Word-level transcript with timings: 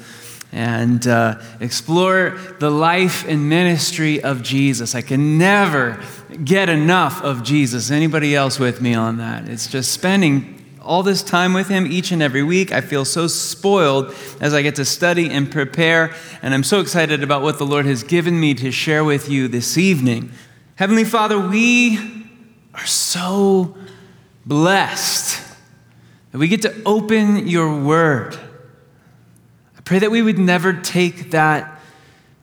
and 0.53 1.07
uh, 1.07 1.39
explore 1.61 2.39
the 2.61 2.71
life 2.71 3.27
and 3.27 3.49
ministry 3.49 4.23
of 4.23 4.43
Jesus. 4.43 4.95
I 4.95 5.03
can 5.03 5.37
never 5.37 6.01
get 6.45 6.69
enough 6.69 7.23
of 7.23 7.43
Jesus. 7.43 7.91
Anybody 7.91 8.37
else 8.37 8.59
with 8.59 8.81
me 8.81 8.95
on 8.95 9.19
that? 9.19 9.49
It's 9.49 9.67
just 9.67 9.91
spending 9.91 10.55
all 10.81 11.03
this 11.03 11.25
time 11.25 11.53
with 11.53 11.69
him 11.69 11.87
each 11.87 12.13
and 12.13 12.23
every 12.23 12.45
week. 12.45 12.73
I 12.73 12.83
feel 12.83 13.05
so 13.05 13.27
spoiled 13.27 14.15
as 14.41 14.55
I 14.55 14.63
get 14.63 14.77
to 14.77 14.85
study 14.85 15.29
and 15.29 15.51
prepare, 15.51 16.15
and 16.41 16.55
I'm 16.55 16.65
so 16.65 16.81
excited 16.81 17.25
about 17.25 17.43
what 17.43 17.59
the 17.59 17.67
Lord 17.67 17.85
has 17.85 18.05
given 18.05 18.39
me 18.39 18.55
to 18.55 18.71
share 18.71 19.05
with 19.05 19.29
you 19.29 19.49
this 19.49 19.77
evening. 19.77 20.31
Heavenly 20.77 21.05
Father, 21.05 21.39
we 21.39 21.99
are 22.75 22.87
so 22.87 23.77
blessed 24.47 25.18
that 26.31 26.39
we 26.39 26.49
get 26.49 26.63
to 26.63 26.83
open 26.85 27.49
your 27.49 27.83
word. 27.83 28.39
I 29.77 29.81
pray 29.83 29.99
that 30.01 30.11
we 30.11 30.23
would 30.23 30.39
never 30.39 30.73
take 30.73 31.31
that 31.31 31.81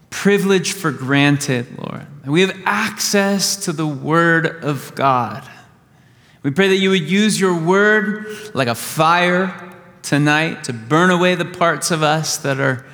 privilege 0.09 0.71
for 0.71 0.91
granted, 0.91 1.77
Lord. 1.77 2.07
That 2.23 2.31
we 2.31 2.41
have 2.41 2.57
access 2.65 3.65
to 3.65 3.73
the 3.73 3.85
word 3.85 4.63
of 4.63 4.95
God. 4.95 5.47
We 6.41 6.51
pray 6.51 6.69
that 6.69 6.77
you 6.77 6.91
would 6.91 7.09
use 7.09 7.39
your 7.39 7.59
word 7.59 8.27
like 8.53 8.67
a 8.67 8.75
fire 8.75 9.73
tonight 10.01 10.63
to 10.65 10.73
burn 10.73 11.09
away 11.09 11.35
the 11.35 11.45
parts 11.45 11.91
of 11.91 12.03
us 12.03 12.37
that 12.37 12.59
are 12.59 12.85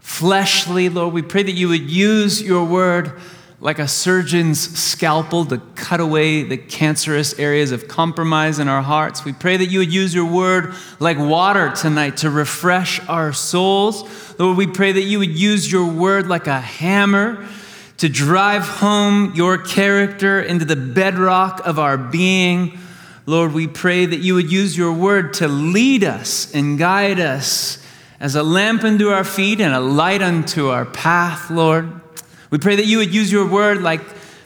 fleshly, 0.00 0.88
Lord. 0.88 1.12
We 1.12 1.22
pray 1.22 1.42
that 1.42 1.52
you 1.52 1.68
would 1.68 1.90
use 1.90 2.42
your 2.42 2.64
word 2.64 3.20
like 3.60 3.80
a 3.80 3.88
surgeon's 3.88 4.78
scalpel 4.78 5.44
to 5.44 5.58
cut 5.74 5.98
away 5.98 6.44
the 6.44 6.56
cancerous 6.56 7.36
areas 7.40 7.72
of 7.72 7.88
compromise 7.88 8.60
in 8.60 8.68
our 8.68 8.82
hearts. 8.82 9.24
We 9.24 9.32
pray 9.32 9.56
that 9.56 9.66
you 9.66 9.80
would 9.80 9.92
use 9.92 10.14
your 10.14 10.30
word 10.30 10.74
like 11.00 11.18
water 11.18 11.70
tonight 11.70 12.18
to 12.18 12.30
refresh 12.30 13.00
our 13.08 13.32
souls. 13.32 14.04
Lord, 14.38 14.56
we 14.56 14.68
pray 14.68 14.92
that 14.92 15.02
you 15.02 15.18
would 15.18 15.36
use 15.36 15.70
your 15.70 15.86
word 15.86 16.28
like 16.28 16.46
a 16.46 16.60
hammer 16.60 17.48
to 17.96 18.08
drive 18.08 18.62
home 18.62 19.34
your 19.34 19.58
character 19.58 20.40
into 20.40 20.64
the 20.64 20.76
bedrock 20.76 21.66
of 21.66 21.80
our 21.80 21.98
being. 21.98 22.78
Lord, 23.26 23.52
we 23.52 23.66
pray 23.66 24.06
that 24.06 24.20
you 24.20 24.34
would 24.34 24.52
use 24.52 24.78
your 24.78 24.92
word 24.92 25.34
to 25.34 25.48
lead 25.48 26.04
us 26.04 26.54
and 26.54 26.78
guide 26.78 27.18
us 27.18 27.84
as 28.20 28.36
a 28.36 28.42
lamp 28.44 28.84
unto 28.84 29.08
our 29.08 29.24
feet 29.24 29.60
and 29.60 29.74
a 29.74 29.80
light 29.80 30.22
unto 30.22 30.68
our 30.68 30.84
path, 30.84 31.50
Lord. 31.50 31.97
We 32.50 32.58
pray 32.58 32.76
that 32.76 32.86
you 32.86 32.98
would 32.98 33.12
use 33.12 33.30
your 33.30 33.46
word 33.46 33.82
like 33.82 34.00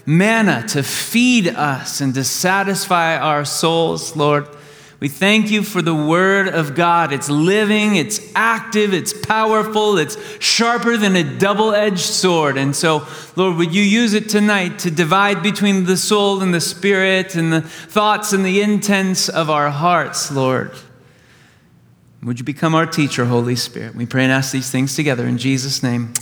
manna 0.07 0.67
to 0.69 0.83
feed 0.83 1.47
us 1.47 2.01
and 2.01 2.15
to 2.15 2.25
satisfy 2.25 3.17
our 3.17 3.45
souls, 3.45 4.17
Lord. 4.17 4.49
We 5.03 5.09
thank 5.09 5.51
you 5.51 5.65
for 5.65 5.83
the 5.83 5.95
word 5.95 6.47
of 6.47 6.77
God. 6.77 7.13
It's 7.13 7.29
living, 7.29 7.97
it's 7.97 8.21
active, 8.37 8.95
it's 8.95 9.13
powerful, 9.13 9.99
it's 9.99 10.17
sharper 10.41 10.97
than 10.97 11.17
a 11.17 11.25
double 11.39 11.75
edged 11.75 11.99
sword. 11.99 12.57
And 12.57 12.75
so, 12.75 13.05
Lord, 13.35 13.57
would 13.57 13.75
you 13.75 13.83
use 13.83 14.15
it 14.15 14.29
tonight 14.29 14.79
to 14.81 14.93
divide 14.93 15.43
between 15.43 15.87
the 15.87 15.97
soul 15.97 16.41
and 16.41 16.55
the 16.55 16.61
spirit 16.61 17.35
and 17.35 17.53
the 17.53 17.63
thoughts 17.63 18.33
and 18.33 18.47
the 18.47 18.63
intents 18.63 19.29
of 19.29 19.51
our 19.51 19.71
hearts, 19.71 20.31
Lord? 20.31 20.71
Would 22.23 22.39
you 22.39 22.45
become 22.45 22.73
our 22.77 22.87
teacher, 22.87 23.25
Holy 23.25 23.57
Spirit? 23.57 23.97
We 23.97 24.07
pray 24.07 24.23
and 24.23 24.33
ask 24.33 24.53
these 24.53 24.71
things 24.71 24.95
together 24.95 25.27
in 25.27 25.37
Jesus' 25.37 25.83
name. 25.83 26.15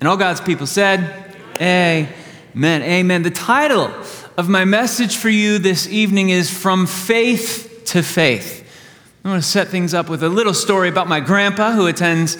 And 0.00 0.08
all 0.08 0.16
God's 0.16 0.40
people 0.40 0.66
said, 0.66 1.36
Amen. 1.60 2.08
Amen. 2.82 3.22
The 3.22 3.30
title 3.30 3.92
of 4.38 4.48
my 4.48 4.64
message 4.64 5.18
for 5.18 5.28
you 5.28 5.58
this 5.58 5.86
evening 5.88 6.30
is 6.30 6.50
From 6.50 6.86
Faith 6.86 7.82
to 7.88 8.02
Faith. 8.02 8.66
I'm 9.22 9.32
going 9.32 9.42
to 9.42 9.46
set 9.46 9.68
things 9.68 9.92
up 9.92 10.08
with 10.08 10.22
a 10.22 10.28
little 10.30 10.54
story 10.54 10.88
about 10.88 11.06
my 11.06 11.20
grandpa 11.20 11.72
who 11.72 11.86
attends 11.86 12.38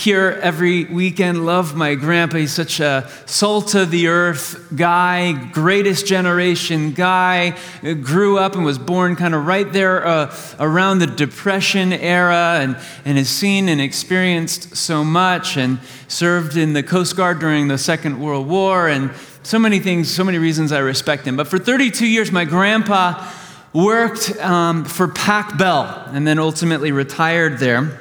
here 0.00 0.38
every 0.42 0.84
weekend. 0.84 1.44
Love 1.44 1.76
my 1.76 1.94
grandpa. 1.94 2.38
He's 2.38 2.52
such 2.52 2.80
a 2.80 3.06
salt 3.26 3.74
of 3.74 3.90
the 3.90 4.06
earth 4.06 4.66
guy, 4.74 5.32
greatest 5.52 6.06
generation 6.06 6.92
guy. 6.92 7.54
Grew 7.82 8.38
up 8.38 8.54
and 8.54 8.64
was 8.64 8.78
born 8.78 9.14
kind 9.14 9.34
of 9.34 9.46
right 9.46 9.70
there 9.70 10.06
uh, 10.06 10.34
around 10.58 11.00
the 11.00 11.06
Depression 11.06 11.92
era 11.92 12.60
and, 12.60 12.78
and 13.04 13.18
has 13.18 13.28
seen 13.28 13.68
and 13.68 13.78
experienced 13.78 14.74
so 14.74 15.04
much 15.04 15.58
and 15.58 15.78
served 16.08 16.56
in 16.56 16.72
the 16.72 16.82
Coast 16.82 17.14
Guard 17.14 17.38
during 17.38 17.68
the 17.68 17.78
Second 17.78 18.18
World 18.18 18.48
War 18.48 18.88
and 18.88 19.10
so 19.42 19.58
many 19.58 19.80
things, 19.80 20.10
so 20.10 20.24
many 20.24 20.38
reasons 20.38 20.72
I 20.72 20.78
respect 20.78 21.26
him. 21.26 21.36
But 21.36 21.46
for 21.46 21.58
32 21.58 22.06
years, 22.06 22.32
my 22.32 22.46
grandpa 22.46 23.30
worked 23.74 24.30
um, 24.38 24.86
for 24.86 25.08
Pac 25.08 25.58
Bell 25.58 26.04
and 26.06 26.26
then 26.26 26.38
ultimately 26.38 26.90
retired 26.90 27.58
there. 27.58 27.99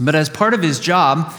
But 0.00 0.14
as 0.14 0.28
part 0.28 0.54
of 0.54 0.62
his 0.62 0.78
job, 0.78 1.34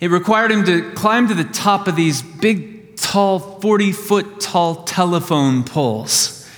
it 0.00 0.10
required 0.10 0.52
him 0.52 0.64
to 0.64 0.92
climb 0.92 1.28
to 1.28 1.34
the 1.34 1.44
top 1.44 1.88
of 1.88 1.96
these 1.96 2.22
big, 2.22 2.96
tall, 2.96 3.38
40 3.38 3.92
foot 3.92 4.40
tall 4.40 4.84
telephone 4.84 5.64
poles. 5.64 6.48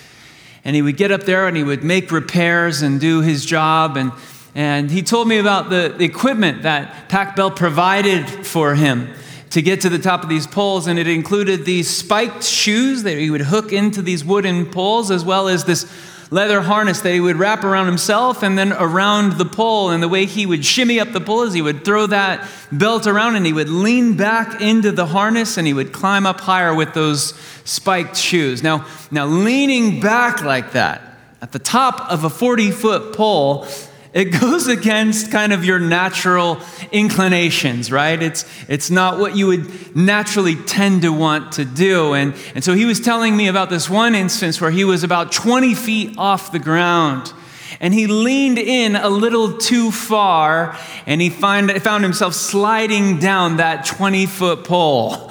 And 0.65 0.77
he 0.77 0.83
would 0.83 0.99
get 0.99 1.11
up 1.11 1.23
there 1.23 1.49
and 1.49 1.57
he 1.57 1.65
would 1.65 1.83
make 1.83 2.13
repairs 2.13 2.83
and 2.83 3.01
do 3.01 3.23
his 3.23 3.47
job. 3.47 3.97
And, 3.97 4.13
and 4.55 4.91
he 4.91 5.03
told 5.03 5.27
me 5.27 5.39
about 5.39 5.71
the, 5.71 5.97
equipment 6.03 6.63
that 6.65 7.09
Pac 7.09 7.35
Bell 7.35 7.51
provided 7.51 8.29
for 8.47 8.75
him 8.75 9.09
to 9.51 9.63
get 9.63 9.81
to 9.81 9.89
the 9.89 9.99
top 9.99 10.23
of 10.23 10.29
these 10.29 10.47
poles. 10.47 10.87
And 10.87 10.99
it 10.99 11.09
included 11.09 11.65
these 11.65 11.89
spiked 11.89 12.45
shoes 12.45 13.05
that 13.05 13.17
he 13.17 13.31
would 13.31 13.41
hook 13.41 13.73
into 13.73 14.03
these 14.03 14.23
wooden 14.23 14.67
poles, 14.67 15.11
as 15.11 15.25
well 15.25 15.49
as 15.49 15.65
this 15.65 15.91
leather 16.31 16.61
harness 16.61 17.01
that 17.01 17.13
he 17.13 17.21
would 17.21 17.37
wrap 17.37 17.65
around 17.65 17.87
himself 17.87 18.43
and 18.43 18.57
then 18.57 18.73
around 18.73 19.33
the 19.33 19.45
pole. 19.45 19.91
And 19.91 20.03
the 20.03 20.09
way 20.09 20.27
he 20.27 20.47
would 20.47 20.65
shimmy 20.65 21.01
up 21.01 21.13
the 21.13 21.21
pole 21.21 21.43
is 21.43 21.53
he 21.53 21.63
would 21.63 21.85
throw 21.85 22.07
that 22.07 22.49
belt 22.71 23.07
around 23.07 23.37
and 23.37 23.45
he 23.45 23.53
would 23.53 23.69
lean 23.69 24.17
back 24.17 24.61
into 24.61 24.93
the 24.93 25.07
harness 25.07 25.57
and 25.57 25.67
he 25.67 25.73
would 25.73 25.93
climb 25.93 26.27
up 26.27 26.41
higher 26.41 26.75
with 26.75 26.95
those 26.95 27.35
spiked 27.65 28.17
shoes. 28.17 28.63
Now, 28.63 28.87
now 29.11 29.27
leaning 29.27 30.01
back 30.01 30.43
like 30.43 30.73
that 30.73 31.03
at 31.43 31.53
the 31.53 31.59
top 31.59 32.11
of 32.11 32.25
a 32.25 32.31
40 32.31 32.71
foot 32.71 33.15
pole 33.15 33.67
it 34.13 34.27
goes 34.41 34.67
against 34.67 35.31
kind 35.31 35.53
of 35.53 35.65
your 35.65 35.79
natural 35.79 36.61
inclinations, 36.91 37.93
right? 37.93 38.21
It's, 38.21 38.45
it's 38.69 38.91
not 38.91 39.19
what 39.19 39.37
you 39.37 39.47
would 39.47 39.97
naturally 39.97 40.57
tend 40.57 41.03
to 41.03 41.13
want 41.13 41.53
to 41.53 41.65
do. 41.65 42.15
And, 42.15 42.35
and 42.55 42.65
so 42.65 42.75
he 42.75 42.85
was 42.85 43.01
telling 43.01 43.37
me 43.37 43.47
about 43.47 43.71
this 43.71 43.89
one 43.89 44.15
instance 44.15 44.61
where 44.61 44.73
he 44.73 44.85
was 44.85 45.05
about 45.05 45.31
20 45.31 45.75
feet 45.75 46.19
off 46.19 46.51
the 46.51 46.59
ground 46.59 47.33
and 47.79 47.95
he 47.95 48.07
leaned 48.07 48.59
in 48.59 48.97
a 48.97 49.09
little 49.09 49.57
too 49.57 49.93
far 49.93 50.77
and 51.07 51.21
he 51.21 51.31
find, 51.31 51.71
found 51.83 52.03
himself 52.03 52.35
sliding 52.35 53.19
down 53.19 53.59
that 53.59 53.87
20 53.87 54.27
foot 54.27 54.65
pole. 54.65 55.31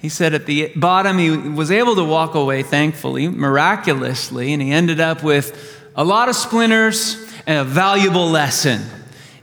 He 0.00 0.08
said 0.08 0.32
at 0.32 0.46
the 0.46 0.72
bottom 0.76 1.18
he 1.18 1.30
was 1.30 1.70
able 1.70 1.96
to 1.96 2.04
walk 2.04 2.34
away, 2.34 2.62
thankfully, 2.62 3.28
miraculously, 3.28 4.52
and 4.52 4.62
he 4.62 4.72
ended 4.72 5.00
up 5.00 5.22
with 5.22 5.80
a 5.94 6.04
lot 6.04 6.28
of 6.28 6.34
splinters 6.34 7.31
and 7.46 7.58
a 7.58 7.64
valuable 7.64 8.28
lesson. 8.28 8.82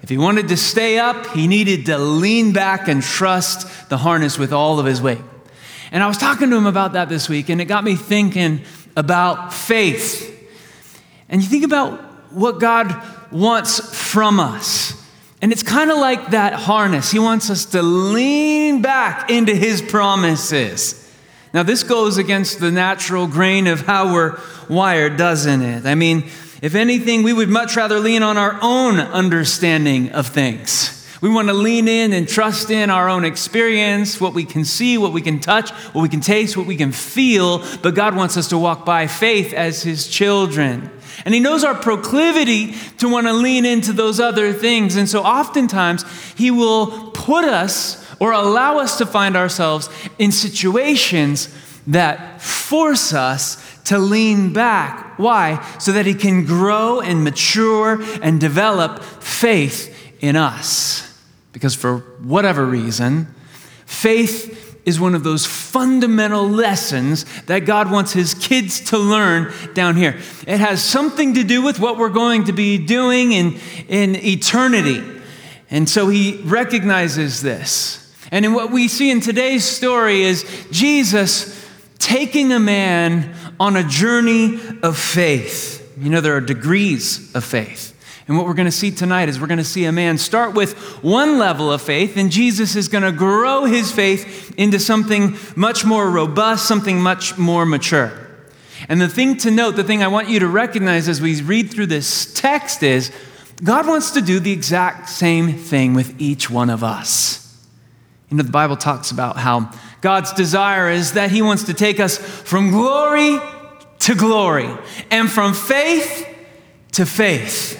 If 0.02 0.10
he 0.10 0.18
wanted 0.18 0.48
to 0.50 0.58
stay 0.58 0.98
up, 0.98 1.28
he 1.28 1.48
needed 1.48 1.86
to 1.88 1.98
lean 1.98 2.54
back 2.54 2.88
and 2.88 3.04
trust 3.04 3.90
the 3.90 3.98
harness 3.98 4.38
with 4.38 4.54
all 4.54 4.80
of 4.80 4.86
his 4.86 5.01
weight. 5.01 5.22
And 5.92 6.04
I 6.04 6.07
was 6.07 6.18
talking 6.18 6.50
to 6.50 6.56
him 6.56 6.66
about 6.66 6.94
that 6.94 7.10
this 7.10 7.28
week, 7.28 7.50
and 7.50 7.60
it 7.60 7.66
got 7.66 7.84
me 7.84 7.96
thinking 7.96 8.62
about 8.96 9.54
faith. 9.54 10.36
And 11.28 11.42
you 11.42 11.48
think 11.48 11.63
about 11.63 12.00
what 12.31 12.60
God 12.60 12.96
wants 13.31 13.96
from 13.96 14.40
us. 14.40 14.94
And 15.42 15.52
it's 15.52 15.63
kind 15.63 15.90
of 15.90 15.98
like 15.98 16.31
that 16.31 16.54
harness. 16.54 17.12
He 17.12 17.19
wants 17.19 17.50
us 17.50 17.66
to 17.66 17.81
lean 17.81 18.81
back 18.81 19.30
into 19.30 19.56
his 19.56 19.81
promises. 19.81 20.95
Now, 21.54 21.63
this 21.63 21.84
goes 21.84 22.18
against 22.18 22.60
the 22.60 22.72
natural 22.72 23.25
grain 23.25 23.68
of 23.68 23.81
how 23.81 24.13
we're 24.13 24.40
wired, 24.69 25.18
doesn't 25.18 25.62
it? 25.62 25.86
I 25.86 25.95
mean, 25.95 26.30
if 26.61 26.75
anything, 26.75 27.23
we 27.23 27.33
would 27.33 27.50
much 27.50 27.75
rather 27.75 28.00
lean 28.00 28.23
on 28.23 28.38
our 28.38 28.57
own 28.61 29.00
understanding 29.00 30.11
of 30.11 30.27
things. 30.27 30.95
We 31.21 31.29
want 31.29 31.50
to 31.50 31.53
lean 31.53 31.89
in 31.89 32.13
and 32.13 32.27
trust 32.27 32.71
in 32.71 32.89
our 32.89 33.09
own 33.09 33.25
experience, 33.25 34.21
what 34.21 34.33
we 34.33 34.45
can 34.45 34.63
see, 34.63 34.97
what 34.97 35.11
we 35.11 35.21
can 35.21 35.39
touch, 35.39 35.71
what 35.94 36.01
we 36.01 36.07
can 36.07 36.21
taste, 36.21 36.56
what 36.56 36.65
we 36.65 36.77
can 36.77 36.94
feel. 36.94 37.59
But 37.81 37.94
God 37.94 38.15
wants 38.15 38.38
us 38.38 38.47
to 38.50 38.57
walk 38.57 38.85
by 38.85 39.07
faith 39.07 39.53
as 39.53 39.83
His 39.83 40.07
children. 40.07 40.89
And 41.25 41.33
He 41.33 41.41
knows 41.41 41.65
our 41.65 41.75
proclivity 41.75 42.73
to 43.00 43.09
want 43.09 43.27
to 43.27 43.33
lean 43.33 43.65
into 43.65 43.91
those 43.91 44.21
other 44.21 44.53
things. 44.53 44.95
And 44.95 45.09
so 45.09 45.21
oftentimes, 45.21 46.06
He 46.38 46.51
will 46.51 47.11
put 47.11 47.44
us 47.44 48.06
or 48.21 48.31
allow 48.31 48.79
us 48.79 48.97
to 49.00 49.06
find 49.06 49.35
ourselves 49.35 49.89
in 50.17 50.31
situations 50.31 51.53
that 51.88 52.41
force 52.41 53.13
us 53.13 53.77
to 53.85 53.97
lean 53.97 54.53
back. 54.53 55.08
Why? 55.19 55.62
So 55.80 55.92
that 55.92 56.06
He 56.06 56.13
can 56.13 56.45
grow 56.45 57.01
and 57.01 57.25
mature 57.25 58.01
and 58.21 58.39
develop 58.39 59.04
faith 59.04 59.94
in 60.21 60.38
us. 60.38 61.06
Because 61.51 61.75
for 61.75 61.98
whatever 62.24 62.66
reason, 62.66 63.27
faith 63.86 64.80
is 64.86 64.98
one 64.98 65.16
of 65.16 65.25
those 65.25 65.45
fundamental 65.45 66.48
lessons 66.48 67.25
that 67.48 67.60
God 67.66 67.92
wants 67.92 68.13
His 68.13 68.33
kids 68.33 68.80
to 68.92 68.98
learn 68.98 69.51
down 69.74 69.98
here. 69.98 70.18
It 70.48 70.62
has 70.62 70.81
something 70.81 71.33
to 71.33 71.44
do 71.44 71.62
with 71.62 71.81
what 71.81 71.98
we're 71.98 72.07
going 72.07 72.45
to 72.45 72.54
be 72.54 72.77
doing 72.77 73.33
in, 73.33 73.60
in 73.89 74.16
eternity. 74.16 75.04
And 75.69 75.89
so 75.89 76.07
He 76.07 76.38
recognizes 76.45 77.42
this. 77.42 78.16
And 78.31 78.45
in 78.45 78.54
what 78.54 78.71
we 78.71 78.88
see 78.88 79.12
in 79.12 79.19
today's 79.19 79.66
story 79.66 80.21
is 80.21 80.45
Jesus 80.71 81.60
taking 81.98 82.54
a 82.54 82.60
man 82.60 83.36
on 83.59 83.75
a 83.75 83.83
journey 83.83 84.59
of 84.81 84.97
faith. 84.97 85.94
You 86.00 86.09
know, 86.09 86.21
there 86.21 86.35
are 86.35 86.41
degrees 86.41 87.33
of 87.35 87.44
faith. 87.44 87.95
And 88.27 88.38
what 88.38 88.45
we're 88.45 88.53
going 88.53 88.67
to 88.67 88.71
see 88.71 88.91
tonight 88.91 89.27
is 89.27 89.39
we're 89.39 89.47
going 89.47 89.57
to 89.57 89.63
see 89.63 89.85
a 89.85 89.91
man 89.91 90.19
start 90.19 90.53
with 90.53 90.77
one 91.03 91.39
level 91.39 91.71
of 91.71 91.81
faith, 91.81 92.15
and 92.15 92.31
Jesus 92.31 92.75
is 92.75 92.88
going 92.88 93.03
to 93.03 93.11
grow 93.11 93.65
his 93.65 93.91
faith 93.91 94.53
into 94.56 94.79
something 94.79 95.35
much 95.56 95.83
more 95.83 96.09
robust, 96.09 96.67
something 96.67 97.01
much 97.01 97.39
more 97.39 97.65
mature. 97.65 98.11
And 98.88 99.01
the 99.01 99.09
thing 99.09 99.35
to 99.38 99.51
note, 99.51 99.75
the 99.75 99.83
thing 99.83 100.03
I 100.03 100.07
want 100.07 100.29
you 100.29 100.39
to 100.39 100.47
recognize 100.47 101.09
as 101.09 101.19
we 101.19 101.41
read 101.41 101.71
through 101.71 101.88
this 101.88 102.31
text 102.33 102.83
is 102.83 103.11
God 103.63 103.88
wants 103.88 104.11
to 104.11 104.21
do 104.21 104.39
the 104.39 104.51
exact 104.51 105.09
same 105.09 105.53
thing 105.53 105.95
with 105.95 106.21
each 106.21 106.50
one 106.50 106.69
of 106.69 106.83
us. 106.83 107.57
You 108.29 108.38
know, 108.38 108.44
the 108.44 108.51
Bible 108.51 108.77
talks 108.77 109.09
about 109.09 109.38
how 109.38 109.71
God's 110.01 110.34
desire 110.34 110.90
is 110.90 111.13
that 111.13 111.31
He 111.31 111.42
wants 111.42 111.63
to 111.63 111.74
take 111.74 112.00
us 112.00 112.18
from 112.18 112.72
glory 112.72 113.40
to 114.00 114.16
glory 114.16 114.69
and 115.12 115.30
from 115.30 115.54
faith 115.54 116.28
to 116.94 117.06
faith. 117.06 117.75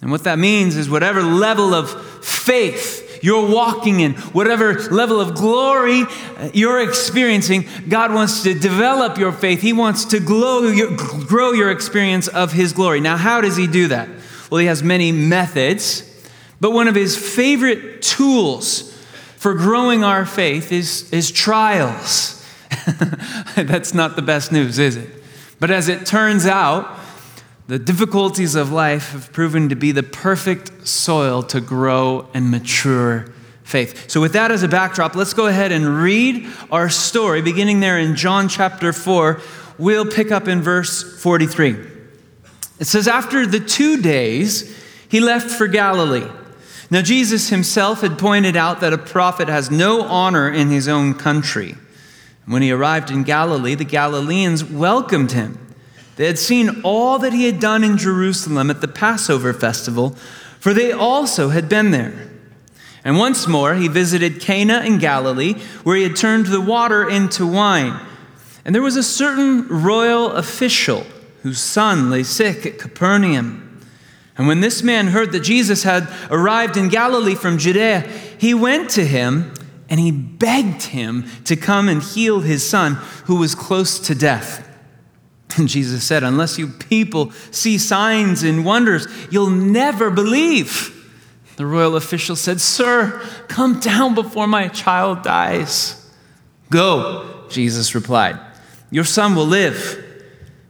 And 0.00 0.10
what 0.10 0.24
that 0.24 0.38
means 0.38 0.76
is 0.76 0.88
whatever 0.88 1.22
level 1.22 1.74
of 1.74 2.24
faith 2.24 3.18
you're 3.22 3.50
walking 3.50 4.00
in, 4.00 4.12
whatever 4.14 4.74
level 4.90 5.20
of 5.20 5.34
glory 5.34 6.04
you're 6.52 6.80
experiencing, 6.80 7.66
God 7.88 8.12
wants 8.12 8.42
to 8.44 8.54
develop 8.54 9.18
your 9.18 9.32
faith. 9.32 9.62
He 9.62 9.72
wants 9.72 10.04
to 10.06 10.20
grow 10.20 11.52
your 11.52 11.70
experience 11.70 12.28
of 12.28 12.52
His 12.52 12.72
glory. 12.72 13.00
Now, 13.00 13.16
how 13.16 13.40
does 13.40 13.56
He 13.56 13.66
do 13.66 13.88
that? 13.88 14.08
Well, 14.50 14.58
He 14.58 14.66
has 14.66 14.82
many 14.82 15.10
methods, 15.12 16.02
but 16.60 16.70
one 16.70 16.88
of 16.88 16.94
His 16.94 17.16
favorite 17.16 18.02
tools 18.02 18.95
for 19.46 19.54
growing 19.54 20.02
our 20.02 20.26
faith 20.26 20.72
is, 20.72 21.08
is 21.12 21.30
trials. 21.30 22.44
That's 23.54 23.94
not 23.94 24.16
the 24.16 24.22
best 24.22 24.50
news, 24.50 24.80
is 24.80 24.96
it? 24.96 25.08
But 25.60 25.70
as 25.70 25.88
it 25.88 26.04
turns 26.04 26.46
out, 26.46 26.98
the 27.68 27.78
difficulties 27.78 28.56
of 28.56 28.72
life 28.72 29.12
have 29.12 29.32
proven 29.32 29.68
to 29.68 29.76
be 29.76 29.92
the 29.92 30.02
perfect 30.02 30.88
soil 30.88 31.44
to 31.44 31.60
grow 31.60 32.28
and 32.34 32.50
mature 32.50 33.32
faith. 33.62 34.10
So, 34.10 34.20
with 34.20 34.32
that 34.32 34.50
as 34.50 34.64
a 34.64 34.68
backdrop, 34.68 35.14
let's 35.14 35.32
go 35.32 35.46
ahead 35.46 35.70
and 35.70 36.02
read 36.02 36.48
our 36.72 36.88
story, 36.88 37.40
beginning 37.40 37.78
there 37.78 38.00
in 38.00 38.16
John 38.16 38.48
chapter 38.48 38.92
4. 38.92 39.40
We'll 39.78 40.06
pick 40.06 40.32
up 40.32 40.48
in 40.48 40.60
verse 40.60 41.22
43. 41.22 41.76
It 42.80 42.86
says, 42.86 43.06
After 43.06 43.46
the 43.46 43.60
two 43.60 44.02
days, 44.02 44.76
he 45.08 45.20
left 45.20 45.52
for 45.52 45.68
Galilee. 45.68 46.28
Now, 46.90 47.02
Jesus 47.02 47.48
himself 47.48 48.00
had 48.00 48.18
pointed 48.18 48.56
out 48.56 48.80
that 48.80 48.92
a 48.92 48.98
prophet 48.98 49.48
has 49.48 49.70
no 49.70 50.02
honor 50.02 50.48
in 50.48 50.68
his 50.68 50.86
own 50.86 51.14
country. 51.14 51.74
When 52.46 52.62
he 52.62 52.70
arrived 52.70 53.10
in 53.10 53.24
Galilee, 53.24 53.74
the 53.74 53.84
Galileans 53.84 54.64
welcomed 54.64 55.32
him. 55.32 55.58
They 56.14 56.26
had 56.26 56.38
seen 56.38 56.80
all 56.82 57.18
that 57.18 57.32
he 57.32 57.46
had 57.46 57.58
done 57.58 57.82
in 57.82 57.98
Jerusalem 57.98 58.70
at 58.70 58.80
the 58.80 58.88
Passover 58.88 59.52
festival, 59.52 60.10
for 60.60 60.72
they 60.72 60.92
also 60.92 61.48
had 61.48 61.68
been 61.68 61.90
there. 61.90 62.30
And 63.04 63.18
once 63.18 63.46
more, 63.46 63.74
he 63.74 63.88
visited 63.88 64.40
Cana 64.40 64.80
in 64.80 64.98
Galilee, 64.98 65.54
where 65.84 65.96
he 65.96 66.04
had 66.04 66.16
turned 66.16 66.46
the 66.46 66.60
water 66.60 67.08
into 67.08 67.46
wine. 67.46 68.00
And 68.64 68.74
there 68.74 68.82
was 68.82 68.96
a 68.96 69.02
certain 69.02 69.68
royal 69.68 70.32
official 70.32 71.06
whose 71.42 71.60
son 71.60 72.10
lay 72.10 72.22
sick 72.22 72.64
at 72.66 72.78
Capernaum. 72.78 73.65
And 74.38 74.46
when 74.46 74.60
this 74.60 74.82
man 74.82 75.08
heard 75.08 75.32
that 75.32 75.40
Jesus 75.40 75.82
had 75.82 76.08
arrived 76.30 76.76
in 76.76 76.88
Galilee 76.88 77.34
from 77.34 77.58
Judea, 77.58 78.00
he 78.38 78.52
went 78.52 78.90
to 78.90 79.04
him 79.04 79.54
and 79.88 80.00
he 80.00 80.10
begged 80.10 80.82
him 80.82 81.24
to 81.44 81.56
come 81.56 81.88
and 81.88 82.02
heal 82.02 82.40
his 82.40 82.68
son, 82.68 82.94
who 83.26 83.36
was 83.36 83.54
close 83.54 83.98
to 84.00 84.14
death. 84.14 84.62
And 85.56 85.68
Jesus 85.68 86.04
said, 86.04 86.22
Unless 86.22 86.58
you 86.58 86.68
people 86.68 87.30
see 87.50 87.78
signs 87.78 88.42
and 88.42 88.64
wonders, 88.64 89.06
you'll 89.30 89.50
never 89.50 90.10
believe. 90.10 90.92
The 91.56 91.64
royal 91.64 91.96
official 91.96 92.36
said, 92.36 92.60
Sir, 92.60 93.22
come 93.48 93.80
down 93.80 94.14
before 94.14 94.46
my 94.46 94.68
child 94.68 95.22
dies. 95.22 96.10
Go, 96.70 97.46
Jesus 97.48 97.94
replied. 97.94 98.38
Your 98.90 99.04
son 99.04 99.34
will 99.34 99.46
live. 99.46 100.02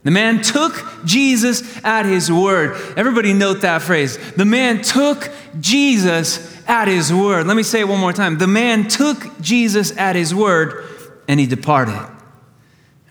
The 0.07 0.11
man 0.11 0.41
took 0.41 0.85
Jesus 1.03 1.83
at 1.83 2.05
his 2.05 2.31
word. 2.31 2.77
Everybody 2.95 3.33
note 3.33 3.59
that 3.59 3.81
phrase. 3.81 4.17
The 4.35 4.45
man 4.45 4.81
took 4.81 5.29
Jesus 5.59 6.65
at 6.65 6.87
his 6.87 7.11
word. 7.11 7.45
Let 7.45 7.57
me 7.57 7.63
say 7.63 7.81
it 7.81 7.89
one 7.89 7.99
more 7.99 8.13
time. 8.13 8.37
The 8.37 8.47
man 8.47 8.87
took 8.87 9.37
Jesus 9.41 9.91
at 9.97 10.15
his 10.15 10.33
word 10.33 10.85
and 11.27 11.41
he 11.41 11.45
departed. 11.45 11.99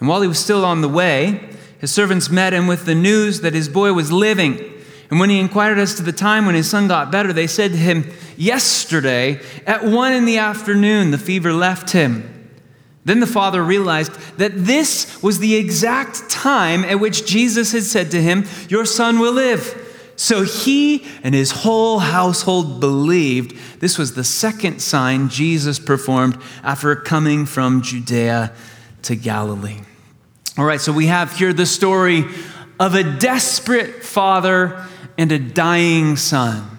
And 0.00 0.08
while 0.08 0.22
he 0.22 0.26
was 0.26 0.38
still 0.38 0.64
on 0.64 0.80
the 0.80 0.88
way, 0.88 1.50
his 1.80 1.92
servants 1.92 2.30
met 2.30 2.54
him 2.54 2.66
with 2.66 2.86
the 2.86 2.94
news 2.94 3.42
that 3.42 3.52
his 3.52 3.68
boy 3.68 3.92
was 3.92 4.10
living. 4.10 4.58
And 5.10 5.20
when 5.20 5.28
he 5.28 5.38
inquired 5.38 5.76
as 5.76 5.96
to 5.96 6.02
the 6.02 6.12
time 6.12 6.46
when 6.46 6.54
his 6.54 6.70
son 6.70 6.88
got 6.88 7.12
better, 7.12 7.30
they 7.30 7.46
said 7.46 7.72
to 7.72 7.76
him, 7.76 8.10
Yesterday, 8.38 9.38
at 9.66 9.84
one 9.84 10.14
in 10.14 10.24
the 10.24 10.38
afternoon, 10.38 11.10
the 11.10 11.18
fever 11.18 11.52
left 11.52 11.90
him. 11.90 12.35
Then 13.06 13.20
the 13.20 13.26
father 13.26 13.62
realized 13.62 14.12
that 14.36 14.52
this 14.66 15.22
was 15.22 15.38
the 15.38 15.54
exact 15.54 16.28
time 16.28 16.84
at 16.84 16.98
which 16.98 17.24
Jesus 17.24 17.70
had 17.70 17.84
said 17.84 18.10
to 18.10 18.20
him, 18.20 18.46
Your 18.68 18.84
son 18.84 19.20
will 19.20 19.32
live. 19.32 19.84
So 20.16 20.42
he 20.42 21.06
and 21.22 21.32
his 21.32 21.52
whole 21.52 22.00
household 22.00 22.80
believed. 22.80 23.56
This 23.78 23.96
was 23.96 24.14
the 24.14 24.24
second 24.24 24.80
sign 24.80 25.28
Jesus 25.28 25.78
performed 25.78 26.36
after 26.64 26.96
coming 26.96 27.46
from 27.46 27.80
Judea 27.80 28.52
to 29.02 29.14
Galilee. 29.14 29.82
All 30.58 30.64
right, 30.64 30.80
so 30.80 30.92
we 30.92 31.06
have 31.06 31.36
here 31.36 31.52
the 31.52 31.64
story 31.64 32.24
of 32.80 32.96
a 32.96 33.04
desperate 33.04 34.02
father 34.02 34.84
and 35.16 35.30
a 35.30 35.38
dying 35.38 36.16
son. 36.16 36.75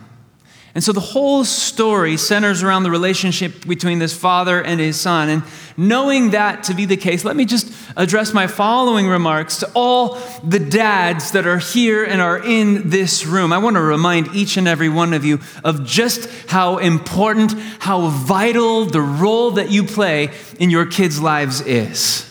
And 0.77 0.83
so 0.83 0.91
the 0.91 0.99
whole 0.99 1.43
story 1.43 2.17
centers 2.17 2.61
around 2.61 2.83
the 2.83 2.91
relationship 2.91 3.65
between 3.67 3.97
this 3.97 4.15
father 4.15 4.61
and 4.61 4.79
his 4.79 5.01
son. 5.01 5.27
And 5.27 5.41
knowing 5.75 6.29
that 6.29 6.65
to 6.65 6.75
be 6.75 6.85
the 6.85 6.95
case, 6.95 7.25
let 7.25 7.35
me 7.35 7.45
just 7.45 7.73
address 7.95 8.31
my 8.31 8.45
following 8.45 9.07
remarks 9.07 9.57
to 9.61 9.71
all 9.73 10.19
the 10.43 10.59
dads 10.59 11.31
that 11.31 11.47
are 11.47 11.57
here 11.57 12.03
and 12.03 12.21
are 12.21 12.37
in 12.37 12.91
this 12.91 13.25
room. 13.25 13.51
I 13.51 13.57
want 13.57 13.75
to 13.75 13.81
remind 13.81 14.35
each 14.35 14.55
and 14.55 14.67
every 14.67 14.87
one 14.87 15.15
of 15.15 15.25
you 15.25 15.39
of 15.63 15.83
just 15.83 16.29
how 16.47 16.77
important, 16.77 17.53
how 17.79 18.09
vital 18.09 18.85
the 18.85 19.01
role 19.01 19.49
that 19.49 19.71
you 19.71 19.83
play 19.83 20.29
in 20.59 20.69
your 20.69 20.85
kids' 20.85 21.19
lives 21.19 21.59
is. 21.59 22.23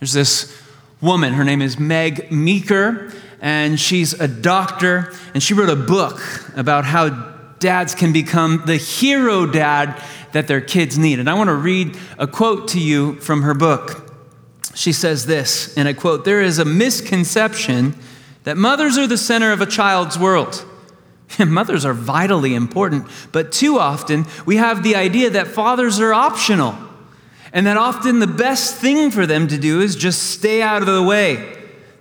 There's 0.00 0.14
this 0.14 0.60
woman, 1.00 1.32
her 1.34 1.44
name 1.44 1.62
is 1.62 1.78
Meg 1.78 2.32
Meeker, 2.32 3.12
and 3.40 3.78
she's 3.78 4.14
a 4.14 4.26
doctor, 4.26 5.14
and 5.32 5.40
she 5.40 5.54
wrote 5.54 5.70
a 5.70 5.76
book 5.76 6.20
about 6.56 6.84
how 6.84 7.37
dads 7.60 7.94
can 7.94 8.12
become 8.12 8.62
the 8.66 8.76
hero 8.76 9.46
dad 9.46 10.00
that 10.32 10.48
their 10.48 10.60
kids 10.60 10.98
need. 10.98 11.18
And 11.18 11.28
I 11.28 11.34
want 11.34 11.48
to 11.48 11.54
read 11.54 11.96
a 12.18 12.26
quote 12.26 12.68
to 12.68 12.80
you 12.80 13.14
from 13.16 13.42
her 13.42 13.54
book. 13.54 14.12
She 14.74 14.92
says 14.92 15.26
this, 15.26 15.76
and 15.76 15.88
I 15.88 15.92
quote 15.92 16.24
There 16.24 16.40
is 16.40 16.58
a 16.58 16.64
misconception 16.64 17.96
that 18.44 18.56
mothers 18.56 18.96
are 18.96 19.06
the 19.06 19.18
center 19.18 19.52
of 19.52 19.60
a 19.60 19.66
child's 19.66 20.18
world. 20.18 20.64
mothers 21.38 21.84
are 21.84 21.94
vitally 21.94 22.54
important, 22.54 23.06
but 23.32 23.52
too 23.52 23.78
often 23.78 24.26
we 24.46 24.56
have 24.56 24.82
the 24.82 24.96
idea 24.96 25.30
that 25.30 25.48
fathers 25.48 26.00
are 26.00 26.14
optional, 26.14 26.76
and 27.52 27.66
that 27.66 27.76
often 27.76 28.20
the 28.20 28.26
best 28.26 28.76
thing 28.76 29.10
for 29.10 29.26
them 29.26 29.48
to 29.48 29.58
do 29.58 29.80
is 29.80 29.96
just 29.96 30.30
stay 30.30 30.62
out 30.62 30.82
of 30.82 30.86
the 30.86 31.02
way. 31.02 31.57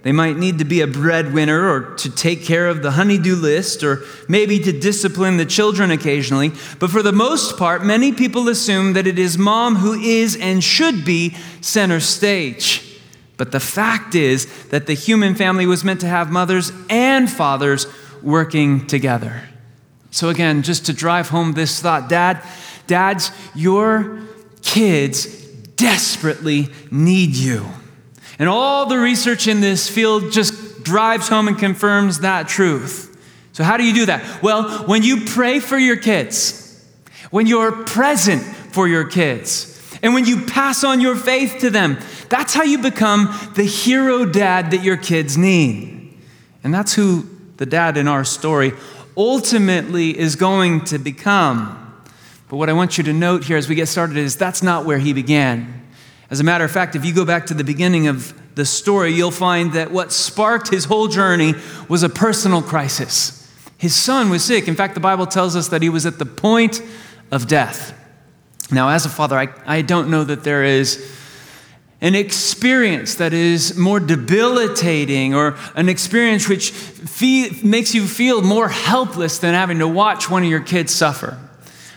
They 0.07 0.13
might 0.13 0.37
need 0.37 0.59
to 0.59 0.63
be 0.63 0.79
a 0.79 0.87
breadwinner 0.87 1.69
or 1.69 1.95
to 1.95 2.09
take 2.09 2.45
care 2.45 2.67
of 2.67 2.81
the 2.81 2.91
honeydew 2.91 3.35
list 3.35 3.83
or 3.83 4.03
maybe 4.29 4.57
to 4.57 4.71
discipline 4.71 5.35
the 5.35 5.45
children 5.45 5.91
occasionally. 5.91 6.53
But 6.79 6.91
for 6.91 7.03
the 7.03 7.11
most 7.11 7.57
part, 7.57 7.83
many 7.83 8.13
people 8.13 8.47
assume 8.47 8.93
that 8.93 9.05
it 9.05 9.19
is 9.19 9.37
mom 9.37 9.75
who 9.75 9.99
is 9.99 10.37
and 10.37 10.63
should 10.63 11.03
be 11.03 11.35
center 11.59 11.99
stage. 11.99 13.01
But 13.35 13.51
the 13.51 13.59
fact 13.59 14.15
is 14.15 14.45
that 14.69 14.87
the 14.87 14.93
human 14.93 15.35
family 15.35 15.65
was 15.65 15.83
meant 15.83 15.99
to 15.99 16.07
have 16.07 16.31
mothers 16.31 16.71
and 16.89 17.29
fathers 17.29 17.85
working 18.23 18.87
together. 18.87 19.41
So, 20.11 20.29
again, 20.29 20.61
just 20.61 20.85
to 20.85 20.93
drive 20.93 21.27
home 21.27 21.51
this 21.51 21.81
thought, 21.81 22.07
Dad, 22.07 22.41
Dads, 22.87 23.31
your 23.53 24.21
kids 24.61 25.25
desperately 25.75 26.69
need 26.91 27.35
you. 27.35 27.65
And 28.39 28.47
all 28.47 28.85
the 28.85 28.97
research 28.97 29.47
in 29.47 29.61
this 29.61 29.89
field 29.89 30.31
just 30.31 30.83
drives 30.83 31.27
home 31.27 31.47
and 31.47 31.57
confirms 31.57 32.19
that 32.19 32.47
truth. 32.47 33.15
So, 33.51 33.63
how 33.63 33.77
do 33.77 33.83
you 33.83 33.93
do 33.93 34.05
that? 34.05 34.43
Well, 34.43 34.85
when 34.85 35.01
you 35.03 35.25
pray 35.25 35.59
for 35.59 35.77
your 35.77 35.97
kids, 35.97 36.85
when 37.31 37.47
you're 37.47 37.71
present 37.71 38.43
for 38.43 38.87
your 38.87 39.05
kids, 39.05 39.73
and 40.03 40.13
when 40.13 40.25
you 40.25 40.45
pass 40.45 40.83
on 40.83 41.01
your 41.01 41.15
faith 41.15 41.57
to 41.61 41.69
them, 41.69 41.97
that's 42.29 42.53
how 42.53 42.63
you 42.63 42.77
become 42.77 43.33
the 43.55 43.63
hero 43.63 44.25
dad 44.25 44.71
that 44.71 44.83
your 44.83 44.97
kids 44.97 45.37
need. 45.37 46.13
And 46.63 46.73
that's 46.73 46.93
who 46.93 47.27
the 47.57 47.65
dad 47.65 47.97
in 47.97 48.07
our 48.07 48.23
story 48.23 48.73
ultimately 49.15 50.17
is 50.17 50.35
going 50.35 50.85
to 50.85 50.99
become. 50.99 51.83
But 52.49 52.57
what 52.57 52.69
I 52.69 52.73
want 52.73 52.97
you 52.97 53.03
to 53.05 53.13
note 53.13 53.43
here 53.43 53.57
as 53.57 53.67
we 53.67 53.75
get 53.75 53.87
started 53.87 54.17
is 54.17 54.35
that's 54.35 54.61
not 54.61 54.85
where 54.85 54.99
he 54.99 55.13
began. 55.13 55.76
As 56.29 56.39
a 56.39 56.43
matter 56.43 56.65
of 56.65 56.71
fact, 56.71 56.95
if 56.95 57.05
you 57.05 57.13
go 57.13 57.25
back 57.25 57.45
to 57.47 57.53
the 57.53 57.63
beginning 57.63 58.07
of 58.07 58.33
the 58.55 58.65
story, 58.65 59.11
you'll 59.11 59.31
find 59.31 59.73
that 59.73 59.91
what 59.91 60.11
sparked 60.11 60.69
his 60.69 60.85
whole 60.85 61.07
journey 61.07 61.53
was 61.87 62.03
a 62.03 62.09
personal 62.09 62.61
crisis. 62.61 63.49
His 63.77 63.95
son 63.95 64.29
was 64.29 64.43
sick. 64.43 64.67
In 64.67 64.75
fact, 64.75 64.95
the 64.95 64.99
Bible 64.99 65.27
tells 65.27 65.55
us 65.55 65.69
that 65.69 65.81
he 65.81 65.89
was 65.89 66.05
at 66.05 66.19
the 66.19 66.25
point 66.25 66.81
of 67.31 67.47
death. 67.47 67.93
Now, 68.71 68.89
as 68.89 69.05
a 69.05 69.09
father, 69.09 69.37
I, 69.37 69.49
I 69.65 69.81
don't 69.81 70.09
know 70.09 70.23
that 70.23 70.43
there 70.43 70.63
is 70.63 71.15
an 72.01 72.13
experience 72.13 73.15
that 73.15 73.33
is 73.33 73.77
more 73.77 73.99
debilitating 73.99 75.33
or 75.33 75.55
an 75.75 75.89
experience 75.89 76.47
which 76.47 76.73
makes 77.63 77.95
you 77.95 78.07
feel 78.07 78.41
more 78.41 78.69
helpless 78.69 79.39
than 79.39 79.53
having 79.53 79.79
to 79.79 79.87
watch 79.87 80.29
one 80.29 80.43
of 80.43 80.49
your 80.49 80.59
kids 80.59 80.93
suffer. 80.93 81.39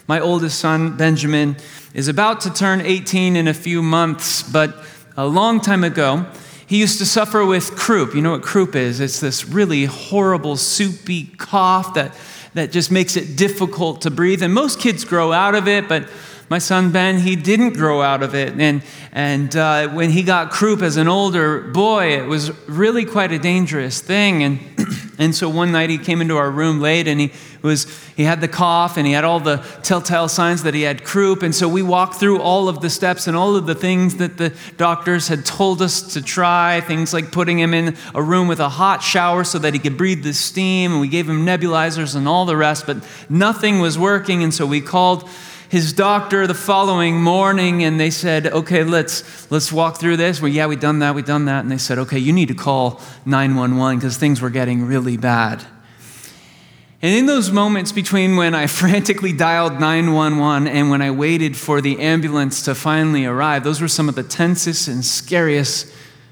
My 0.06 0.20
oldest 0.20 0.58
son, 0.58 0.96
Benjamin, 0.96 1.56
is 1.94 2.09
about 2.09 2.40
to 2.42 2.52
turn 2.52 2.80
18 2.80 3.37
in 3.37 3.49
a 3.49 3.54
few 3.54 3.82
months, 3.82 4.42
but 4.42 4.75
a 5.16 5.26
long 5.26 5.61
time 5.61 5.82
ago, 5.82 6.26
he 6.66 6.78
used 6.78 6.99
to 6.99 7.06
suffer 7.06 7.44
with 7.44 7.75
croup. 7.76 8.14
You 8.14 8.23
know 8.23 8.30
what 8.30 8.42
croup 8.42 8.76
is? 8.76 9.00
It's 9.00 9.18
this 9.18 9.44
really 9.44 9.87
horrible, 9.87 10.56
soupy 10.56 11.25
cough 11.37 11.94
that, 11.94 12.14
that 12.54 12.70
just 12.70 12.92
makes 12.92 13.16
it 13.16 13.37
difficult 13.37 14.02
to 14.02 14.11
breathe. 14.11 14.42
And 14.42 14.54
most 14.54 14.78
kids 14.78 15.04
grow 15.04 15.32
out 15.32 15.56
of 15.56 15.66
it, 15.66 15.88
but 15.88 16.09
my 16.50 16.59
son 16.59 16.90
Ben, 16.90 17.21
he 17.21 17.37
didn't 17.37 17.75
grow 17.75 18.02
out 18.02 18.25
of 18.25 18.35
it. 18.35 18.61
And, 18.61 18.83
and 19.12 19.54
uh, 19.54 19.87
when 19.90 20.11
he 20.11 20.25
got 20.25 20.50
croup 20.50 20.83
as 20.83 20.97
an 20.97 21.07
older 21.07 21.61
boy, 21.61 22.19
it 22.19 22.26
was 22.26 22.50
really 22.69 23.04
quite 23.04 23.30
a 23.30 23.38
dangerous 23.38 24.00
thing. 24.00 24.42
And, 24.42 24.59
and 25.21 25.33
so 25.33 25.49
one 25.49 25.71
night 25.71 25.90
he 25.90 25.99
came 25.99 26.21
into 26.21 26.37
our 26.37 26.50
room 26.50 26.80
late 26.80 27.07
and 27.07 27.21
he, 27.21 27.30
was, 27.62 27.87
he 28.16 28.25
had 28.25 28.40
the 28.40 28.49
cough 28.49 28.97
and 28.97 29.07
he 29.07 29.12
had 29.12 29.23
all 29.23 29.38
the 29.38 29.59
telltale 29.85 30.26
signs 30.26 30.64
that 30.64 30.75
he 30.75 30.83
had 30.83 31.04
croup. 31.04 31.45
And 31.45 31.54
so 31.54 31.69
we 31.69 31.83
walked 31.83 32.16
through 32.16 32.40
all 32.40 32.69
of 32.69 32.80
the 32.80 32.90
steps 32.90 33.28
and 33.28 33.37
all 33.37 33.54
of 33.54 33.66
the 33.66 33.76
things 33.76 34.16
that 34.16 34.37
the 34.37 34.52
doctors 34.76 35.28
had 35.28 35.47
told 35.47 35.80
us 35.80 36.14
to 36.14 36.21
try, 36.21 36.80
things 36.80 37.14
like 37.14 37.30
putting 37.30 37.61
him 37.61 37.73
in 37.75 37.97
a 38.12 38.23
room 38.25 38.49
with 38.49 38.59
a 38.59 38.71
hot 38.71 39.04
shower 39.04 39.45
so 39.45 39.61
that 39.61 39.73
he 39.73 39.78
could 39.78 39.97
breathe 39.97 40.25
the 40.25 40.35
steam. 40.35 40.90
And 40.90 41.00
we 41.00 41.07
gave 41.07 41.28
him 41.28 41.47
nebulizers 41.47 42.16
and 42.16 42.26
all 42.26 42.45
the 42.45 42.57
rest, 42.57 42.88
but 42.88 42.97
nothing 43.28 43.78
was 43.78 43.97
working. 43.97 44.42
And 44.42 44.52
so 44.52 44.66
we 44.66 44.80
called 44.80 45.30
his 45.70 45.92
doctor 45.92 46.48
the 46.48 46.54
following 46.54 47.22
morning 47.22 47.84
and 47.84 47.98
they 47.98 48.10
said, 48.10 48.48
okay, 48.48 48.82
let's, 48.82 49.48
let's 49.52 49.72
walk 49.72 49.98
through 49.98 50.16
this. 50.16 50.42
Well, 50.42 50.50
yeah, 50.50 50.66
we've 50.66 50.80
done 50.80 50.98
that, 50.98 51.14
we've 51.14 51.24
done 51.24 51.44
that. 51.44 51.60
And 51.60 51.70
they 51.70 51.78
said, 51.78 51.96
okay, 52.00 52.18
you 52.18 52.32
need 52.32 52.48
to 52.48 52.54
call 52.54 53.00
911 53.24 54.00
because 54.00 54.16
things 54.16 54.40
were 54.40 54.50
getting 54.50 54.84
really 54.84 55.16
bad. 55.16 55.64
And 57.00 57.14
in 57.14 57.26
those 57.26 57.52
moments 57.52 57.92
between 57.92 58.34
when 58.34 58.52
I 58.52 58.66
frantically 58.66 59.32
dialed 59.32 59.74
911 59.74 60.66
and 60.66 60.90
when 60.90 61.02
I 61.02 61.12
waited 61.12 61.56
for 61.56 61.80
the 61.80 62.00
ambulance 62.00 62.64
to 62.64 62.74
finally 62.74 63.24
arrive, 63.24 63.62
those 63.62 63.80
were 63.80 63.86
some 63.86 64.08
of 64.08 64.16
the 64.16 64.24
tensest 64.24 64.88
and 64.88 65.04
scariest 65.04 65.86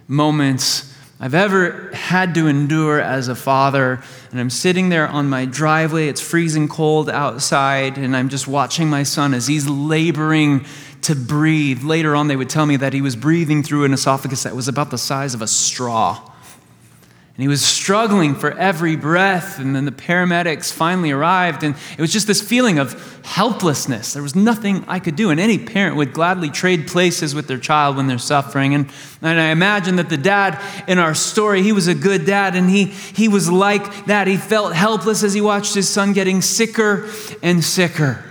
moments 0.08 0.87
I've 1.20 1.34
ever 1.34 1.90
had 1.92 2.34
to 2.34 2.46
endure 2.46 3.00
as 3.00 3.26
a 3.26 3.34
father. 3.34 4.00
And 4.30 4.38
I'm 4.38 4.50
sitting 4.50 4.88
there 4.88 5.08
on 5.08 5.28
my 5.28 5.46
driveway, 5.46 6.06
it's 6.08 6.20
freezing 6.20 6.68
cold 6.68 7.10
outside, 7.10 7.98
and 7.98 8.16
I'm 8.16 8.28
just 8.28 8.46
watching 8.46 8.88
my 8.88 9.02
son 9.02 9.34
as 9.34 9.48
he's 9.48 9.68
laboring 9.68 10.64
to 11.02 11.16
breathe. 11.16 11.82
Later 11.82 12.14
on, 12.14 12.28
they 12.28 12.36
would 12.36 12.48
tell 12.48 12.66
me 12.66 12.76
that 12.76 12.92
he 12.92 13.02
was 13.02 13.16
breathing 13.16 13.64
through 13.64 13.84
an 13.84 13.92
esophagus 13.92 14.44
that 14.44 14.54
was 14.54 14.68
about 14.68 14.90
the 14.90 14.98
size 14.98 15.34
of 15.34 15.42
a 15.42 15.48
straw. 15.48 16.27
And 17.38 17.44
he 17.44 17.48
was 17.48 17.64
struggling 17.64 18.34
for 18.34 18.50
every 18.50 18.96
breath. 18.96 19.60
And 19.60 19.72
then 19.76 19.84
the 19.84 19.92
paramedics 19.92 20.72
finally 20.72 21.12
arrived. 21.12 21.62
And 21.62 21.76
it 21.96 22.00
was 22.00 22.12
just 22.12 22.26
this 22.26 22.42
feeling 22.42 22.80
of 22.80 23.22
helplessness. 23.24 24.12
There 24.12 24.24
was 24.24 24.34
nothing 24.34 24.84
I 24.88 24.98
could 24.98 25.14
do. 25.14 25.30
And 25.30 25.38
any 25.38 25.56
parent 25.56 25.94
would 25.94 26.12
gladly 26.12 26.50
trade 26.50 26.88
places 26.88 27.36
with 27.36 27.46
their 27.46 27.58
child 27.58 27.96
when 27.96 28.08
they're 28.08 28.18
suffering. 28.18 28.74
And, 28.74 28.90
and 29.22 29.38
I 29.38 29.50
imagine 29.50 29.94
that 29.96 30.08
the 30.08 30.16
dad 30.16 30.60
in 30.88 30.98
our 30.98 31.14
story, 31.14 31.62
he 31.62 31.70
was 31.70 31.86
a 31.86 31.94
good 31.94 32.26
dad. 32.26 32.56
And 32.56 32.68
he, 32.68 32.86
he 32.86 33.28
was 33.28 33.48
like 33.48 34.06
that. 34.06 34.26
He 34.26 34.36
felt 34.36 34.74
helpless 34.74 35.22
as 35.22 35.32
he 35.32 35.40
watched 35.40 35.76
his 35.76 35.88
son 35.88 36.14
getting 36.14 36.42
sicker 36.42 37.08
and 37.40 37.62
sicker. 37.62 38.24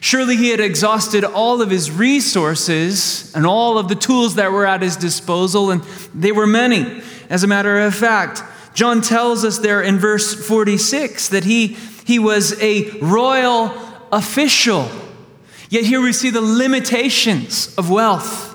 Surely 0.00 0.36
he 0.36 0.48
had 0.48 0.60
exhausted 0.60 1.24
all 1.24 1.60
of 1.60 1.68
his 1.68 1.90
resources 1.90 3.34
and 3.34 3.44
all 3.44 3.76
of 3.76 3.88
the 3.88 3.94
tools 3.94 4.36
that 4.36 4.50
were 4.50 4.64
at 4.64 4.80
his 4.80 4.96
disposal, 4.96 5.70
and 5.70 5.82
they 6.14 6.32
were 6.32 6.46
many. 6.46 7.02
As 7.28 7.42
a 7.42 7.46
matter 7.46 7.80
of 7.80 7.94
fact, 7.94 8.42
John 8.74 9.00
tells 9.00 9.44
us 9.44 9.58
there 9.58 9.82
in 9.82 9.98
verse 9.98 10.34
46 10.34 11.30
that 11.30 11.44
he, 11.44 11.68
he 12.04 12.18
was 12.18 12.60
a 12.62 12.90
royal 13.00 13.72
official. 14.12 14.90
Yet 15.70 15.84
here 15.84 16.00
we 16.00 16.12
see 16.12 16.30
the 16.30 16.40
limitations 16.40 17.74
of 17.76 17.90
wealth. 17.90 18.54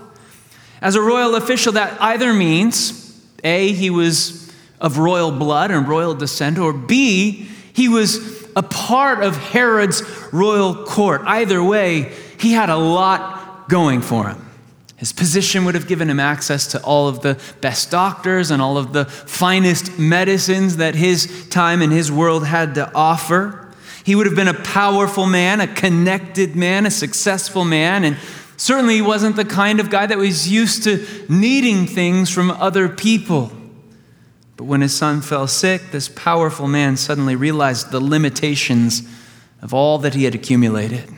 As 0.81 0.95
a 0.95 1.01
royal 1.01 1.35
official, 1.35 1.73
that 1.73 2.01
either 2.01 2.33
means 2.33 3.19
A, 3.43 3.71
he 3.71 3.89
was 3.89 4.51
of 4.79 4.97
royal 4.97 5.31
blood 5.31 5.71
and 5.71 5.87
royal 5.87 6.15
descent, 6.15 6.57
or 6.57 6.73
B, 6.73 7.47
he 7.73 7.87
was 7.87 8.47
a 8.55 8.63
part 8.63 9.23
of 9.23 9.37
Herod's 9.37 10.01
royal 10.31 10.85
court. 10.85 11.21
Either 11.25 11.63
way, 11.63 12.11
he 12.39 12.51
had 12.51 12.69
a 12.69 12.75
lot 12.75 13.69
going 13.69 14.01
for 14.01 14.29
him. 14.29 14.50
His 15.01 15.11
position 15.11 15.65
would 15.65 15.73
have 15.73 15.87
given 15.87 16.11
him 16.11 16.19
access 16.19 16.67
to 16.67 16.83
all 16.83 17.07
of 17.07 17.23
the 17.23 17.41
best 17.59 17.89
doctors 17.89 18.51
and 18.51 18.61
all 18.61 18.77
of 18.77 18.93
the 18.93 19.05
finest 19.05 19.97
medicines 19.97 20.77
that 20.77 20.93
his 20.93 21.47
time 21.49 21.81
and 21.81 21.91
his 21.91 22.11
world 22.11 22.45
had 22.45 22.75
to 22.75 22.93
offer. 22.93 23.67
He 24.03 24.13
would 24.13 24.27
have 24.27 24.35
been 24.35 24.47
a 24.47 24.53
powerful 24.53 25.25
man, 25.25 25.59
a 25.59 25.65
connected 25.65 26.55
man, 26.55 26.85
a 26.85 26.91
successful 26.91 27.65
man, 27.65 28.03
and 28.03 28.15
certainly 28.57 28.93
he 28.93 29.01
wasn't 29.01 29.37
the 29.37 29.43
kind 29.43 29.79
of 29.79 29.89
guy 29.89 30.05
that 30.05 30.19
was 30.19 30.47
used 30.47 30.83
to 30.83 31.03
needing 31.27 31.87
things 31.87 32.29
from 32.29 32.51
other 32.51 32.87
people. 32.87 33.51
But 34.55 34.65
when 34.65 34.81
his 34.81 34.95
son 34.95 35.21
fell 35.21 35.47
sick, 35.47 35.81
this 35.89 36.09
powerful 36.09 36.67
man 36.67 36.95
suddenly 36.95 37.35
realized 37.35 37.89
the 37.89 37.99
limitations 37.99 39.01
of 39.63 39.73
all 39.73 39.97
that 39.97 40.13
he 40.13 40.25
had 40.25 40.35
accumulated. 40.35 41.09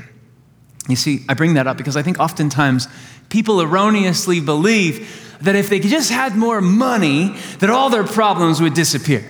You 0.87 0.95
see, 0.95 1.25
I 1.29 1.33
bring 1.33 1.53
that 1.53 1.67
up 1.67 1.77
because 1.77 1.95
I 1.95 2.01
think 2.01 2.19
oftentimes 2.19 2.87
people 3.33 3.63
erroneously 3.63 4.39
believe 4.39 5.35
that 5.41 5.55
if 5.55 5.67
they 5.67 5.79
just 5.79 6.11
had 6.11 6.35
more 6.35 6.61
money, 6.61 7.35
that 7.57 7.69
all 7.71 7.89
their 7.89 8.03
problems 8.03 8.61
would 8.61 8.75
disappear. 8.75 9.25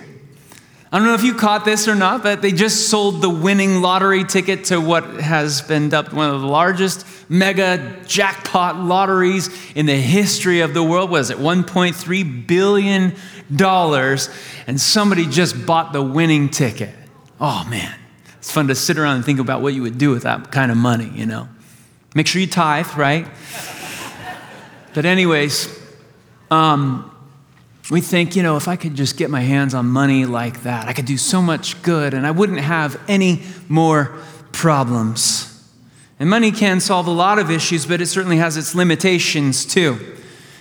I 0.92 0.98
don't 0.98 1.08
know 1.08 1.14
if 1.14 1.24
you 1.24 1.34
caught 1.34 1.64
this 1.64 1.88
or 1.88 1.94
not, 1.94 2.22
but 2.22 2.42
they 2.42 2.52
just 2.52 2.90
sold 2.90 3.22
the 3.22 3.30
winning 3.30 3.80
lottery 3.80 4.22
ticket 4.22 4.64
to 4.64 4.78
what 4.78 5.04
has 5.22 5.62
been 5.62 5.88
dubbed 5.88 6.12
one 6.12 6.32
of 6.32 6.42
the 6.42 6.46
largest 6.46 7.06
mega 7.30 7.96
jackpot 8.06 8.76
lotteries 8.76 9.48
in 9.74 9.86
the 9.86 9.96
history 9.96 10.60
of 10.60 10.74
the 10.74 10.82
world. 10.82 11.08
Was 11.08 11.30
it 11.30 11.38
1.3 11.38 12.46
billion 12.46 13.14
dollars? 13.56 14.28
And 14.66 14.78
somebody 14.78 15.26
just 15.26 15.64
bought 15.64 15.94
the 15.94 16.02
winning 16.02 16.50
ticket. 16.50 16.94
Oh 17.40 17.66
man, 17.70 17.98
it's 18.36 18.52
fun 18.52 18.68
to 18.68 18.74
sit 18.74 18.98
around 18.98 19.16
and 19.16 19.24
think 19.24 19.40
about 19.40 19.62
what 19.62 19.72
you 19.72 19.80
would 19.80 19.96
do 19.96 20.10
with 20.10 20.24
that 20.24 20.52
kind 20.52 20.70
of 20.70 20.76
money, 20.76 21.10
you 21.14 21.24
know. 21.24 21.48
Make 22.14 22.28
sure 22.28 22.40
you 22.40 22.46
tithe, 22.46 22.86
right? 22.96 23.26
But, 24.94 25.04
anyways, 25.04 25.68
um, 26.50 27.10
we 27.90 28.00
think, 28.00 28.36
you 28.36 28.42
know, 28.42 28.56
if 28.56 28.68
I 28.68 28.76
could 28.76 28.94
just 28.94 29.16
get 29.16 29.28
my 29.28 29.40
hands 29.40 29.74
on 29.74 29.86
money 29.86 30.24
like 30.24 30.62
that, 30.62 30.88
I 30.88 30.92
could 30.92 31.04
do 31.04 31.18
so 31.18 31.42
much 31.42 31.82
good 31.82 32.14
and 32.14 32.26
I 32.26 32.30
wouldn't 32.30 32.60
have 32.60 32.98
any 33.08 33.42
more 33.68 34.16
problems. 34.52 35.50
And 36.18 36.30
money 36.30 36.50
can 36.50 36.80
solve 36.80 37.06
a 37.06 37.10
lot 37.12 37.38
of 37.38 37.50
issues, 37.50 37.86
but 37.86 38.00
it 38.00 38.06
certainly 38.06 38.38
has 38.38 38.56
its 38.56 38.74
limitations 38.74 39.66
too. 39.66 39.98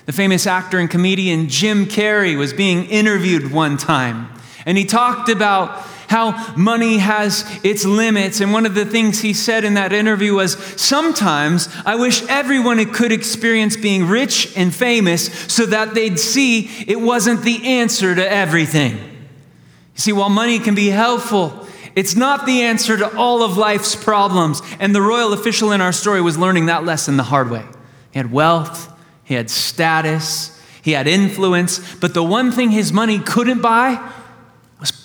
The 0.06 0.12
famous 0.12 0.46
actor 0.46 0.80
and 0.80 0.90
comedian 0.90 1.48
Jim 1.48 1.86
Carrey 1.86 2.38
was 2.38 2.52
being 2.52 2.86
interviewed 2.86 3.52
one 3.52 3.78
time, 3.78 4.28
and 4.66 4.78
he 4.78 4.84
talked 4.84 5.30
about 5.30 5.88
how 6.14 6.54
money 6.56 7.00
has 7.00 7.44
its 7.64 7.86
limits. 7.86 8.40
And 8.40 8.54
one 8.54 8.68
of 8.68 8.76
the 8.76 8.86
things 8.86 9.22
he 9.22 9.34
said 9.34 9.64
in 9.64 9.74
that 9.74 9.92
interview 9.92 10.36
was 10.36 10.56
Sometimes 10.80 11.68
I 11.86 11.96
wish 11.96 12.22
everyone 12.30 12.84
could 12.94 13.12
experience 13.12 13.76
being 13.76 14.08
rich 14.08 14.56
and 14.56 14.74
famous 14.74 15.34
so 15.52 15.66
that 15.66 15.96
they'd 15.96 16.20
see 16.20 16.70
it 16.88 17.02
wasn't 17.02 17.42
the 17.42 17.66
answer 17.66 18.14
to 18.14 18.32
everything. 18.32 18.94
You 18.94 20.00
see, 20.06 20.14
while 20.14 20.30
money 20.30 20.60
can 20.60 20.76
be 20.76 20.90
helpful, 20.90 21.68
It's 21.96 22.16
not 22.16 22.46
the 22.46 22.64
answer 22.64 22.98
to 22.98 23.16
all 23.16 23.44
of 23.44 23.58
life's 23.58 23.96
problems. 23.96 24.62
And 24.80 24.96
the 24.96 25.02
royal 25.02 25.34
official 25.34 25.72
in 25.72 25.82
our 25.82 25.94
story 25.94 26.22
was 26.22 26.38
learning 26.38 26.68
that 26.68 26.86
lesson 26.86 27.18
the 27.18 27.24
hard 27.24 27.50
way. 27.50 27.66
He 28.12 28.20
had 28.20 28.32
wealth, 28.32 28.92
he 29.24 29.34
had 29.34 29.50
status, 29.50 30.60
he 30.82 30.92
had 30.92 31.08
influence, 31.08 31.80
but 31.96 32.14
the 32.14 32.24
one 32.24 32.52
thing 32.52 32.72
his 32.72 32.92
money 32.92 33.20
couldn't 33.20 33.62
buy 33.62 34.13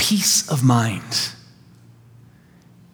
peace 0.09 0.49
of 0.49 0.65
mind. 0.65 1.33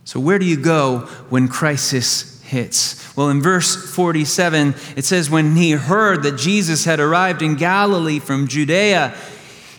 So, 0.05 0.19
where 0.19 0.39
do 0.39 0.45
you 0.45 0.57
go 0.57 1.01
when 1.31 1.47
crisis 1.47 2.43
hits? 2.43 3.17
Well, 3.17 3.31
in 3.31 3.41
verse 3.41 3.77
47, 3.95 4.75
it 4.97 5.05
says, 5.05 5.31
When 5.31 5.55
he 5.55 5.73
heard 5.73 6.25
that 6.25 6.37
Jesus 6.37 6.85
had 6.85 6.99
arrived 6.99 7.41
in 7.41 7.55
Galilee 7.55 8.19
from 8.19 8.49
Judea, 8.49 9.17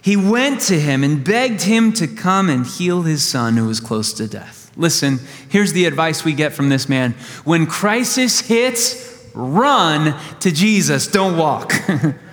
he 0.01 0.15
went 0.15 0.61
to 0.61 0.79
him 0.79 1.03
and 1.03 1.25
begged 1.25 1.63
him 1.63 1.91
to 1.93 2.07
come 2.07 2.49
and 2.49 2.65
heal 2.65 3.01
his 3.01 3.23
son 3.23 3.57
who 3.57 3.67
was 3.67 3.81
close 3.81 4.13
to 4.13 4.27
death. 4.27 4.71
Listen, 4.77 5.19
here's 5.49 5.73
the 5.73 5.85
advice 5.85 6.23
we 6.23 6.33
get 6.33 6.53
from 6.53 6.69
this 6.69 6.87
man 6.87 7.11
when 7.43 7.65
crisis 7.65 8.39
hits, 8.41 9.29
run 9.33 10.17
to 10.39 10.51
Jesus, 10.51 11.07
don't 11.07 11.37
walk. 11.37 11.73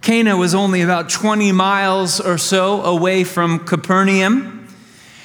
Cana 0.00 0.36
was 0.36 0.54
only 0.54 0.82
about 0.82 1.10
20 1.10 1.52
miles 1.52 2.20
or 2.20 2.38
so 2.38 2.82
away 2.82 3.24
from 3.24 3.60
Capernaum. 3.60 4.58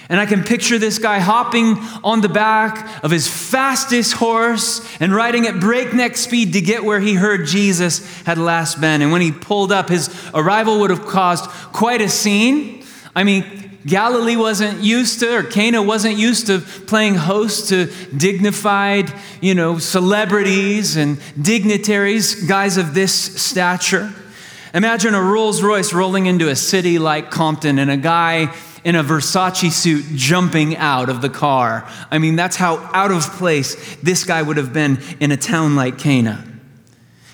And 0.10 0.20
I 0.20 0.26
can 0.26 0.44
picture 0.44 0.78
this 0.78 1.00
guy 1.00 1.20
hopping 1.20 1.78
on 2.04 2.22
the 2.22 2.30
back 2.30 3.04
of 3.04 3.10
his 3.10 3.28
fastest 3.28 4.14
horse 4.14 4.86
and 5.00 5.14
riding 5.14 5.48
at 5.48 5.60
breakneck 5.60 6.18
speed 6.18 6.54
to 6.54 6.62
get 6.62 6.84
where 6.84 7.00
he 7.00 7.14
heard 7.14 7.48
Jesus 7.48 8.22
had 8.24 8.38
last 8.38 8.82
been. 8.82 9.02
And 9.02 9.12
when 9.12 9.22
he 9.22 9.32
pulled 9.32 9.72
up, 9.72 9.90
his 9.90 10.14
arrival 10.34 10.82
would 10.82 10.90
have 10.90 11.06
caused 11.06 11.46
quite 11.72 12.02
a 12.02 12.10
scene. 12.10 12.84
I 13.16 13.24
mean, 13.24 13.72
Galilee 13.86 14.36
wasn't 14.36 14.82
used 14.82 15.20
to, 15.22 15.38
or 15.38 15.44
Cana 15.44 15.82
wasn't 15.82 16.18
used 16.18 16.48
to 16.48 16.60
playing 16.60 17.16
host 17.16 17.70
to 17.70 17.92
dignified, 18.16 19.12
you 19.42 19.56
know, 19.56 19.78
celebrities 19.78 20.96
and 20.96 21.18
dignitaries, 21.42 22.46
guys 22.46 22.78
of 22.78 22.94
this 22.94 23.14
stature. 23.14 24.14
Imagine 24.74 25.14
a 25.14 25.22
Rolls 25.22 25.62
Royce 25.62 25.94
rolling 25.94 26.26
into 26.26 26.50
a 26.50 26.56
city 26.56 26.98
like 26.98 27.30
Compton 27.30 27.78
and 27.78 27.92
a 27.92 27.98
guy 27.98 28.56
in 28.84 28.96
a 28.96 29.04
Versace 29.04 29.72
suit 29.72 30.04
jumping 30.16 30.76
out 30.78 31.10
of 31.10 31.22
the 31.22 31.30
car. 31.30 31.88
I 32.10 32.18
mean, 32.18 32.36
that's 32.36 32.56
how 32.56 32.78
out 32.92 33.12
of 33.12 33.22
place 33.34 33.96
this 33.98 34.24
guy 34.24 34.42
would 34.42 34.58
have 34.58 34.74
been 34.74 35.00
in 35.20 35.32
a 35.32 35.38
town 35.38 35.76
like 35.76 36.00
Cana. 36.00 36.44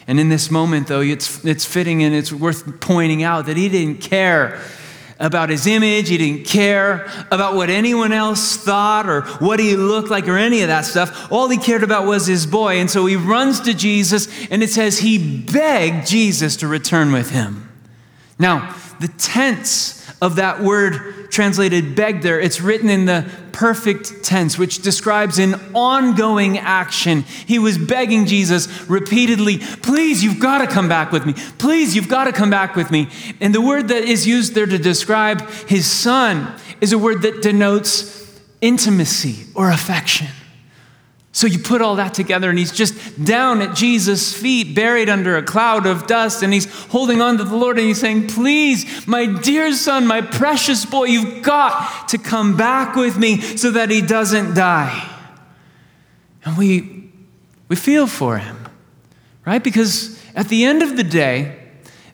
And 0.06 0.20
in 0.20 0.28
this 0.28 0.52
moment, 0.52 0.88
though, 0.88 1.00
it's, 1.00 1.46
it's 1.46 1.64
fitting 1.64 2.04
and 2.04 2.14
it's 2.14 2.34
worth 2.34 2.82
pointing 2.82 3.24
out 3.24 3.46
that 3.46 3.56
he 3.56 3.70
didn't 3.70 4.02
care 4.02 4.60
about 5.20 5.50
his 5.50 5.68
image. 5.68 6.10
He 6.10 6.18
didn't 6.18 6.46
care 6.46 7.10
about 7.32 7.56
what 7.56 7.70
anyone 7.70 8.12
else 8.14 8.56
thought 8.56 9.08
or 9.10 9.22
what 9.40 9.60
he 9.60 9.76
looked 9.76 10.10
like 10.10 10.28
or 10.28 10.38
any 10.38 10.62
of 10.62 10.70
that 10.70 10.86
stuff. 10.86 11.32
All 11.32 11.50
he 11.50 11.58
cared 11.58 11.84
about 11.84 12.06
was 12.06 12.26
his 12.26 12.46
boy. 12.46 12.80
And 12.80 12.90
so 12.90 13.06
he 13.06 13.16
runs 13.16 13.60
to 13.62 13.74
Jesus, 13.74 14.28
and 14.50 14.64
it 14.64 14.70
says 14.70 15.00
he 15.00 15.18
begged 15.18 16.08
Jesus 16.08 16.56
to 16.58 16.68
return 16.68 17.12
with 17.12 17.32
him. 17.32 17.70
Now, 18.40 18.76
the 19.00 19.10
tense 19.10 19.99
of 20.22 20.36
that 20.36 20.62
word 20.62 21.32
translated 21.32 21.96
beg 21.96 22.22
there, 22.22 22.40
it's 22.40 22.60
written 22.60 22.90
in 22.90 23.06
the 23.06 23.30
perfect 23.52 24.24
tense, 24.24 24.58
which 24.58 24.82
describes 24.82 25.40
an 25.40 25.56
ongoing 25.74 26.58
action. 26.58 27.22
He 27.22 27.60
was 27.60 27.78
begging 27.78 28.26
Jesus 28.26 28.90
repeatedly, 28.90 29.60
Please, 29.60 30.24
you've 30.24 30.40
got 30.40 30.60
to 30.60 30.68
come 30.68 30.90
back 30.90 31.12
with 31.12 31.26
me. 31.26 31.34
Please, 31.58 31.96
you've 31.96 32.10
got 32.10 32.26
to 32.26 32.32
come 32.32 32.50
back 32.50 32.76
with 32.76 32.92
me. 32.92 33.10
And 33.40 33.54
the 33.54 33.62
word 33.62 33.88
that 33.90 34.04
is 34.04 34.28
used 34.28 34.56
there 34.56 34.66
to 34.66 34.78
describe 34.78 35.50
his 35.68 35.86
son 35.86 36.54
is 36.82 36.94
a 36.94 36.98
word 36.98 37.22
that 37.22 37.42
denotes 37.42 38.40
intimacy 38.62 39.46
or 39.56 39.70
affection. 39.70 40.28
So 41.32 41.46
you 41.46 41.60
put 41.60 41.82
all 41.82 41.96
that 41.98 42.14
together, 42.14 42.50
and 42.50 42.58
he's 42.58 42.72
just 42.72 43.24
down 43.24 43.62
at 43.62 43.76
Jesus' 43.76 44.34
feet, 44.34 44.76
buried 44.76 45.10
under 45.10 45.38
a 45.38 45.44
cloud 45.44 45.86
of 45.86 46.08
dust, 46.08 46.42
and 46.42 46.52
he's 46.52 46.66
holding 46.88 47.22
on 47.22 47.38
to 47.38 47.44
the 47.44 47.56
Lord 47.56 47.78
and 47.78 47.88
he's 47.88 48.00
saying, 48.00 48.28
Please, 48.28 49.06
my 49.08 49.26
dear 49.26 49.72
son, 49.74 50.08
my 50.08 50.22
precious 50.22 50.86
boy, 50.86 51.06
you've 51.06 51.44
got 51.44 52.10
to 52.10 52.18
come 52.18 52.58
back 52.58 52.96
with 52.96 53.18
me 53.18 53.40
so 53.42 53.72
that 53.72 53.92
he 53.92 54.02
doesn't 54.02 54.56
die. 54.56 55.08
And 56.44 56.58
we, 56.58 57.12
we 57.68 57.76
feel 57.76 58.08
for 58.08 58.40
him, 58.40 58.58
right? 59.46 59.64
Because 59.64 60.20
at 60.36 60.50
the 60.50 60.66
end 60.66 60.82
of 60.82 60.98
the 60.98 61.04
day, 61.04 61.60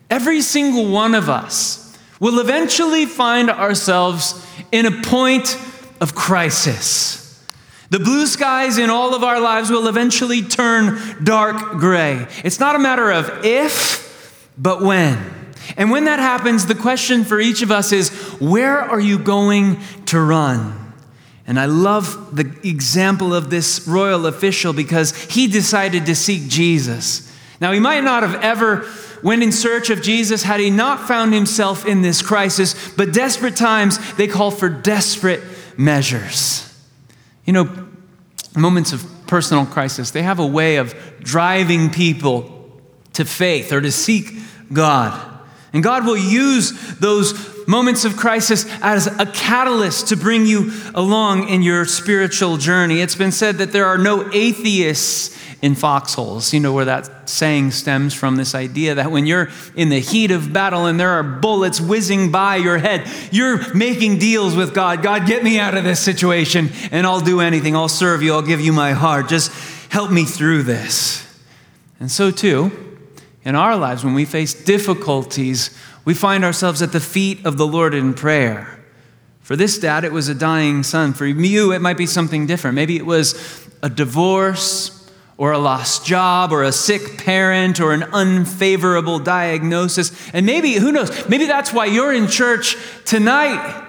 every 0.10 0.42
single 0.42 0.92
one 0.92 1.16
of 1.16 1.30
us 1.30 1.98
will 2.20 2.40
eventually 2.40 3.06
find 3.06 3.50
ourselves 3.50 4.46
in 4.74 4.86
a 4.86 5.02
point 5.04 5.58
of 6.02 6.16
crisis. 6.16 7.25
The 7.90 8.00
blue 8.00 8.26
skies 8.26 8.78
in 8.78 8.90
all 8.90 9.14
of 9.14 9.24
our 9.24 9.40
lives 9.40 9.70
will 9.70 9.88
eventually 9.88 10.42
turn 10.42 11.24
dark 11.24 11.58
gray. 11.74 12.28
It's 12.44 12.60
not 12.60 12.76
a 12.76 12.80
matter 12.80 13.12
of 13.12 13.46
if, 13.46 14.50
but 14.58 14.82
when. 14.82 15.18
And 15.78 15.92
when 15.92 16.06
that 16.06 16.20
happens, 16.20 16.66
the 16.66 16.76
question 16.76 17.24
for 17.24 17.40
each 17.40 17.62
of 17.62 17.72
us 17.72 17.92
is 17.92 18.10
where 18.40 18.80
are 18.80 19.00
you 19.00 19.20
going 19.20 19.80
to 20.08 20.20
run? 20.20 20.94
And 21.48 21.60
I 21.60 21.66
love 21.66 22.36
the 22.36 22.56
example 22.68 23.34
of 23.34 23.50
this 23.50 23.88
royal 23.88 24.26
official 24.26 24.74
because 24.74 25.16
he 25.26 25.48
decided 25.48 26.08
to 26.08 26.16
seek 26.16 26.48
Jesus. 26.48 27.32
Now, 27.62 27.72
he 27.72 27.80
might 27.80 28.04
not 28.04 28.24
have 28.24 28.36
ever 28.44 28.88
went 29.22 29.44
in 29.44 29.52
search 29.52 29.90
of 29.90 30.02
Jesus 30.02 30.44
had 30.44 30.60
he 30.60 30.70
not 30.70 31.08
found 31.08 31.34
himself 31.34 31.86
in 31.86 32.02
this 32.02 32.22
crisis, 32.22 32.94
but 32.96 33.14
desperate 33.14 33.56
times, 33.56 34.16
they 34.16 34.28
call 34.28 34.52
for 34.52 34.70
desperate 34.70 35.42
measures. 35.78 36.75
You 37.46 37.54
know, 37.54 37.88
moments 38.56 38.94
of 38.94 39.06
personal 39.28 39.66
crisis, 39.66 40.12
they 40.12 40.24
have 40.24 40.40
a 40.40 40.46
way 40.46 40.78
of 40.78 40.96
driving 41.20 41.90
people 41.90 42.52
to 43.14 43.26
faith 43.26 43.72
or 43.72 43.82
to 43.82 43.92
seek 43.92 44.32
God. 44.72 45.20
And 45.74 45.84
God 45.84 46.06
will 46.06 46.18
use 46.18 46.72
those 46.98 47.34
moments 47.68 48.06
of 48.06 48.18
crisis 48.18 48.66
as 48.82 49.08
a 49.08 49.26
catalyst 49.26 50.08
to 50.10 50.18
bring 50.18 50.46
you 50.46 50.72
along 50.94 51.50
in 51.50 51.62
your 51.62 51.86
spiritual 51.86 52.58
journey. 52.58 53.02
It's 53.02 53.16
been 53.16 53.32
said 53.32 53.58
that 53.58 53.72
there 53.72 53.86
are 53.86 53.98
no 53.98 54.30
atheists 54.32 55.36
in 55.62 55.74
foxholes. 55.74 56.54
You 56.54 56.60
know 56.60 56.74
where 56.74 56.86
that 56.86 57.28
saying 57.28 57.72
stems 57.72 58.14
from 58.14 58.36
this 58.36 58.54
idea 58.54 58.96
that 58.96 59.12
when 59.12 59.26
you're 59.26 59.50
in 59.76 59.90
the 59.90 60.00
heat 60.00 60.32
of 60.32 60.54
battle 60.54 60.86
and 60.86 61.00
there 61.00 61.10
are 61.10 61.24
bullets 61.24 61.82
whizzing 61.82 62.32
by 62.32 62.58
your 62.58 62.78
head, 62.78 63.10
you're 63.32 63.74
making 63.74 64.20
deals 64.20 64.56
with 64.56 64.76
God. 64.76 65.02
God, 65.02 65.26
get 65.26 65.44
me 65.44 65.58
out 65.58 65.76
of 65.76 65.84
this 65.84 66.00
situation 66.00 66.70
and 66.92 67.08
I'll 67.08 67.22
do 67.22 67.40
anything. 67.42 67.76
I'll 67.76 67.88
serve 67.88 68.22
you. 68.22 68.34
I'll 68.34 68.42
give 68.42 68.62
you 68.62 68.74
my 68.74 68.92
heart. 68.92 69.28
Just 69.28 69.52
help 69.90 70.12
me 70.12 70.24
through 70.24 70.64
this. 70.64 71.24
And 72.00 72.12
so, 72.12 72.30
too, 72.30 72.72
in 73.44 73.56
our 73.56 73.78
lives, 73.78 74.04
when 74.04 74.14
we 74.14 74.26
face 74.26 74.54
difficulties, 74.54 75.76
we 76.06 76.14
find 76.14 76.46
ourselves 76.46 76.82
at 76.82 76.92
the 76.92 77.00
feet 77.00 77.46
of 77.46 77.58
the 77.58 77.68
Lord 77.68 77.94
in 77.94 78.14
prayer. 78.14 78.80
For 79.42 79.56
this 79.56 79.78
dad, 79.78 80.04
it 80.04 80.12
was 80.12 80.28
a 80.28 80.36
dying 80.36 80.84
son. 80.84 81.14
For 81.14 81.26
you, 81.26 81.72
it 81.72 81.82
might 81.82 81.98
be 81.98 82.06
something 82.06 82.48
different. 82.48 82.76
Maybe 82.76 82.96
it 82.96 83.06
was 83.06 83.68
a 83.84 83.90
divorce 83.90 85.10
or 85.38 85.52
a 85.52 85.58
lost 85.58 86.06
job 86.06 86.52
or 86.52 86.64
a 86.64 86.72
sick 86.72 87.18
parent 87.18 87.80
or 87.80 87.92
an 87.92 88.04
unfavorable 88.04 89.20
diagnosis. 89.20 90.12
And 90.34 90.46
maybe, 90.46 90.74
who 90.74 90.92
knows, 90.92 91.28
maybe 91.28 91.46
that's 91.46 91.74
why 91.74 91.86
you're 91.86 92.14
in 92.14 92.28
church 92.28 92.78
tonight 93.04 93.84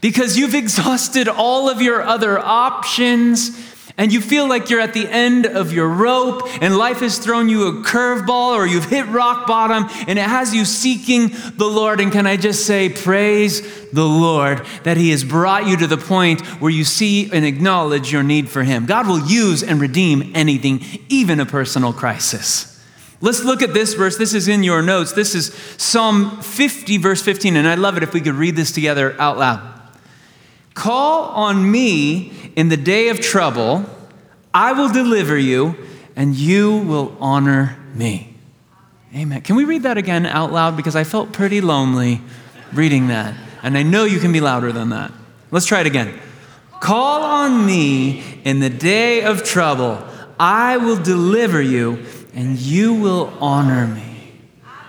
because 0.00 0.38
you've 0.38 0.54
exhausted 0.54 1.28
all 1.28 1.68
of 1.68 1.80
your 1.80 2.02
other 2.02 2.38
options 2.38 3.73
and 3.96 4.12
you 4.12 4.20
feel 4.20 4.48
like 4.48 4.70
you're 4.70 4.80
at 4.80 4.92
the 4.92 5.06
end 5.08 5.46
of 5.46 5.72
your 5.72 5.88
rope 5.88 6.42
and 6.60 6.76
life 6.76 6.98
has 6.98 7.18
thrown 7.18 7.48
you 7.48 7.68
a 7.68 7.72
curveball 7.84 8.56
or 8.56 8.66
you've 8.66 8.86
hit 8.86 9.06
rock 9.06 9.46
bottom 9.46 9.84
and 10.08 10.18
it 10.18 10.26
has 10.26 10.52
you 10.52 10.64
seeking 10.64 11.30
the 11.56 11.66
Lord. 11.66 12.00
And 12.00 12.10
can 12.10 12.26
I 12.26 12.36
just 12.36 12.66
say, 12.66 12.88
praise 12.88 13.62
the 13.92 14.04
Lord 14.04 14.66
that 14.82 14.96
He 14.96 15.10
has 15.10 15.22
brought 15.22 15.68
you 15.68 15.76
to 15.76 15.86
the 15.86 15.96
point 15.96 16.40
where 16.60 16.72
you 16.72 16.82
see 16.82 17.30
and 17.32 17.44
acknowledge 17.44 18.12
your 18.12 18.24
need 18.24 18.48
for 18.48 18.64
Him. 18.64 18.86
God 18.86 19.06
will 19.06 19.24
use 19.28 19.62
and 19.62 19.80
redeem 19.80 20.32
anything, 20.34 20.84
even 21.08 21.38
a 21.38 21.46
personal 21.46 21.92
crisis. 21.92 22.72
Let's 23.20 23.44
look 23.44 23.62
at 23.62 23.72
this 23.72 23.94
verse. 23.94 24.18
This 24.18 24.34
is 24.34 24.48
in 24.48 24.64
your 24.64 24.82
notes. 24.82 25.12
This 25.12 25.36
is 25.36 25.54
Psalm 25.78 26.42
50, 26.42 26.98
verse 26.98 27.22
15. 27.22 27.56
And 27.56 27.68
I'd 27.68 27.78
love 27.78 27.96
it 27.96 28.02
if 28.02 28.12
we 28.12 28.20
could 28.20 28.34
read 28.34 28.56
this 28.56 28.72
together 28.72 29.18
out 29.20 29.38
loud. 29.38 29.70
Call 30.74 31.26
on 31.28 31.70
me 31.70 32.43
in 32.56 32.68
the 32.68 32.76
day 32.76 33.08
of 33.08 33.20
trouble, 33.20 33.84
I 34.52 34.72
will 34.72 34.92
deliver 34.92 35.36
you, 35.36 35.76
and 36.16 36.34
you 36.34 36.78
will 36.78 37.16
honor 37.20 37.76
me. 37.94 38.34
Amen. 39.14 39.42
Can 39.42 39.56
we 39.56 39.64
read 39.64 39.84
that 39.84 39.96
again 39.98 40.26
out 40.26 40.52
loud? 40.52 40.76
Because 40.76 40.96
I 40.96 41.04
felt 41.04 41.32
pretty 41.32 41.60
lonely 41.60 42.20
reading 42.72 43.08
that. 43.08 43.34
And 43.62 43.78
I 43.78 43.82
know 43.82 44.04
you 44.04 44.20
can 44.20 44.32
be 44.32 44.40
louder 44.40 44.72
than 44.72 44.90
that. 44.90 45.12
Let's 45.50 45.66
try 45.66 45.80
it 45.80 45.86
again. 45.86 46.18
Call 46.80 47.22
on 47.22 47.64
me 47.64 48.40
in 48.44 48.60
the 48.60 48.70
day 48.70 49.22
of 49.22 49.44
trouble. 49.44 50.04
I 50.38 50.76
will 50.76 51.00
deliver 51.00 51.62
you, 51.62 52.04
and 52.34 52.58
you 52.58 52.94
will 52.94 53.32
honor 53.40 53.86
me. 53.86 54.14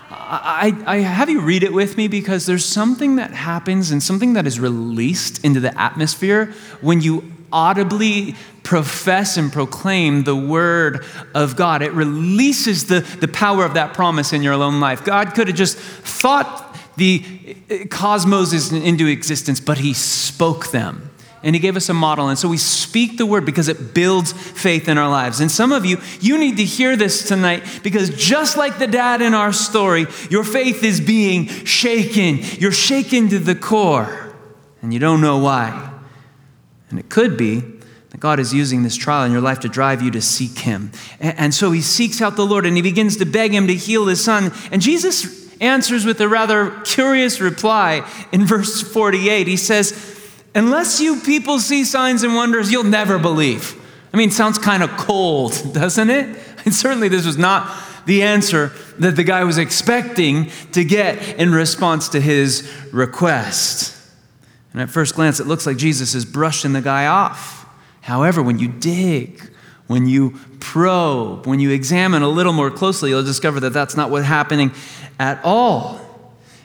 I, 0.08 0.76
I 0.86 0.96
have 0.98 1.30
you 1.30 1.40
read 1.40 1.62
it 1.62 1.72
with 1.72 1.96
me 1.96 2.08
because 2.08 2.46
there's 2.46 2.64
something 2.64 3.16
that 3.16 3.30
happens 3.30 3.92
and 3.92 4.02
something 4.02 4.32
that 4.32 4.44
is 4.44 4.58
released 4.58 5.44
into 5.44 5.60
the 5.60 5.80
atmosphere 5.80 6.52
when 6.80 7.00
you 7.00 7.32
audibly 7.52 8.34
profess 8.62 9.36
and 9.36 9.52
proclaim 9.52 10.24
the 10.24 10.36
word 10.36 11.04
of 11.34 11.56
God. 11.56 11.82
It 11.82 11.92
releases 11.92 12.86
the, 12.86 13.00
the 13.20 13.28
power 13.28 13.64
of 13.64 13.74
that 13.74 13.94
promise 13.94 14.32
in 14.32 14.42
your 14.42 14.54
own 14.54 14.80
life. 14.80 15.04
God 15.04 15.34
could 15.34 15.48
have 15.48 15.56
just 15.56 15.78
thought 15.78 16.76
the 16.96 17.56
uh, 17.70 17.86
cosmos 17.90 18.72
into 18.72 19.06
existence, 19.06 19.60
but 19.60 19.78
He 19.78 19.94
spoke 19.94 20.70
them 20.70 21.10
and 21.46 21.54
he 21.54 21.60
gave 21.60 21.76
us 21.76 21.88
a 21.88 21.94
model. 21.94 22.28
And 22.28 22.36
so 22.36 22.48
we 22.48 22.56
speak 22.56 23.18
the 23.18 23.24
word 23.24 23.44
because 23.44 23.68
it 23.68 23.94
builds 23.94 24.32
faith 24.32 24.88
in 24.88 24.98
our 24.98 25.08
lives. 25.08 25.40
And 25.40 25.48
some 25.48 25.70
of 25.70 25.84
you, 25.84 25.98
you 26.20 26.38
need 26.38 26.56
to 26.56 26.64
hear 26.64 26.96
this 26.96 27.28
tonight 27.28 27.62
because 27.84 28.10
just 28.10 28.56
like 28.56 28.78
the 28.78 28.88
dad 28.88 29.22
in 29.22 29.32
our 29.32 29.52
story, 29.52 30.06
your 30.28 30.42
faith 30.42 30.82
is 30.82 31.00
being 31.00 31.46
shaken. 31.46 32.40
You're 32.58 32.72
shaken 32.72 33.28
to 33.28 33.38
the 33.38 33.54
core, 33.54 34.34
and 34.82 34.92
you 34.92 34.98
don't 34.98 35.20
know 35.20 35.38
why. 35.38 35.95
And 36.90 36.98
it 36.98 37.08
could 37.08 37.36
be 37.36 37.62
that 38.10 38.20
God 38.20 38.40
is 38.40 38.54
using 38.54 38.82
this 38.82 38.96
trial 38.96 39.24
in 39.24 39.32
your 39.32 39.40
life 39.40 39.60
to 39.60 39.68
drive 39.68 40.02
you 40.02 40.10
to 40.12 40.22
seek 40.22 40.60
him. 40.60 40.92
And 41.20 41.52
so 41.52 41.72
he 41.72 41.82
seeks 41.82 42.22
out 42.22 42.36
the 42.36 42.46
Lord 42.46 42.64
and 42.64 42.76
he 42.76 42.82
begins 42.82 43.16
to 43.18 43.26
beg 43.26 43.52
him 43.52 43.66
to 43.66 43.74
heal 43.74 44.06
his 44.06 44.22
son. 44.22 44.52
And 44.70 44.80
Jesus 44.80 45.46
answers 45.60 46.04
with 46.04 46.20
a 46.20 46.28
rather 46.28 46.70
curious 46.82 47.40
reply 47.40 48.08
in 48.32 48.44
verse 48.44 48.82
48. 48.82 49.46
He 49.46 49.56
says, 49.56 50.12
Unless 50.54 51.00
you 51.00 51.20
people 51.20 51.58
see 51.58 51.84
signs 51.84 52.22
and 52.22 52.34
wonders, 52.34 52.72
you'll 52.72 52.84
never 52.84 53.18
believe. 53.18 53.80
I 54.12 54.16
mean, 54.16 54.30
sounds 54.30 54.58
kind 54.58 54.82
of 54.82 54.90
cold, 54.96 55.52
doesn't 55.72 56.10
it? 56.10 56.38
And 56.64 56.74
certainly 56.74 57.08
this 57.08 57.26
was 57.26 57.36
not 57.36 57.70
the 58.06 58.22
answer 58.22 58.72
that 58.98 59.16
the 59.16 59.24
guy 59.24 59.44
was 59.44 59.58
expecting 59.58 60.50
to 60.72 60.84
get 60.84 61.38
in 61.38 61.52
response 61.52 62.08
to 62.10 62.20
his 62.20 62.72
request. 62.92 63.95
And 64.76 64.82
at 64.82 64.90
first 64.90 65.14
glance, 65.14 65.40
it 65.40 65.46
looks 65.46 65.66
like 65.66 65.78
Jesus 65.78 66.14
is 66.14 66.26
brushing 66.26 66.74
the 66.74 66.82
guy 66.82 67.06
off. 67.06 67.64
However, 68.02 68.42
when 68.42 68.58
you 68.58 68.68
dig, 68.68 69.40
when 69.86 70.06
you 70.06 70.38
probe, 70.60 71.46
when 71.46 71.60
you 71.60 71.70
examine 71.70 72.20
a 72.20 72.28
little 72.28 72.52
more 72.52 72.70
closely, 72.70 73.08
you'll 73.08 73.22
discover 73.22 73.58
that 73.60 73.70
that's 73.70 73.96
not 73.96 74.10
what's 74.10 74.26
happening 74.26 74.72
at 75.18 75.40
all. 75.42 75.98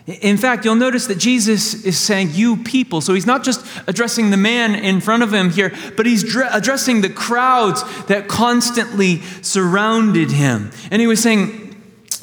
In 0.05 0.35
fact, 0.35 0.65
you'll 0.65 0.75
notice 0.75 1.07
that 1.07 1.19
Jesus 1.19 1.85
is 1.85 1.97
saying, 1.97 2.31
You 2.33 2.57
people. 2.57 2.99
So 2.99 3.13
he's 3.13 3.25
not 3.25 3.45
just 3.45 3.65
addressing 3.87 4.29
the 4.29 4.35
man 4.35 4.75
in 4.75 4.99
front 4.99 5.23
of 5.23 5.33
him 5.33 5.49
here, 5.49 5.73
but 5.95 6.05
he's 6.05 6.35
addressing 6.35 6.99
the 6.99 7.09
crowds 7.09 7.81
that 8.07 8.27
constantly 8.27 9.21
surrounded 9.41 10.31
him. 10.31 10.71
And 10.91 10.99
he 10.99 11.07
was 11.07 11.23
saying, 11.23 11.61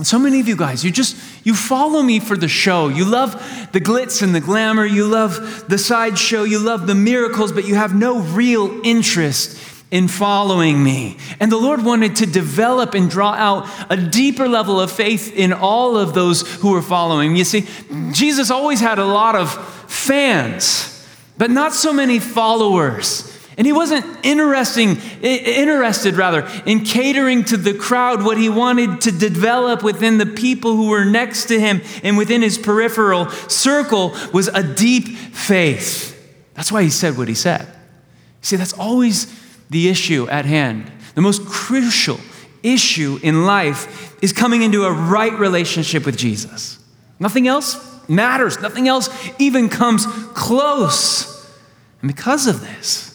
so 0.05 0.17
many 0.17 0.39
of 0.39 0.47
you 0.47 0.55
guys, 0.55 0.85
you 0.85 0.93
just 0.93 1.17
you 1.49 1.55
follow 1.55 2.03
me 2.03 2.21
for 2.21 2.37
the 2.37 2.47
show. 2.47 2.89
You 2.89 3.07
love 3.07 3.33
the 3.73 3.81
glitz 3.81 4.21
and 4.21 4.35
the 4.35 4.41
glamour. 4.41 4.85
You 4.85 5.07
love 5.07 5.65
the 5.67 5.79
sideshow. 5.79 6.43
You 6.43 6.59
love 6.59 6.87
the 6.87 6.95
miracles, 6.95 7.53
but 7.53 7.67
you 7.67 7.75
have 7.75 7.95
no 7.95 8.19
real 8.21 8.83
interest 8.85 9.59
in 9.91 10.09
following 10.09 10.85
me. 10.85 11.17
And 11.41 11.51
the 11.51 11.57
Lord 11.57 11.83
wanted 11.83 12.17
to 12.17 12.27
develop 12.27 12.93
and 12.93 13.09
draw 13.09 13.33
out 13.33 13.67
a 13.89 13.97
deeper 13.97 14.47
level 14.47 14.79
of 14.79 14.93
faith 14.93 15.35
in 15.35 15.55
all 15.55 15.97
of 15.97 16.13
those 16.13 16.43
who 16.57 16.73
were 16.73 16.83
following. 16.83 17.35
You 17.35 17.45
see, 17.45 17.67
Jesus 18.13 18.51
always 18.51 18.81
had 18.81 18.99
a 18.99 19.07
lot 19.07 19.35
of 19.35 19.51
fans, 19.91 21.09
but 21.39 21.51
not 21.51 21.73
so 21.73 21.95
many 21.95 22.19
followers. 22.19 23.38
And 23.59 23.67
he 23.67 23.73
wasn't 23.73 24.07
interesting, 24.23 24.99
interested 25.21 26.15
rather 26.15 26.49
in 26.65 26.85
catering 26.85 27.45
to 27.47 27.57
the 27.57 27.75
crowd. 27.75 28.23
What 28.23 28.39
he 28.39 28.49
wanted 28.49 29.01
to 29.01 29.11
develop 29.11 29.83
within 29.83 30.19
the 30.19 30.27
people 30.27 30.77
who 30.77 30.89
were 30.91 31.05
next 31.05 31.47
to 31.47 31.59
him 31.59 31.83
and 32.05 32.17
within 32.17 32.41
his 32.41 32.57
peripheral 32.57 33.29
circle 33.49 34.15
was 34.33 34.47
a 34.47 34.63
deep 34.63 35.09
faith. 35.09 36.15
That's 36.55 36.71
why 36.71 36.85
he 36.85 36.91
said 36.91 37.19
what 37.19 37.27
he 37.27 37.35
said. 37.35 37.67
See, 38.43 38.55
that's 38.55 38.75
always 38.75 39.27
the 39.71 39.89
issue 39.89 40.29
at 40.29 40.45
hand. 40.45 40.93
The 41.17 41.21
most 41.21 41.45
crucial 41.45 42.21
issue 42.63 43.19
in 43.25 43.45
life 43.45 44.17
is 44.23 44.33
coming 44.33 44.63
into 44.63 44.85
a 44.85 44.93
right 44.93 45.37
relationship 45.37 46.07
with 46.07 46.17
Jesus. 46.17 46.79
Nothing 47.19 47.49
else 47.49 47.77
matters, 48.09 48.61
nothing 48.61 48.87
else 48.87 49.11
even 49.41 49.69
comes 49.69 50.07
close. 50.35 51.45
And 52.01 52.09
because 52.09 52.47
of 52.47 52.61
this, 52.61 53.08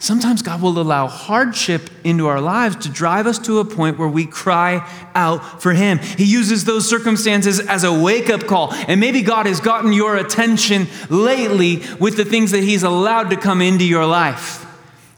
Sometimes 0.00 0.40
God 0.40 0.62
will 0.62 0.80
allow 0.80 1.06
hardship 1.06 1.90
into 2.04 2.26
our 2.26 2.40
lives 2.40 2.74
to 2.76 2.88
drive 2.88 3.26
us 3.26 3.38
to 3.40 3.58
a 3.58 3.66
point 3.66 3.98
where 3.98 4.08
we 4.08 4.24
cry 4.24 4.90
out 5.14 5.60
for 5.60 5.74
Him. 5.74 5.98
He 5.98 6.24
uses 6.24 6.64
those 6.64 6.88
circumstances 6.88 7.60
as 7.60 7.84
a 7.84 7.92
wake 7.92 8.30
up 8.30 8.46
call. 8.46 8.72
And 8.72 8.98
maybe 8.98 9.20
God 9.20 9.44
has 9.44 9.60
gotten 9.60 9.92
your 9.92 10.16
attention 10.16 10.88
lately 11.10 11.82
with 12.00 12.16
the 12.16 12.24
things 12.24 12.50
that 12.52 12.64
He's 12.64 12.82
allowed 12.82 13.28
to 13.28 13.36
come 13.36 13.60
into 13.60 13.84
your 13.84 14.06
life. 14.06 14.66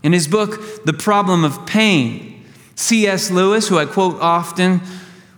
In 0.02 0.12
his 0.12 0.26
book, 0.26 0.84
The 0.84 0.92
Problem 0.92 1.44
of 1.44 1.64
Pain, 1.64 2.44
C.S. 2.74 3.30
Lewis, 3.30 3.68
who 3.68 3.78
I 3.78 3.86
quote 3.86 4.20
often, 4.20 4.80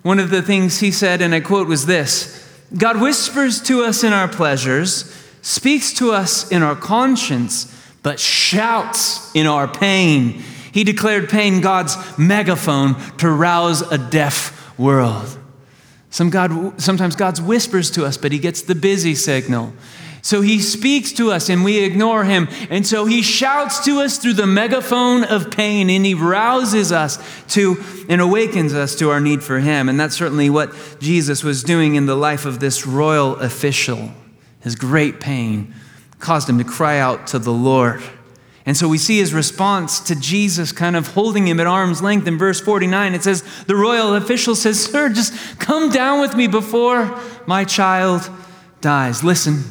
one 0.02 0.18
of 0.18 0.30
the 0.30 0.40
things 0.40 0.80
he 0.80 0.90
said, 0.90 1.20
and 1.20 1.35
I 1.35 1.40
quote, 1.40 1.68
was 1.68 1.85
this 1.85 2.40
God 2.76 3.00
whispers 3.00 3.61
to 3.62 3.85
us 3.85 4.02
in 4.02 4.14
our 4.14 4.28
pleasures, 4.28 5.14
speaks 5.42 5.92
to 5.94 6.12
us 6.12 6.50
in 6.50 6.62
our 6.62 6.74
conscience, 6.74 7.73
but 8.04 8.20
shouts 8.20 9.34
in 9.34 9.48
our 9.48 9.66
pain. 9.66 10.42
He 10.72 10.84
declared 10.84 11.28
pain 11.28 11.60
God's 11.60 11.96
megaphone 12.16 12.94
to 13.16 13.28
rouse 13.28 13.80
a 13.80 13.98
deaf 13.98 14.78
world. 14.78 15.38
Some 16.10 16.30
God, 16.30 16.80
sometimes 16.80 17.16
God 17.16 17.40
whispers 17.40 17.90
to 17.92 18.04
us, 18.04 18.16
but 18.16 18.30
he 18.30 18.38
gets 18.38 18.62
the 18.62 18.74
busy 18.74 19.16
signal. 19.16 19.72
So 20.20 20.42
he 20.42 20.60
speaks 20.60 21.12
to 21.12 21.32
us 21.32 21.48
and 21.48 21.64
we 21.64 21.82
ignore 21.82 22.24
him. 22.24 22.48
And 22.70 22.86
so 22.86 23.06
he 23.06 23.22
shouts 23.22 23.84
to 23.86 24.00
us 24.00 24.18
through 24.18 24.34
the 24.34 24.46
megaphone 24.46 25.24
of 25.24 25.50
pain 25.50 25.90
and 25.90 26.04
he 26.04 26.14
rouses 26.14 26.92
us 26.92 27.18
to 27.48 27.82
and 28.08 28.20
awakens 28.20 28.74
us 28.74 28.96
to 28.96 29.10
our 29.10 29.20
need 29.20 29.42
for 29.42 29.60
him. 29.60 29.88
And 29.88 29.98
that's 29.98 30.14
certainly 30.16 30.50
what 30.50 30.74
Jesus 31.00 31.42
was 31.42 31.62
doing 31.62 31.94
in 31.94 32.06
the 32.06 32.16
life 32.16 32.44
of 32.44 32.60
this 32.60 32.86
royal 32.86 33.36
official. 33.36 34.10
His 34.60 34.76
great 34.76 35.20
pain 35.20 35.74
caused 36.24 36.48
him 36.48 36.58
to 36.58 36.64
cry 36.64 36.98
out 36.98 37.28
to 37.28 37.38
the 37.38 37.52
Lord. 37.52 38.02
And 38.66 38.76
so 38.76 38.88
we 38.88 38.98
see 38.98 39.18
his 39.18 39.34
response 39.34 40.00
to 40.00 40.16
Jesus 40.16 40.72
kind 40.72 40.96
of 40.96 41.08
holding 41.08 41.46
him 41.46 41.60
at 41.60 41.66
arm's 41.66 42.02
length 42.02 42.26
in 42.26 42.38
verse 42.38 42.60
49. 42.60 43.14
It 43.14 43.22
says, 43.22 43.44
The 43.66 43.76
royal 43.76 44.14
official 44.14 44.54
says, 44.54 44.82
Sir, 44.82 45.10
just 45.10 45.60
come 45.60 45.90
down 45.90 46.20
with 46.20 46.34
me 46.34 46.46
before 46.46 47.20
my 47.46 47.64
child 47.64 48.28
dies. 48.80 49.22
Listen, 49.22 49.64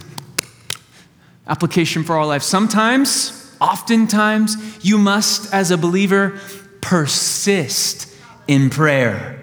Application 1.48 2.04
for 2.04 2.16
our 2.16 2.26
life. 2.26 2.42
Sometimes, 2.42 3.54
oftentimes, 3.60 4.56
you 4.84 4.98
must, 4.98 5.54
as 5.54 5.72
a 5.72 5.78
believer, 5.78 6.40
persist 6.80 8.14
in 8.48 8.70
prayer. 8.70 9.40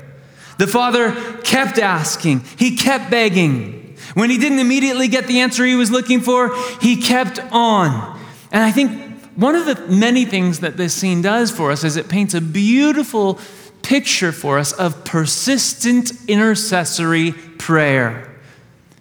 The 0.58 0.66
father 0.66 1.12
kept 1.42 1.78
asking, 1.78 2.40
he 2.58 2.76
kept 2.76 3.10
begging. 3.10 3.76
When 4.14 4.30
he 4.30 4.38
didn't 4.38 4.58
immediately 4.58 5.08
get 5.08 5.26
the 5.26 5.40
answer 5.40 5.64
he 5.64 5.74
was 5.74 5.90
looking 5.90 6.20
for, 6.20 6.54
he 6.80 6.96
kept 6.96 7.38
on. 7.52 8.18
And 8.50 8.62
I 8.62 8.72
think 8.72 9.10
one 9.36 9.54
of 9.54 9.66
the 9.66 9.76
many 9.86 10.24
things 10.24 10.60
that 10.60 10.76
this 10.76 10.94
scene 10.94 11.22
does 11.22 11.50
for 11.50 11.70
us 11.70 11.84
is 11.84 11.96
it 11.96 12.08
paints 12.08 12.34
a 12.34 12.40
beautiful 12.40 13.38
picture 13.82 14.32
for 14.32 14.58
us 14.58 14.72
of 14.72 15.04
persistent 15.04 16.12
intercessory 16.28 17.32
prayer. 17.32 18.34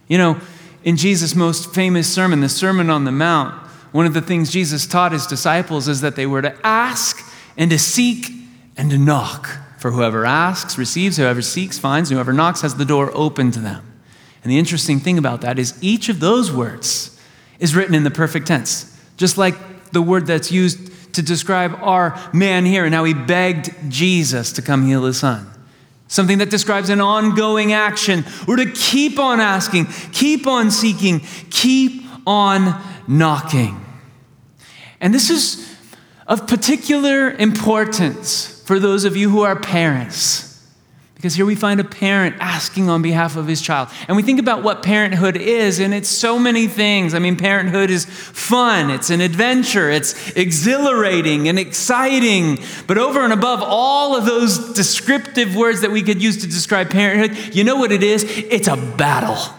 You 0.07 0.17
know, 0.17 0.41
in 0.83 0.95
Jesus' 0.95 1.35
most 1.35 1.73
famous 1.73 2.11
sermon, 2.11 2.41
the 2.41 2.49
Sermon 2.49 2.89
on 2.89 3.03
the 3.03 3.11
Mount, 3.11 3.53
one 3.91 4.05
of 4.05 4.13
the 4.13 4.21
things 4.21 4.51
Jesus 4.51 4.85
taught 4.85 5.11
his 5.11 5.25
disciples 5.25 5.87
is 5.87 6.01
that 6.01 6.15
they 6.15 6.25
were 6.25 6.41
to 6.41 6.55
ask 6.63 7.25
and 7.57 7.69
to 7.71 7.79
seek 7.79 8.31
and 8.77 8.89
to 8.91 8.97
knock. 8.97 9.49
For 9.79 9.91
whoever 9.91 10.25
asks 10.25 10.77
receives, 10.77 11.17
whoever 11.17 11.41
seeks 11.41 11.79
finds, 11.79 12.09
whoever 12.09 12.33
knocks 12.33 12.61
has 12.61 12.75
the 12.75 12.85
door 12.85 13.11
open 13.13 13.51
to 13.51 13.59
them. 13.59 13.88
And 14.43 14.51
the 14.51 14.57
interesting 14.57 14.99
thing 14.99 15.17
about 15.17 15.41
that 15.41 15.59
is 15.59 15.77
each 15.81 16.09
of 16.09 16.19
those 16.19 16.51
words 16.51 17.19
is 17.59 17.75
written 17.75 17.93
in 17.93 18.03
the 18.03 18.11
perfect 18.11 18.47
tense, 18.47 18.97
just 19.17 19.37
like 19.37 19.91
the 19.91 20.01
word 20.01 20.25
that's 20.25 20.51
used 20.51 21.13
to 21.13 21.21
describe 21.21 21.77
our 21.81 22.17
man 22.33 22.65
here 22.65 22.85
and 22.85 22.93
how 22.93 23.03
he 23.03 23.13
begged 23.13 23.73
Jesus 23.89 24.53
to 24.53 24.61
come 24.61 24.85
heal 24.85 25.03
his 25.03 25.19
son 25.19 25.47
something 26.09 26.39
that 26.39 26.49
describes 26.49 26.89
an 26.89 26.99
ongoing 26.99 27.71
action. 27.71 28.25
We're 28.47 28.57
to 28.57 28.71
keep 28.71 29.17
on 29.17 29.39
asking, 29.39 29.85
keep 30.11 30.47
on 30.47 30.71
seeking, 30.71 31.21
keep 31.51 32.03
on 32.27 32.81
knocking. 33.07 33.79
And 34.99 35.13
this 35.13 35.29
is 35.29 35.65
of 36.27 36.45
particular 36.47 37.31
importance 37.31 38.61
for 38.65 38.79
those 38.79 39.05
of 39.05 39.15
you 39.15 39.29
who 39.29 39.41
are 39.41 39.57
parents. 39.57 40.48
Because 41.19 41.35
here 41.35 41.45
we 41.45 41.55
find 41.55 41.81
a 41.81 41.83
parent 41.83 42.37
asking 42.39 42.87
on 42.87 43.01
behalf 43.01 43.35
of 43.35 43.45
his 43.45 43.61
child. 43.61 43.89
And 44.07 44.15
we 44.15 44.23
think 44.23 44.39
about 44.39 44.63
what 44.63 44.83
parenthood 44.83 45.35
is, 45.35 45.77
and 45.81 45.93
it's 45.93 46.07
so 46.07 46.39
many 46.39 46.65
things. 46.65 47.13
I 47.13 47.19
mean, 47.19 47.35
parenthood 47.35 47.89
is 47.89 48.05
fun, 48.05 48.89
it's 48.89 49.09
an 49.09 49.19
adventure, 49.19 49.89
it's 49.89 50.31
exhilarating 50.37 51.49
and 51.49 51.59
exciting. 51.59 52.59
But 52.87 52.97
over 52.97 53.19
and 53.19 53.33
above 53.33 53.61
all 53.61 54.15
of 54.15 54.25
those 54.25 54.71
descriptive 54.75 55.57
words 55.57 55.81
that 55.81 55.91
we 55.91 56.03
could 56.03 56.23
use 56.23 56.37
to 56.37 56.47
describe 56.47 56.89
parenthood, 56.89 57.53
you 57.53 57.65
know 57.65 57.75
what 57.75 57.91
it 57.91 58.01
is? 58.01 58.23
It's 58.23 58.69
a 58.69 58.77
battle. 58.77 59.53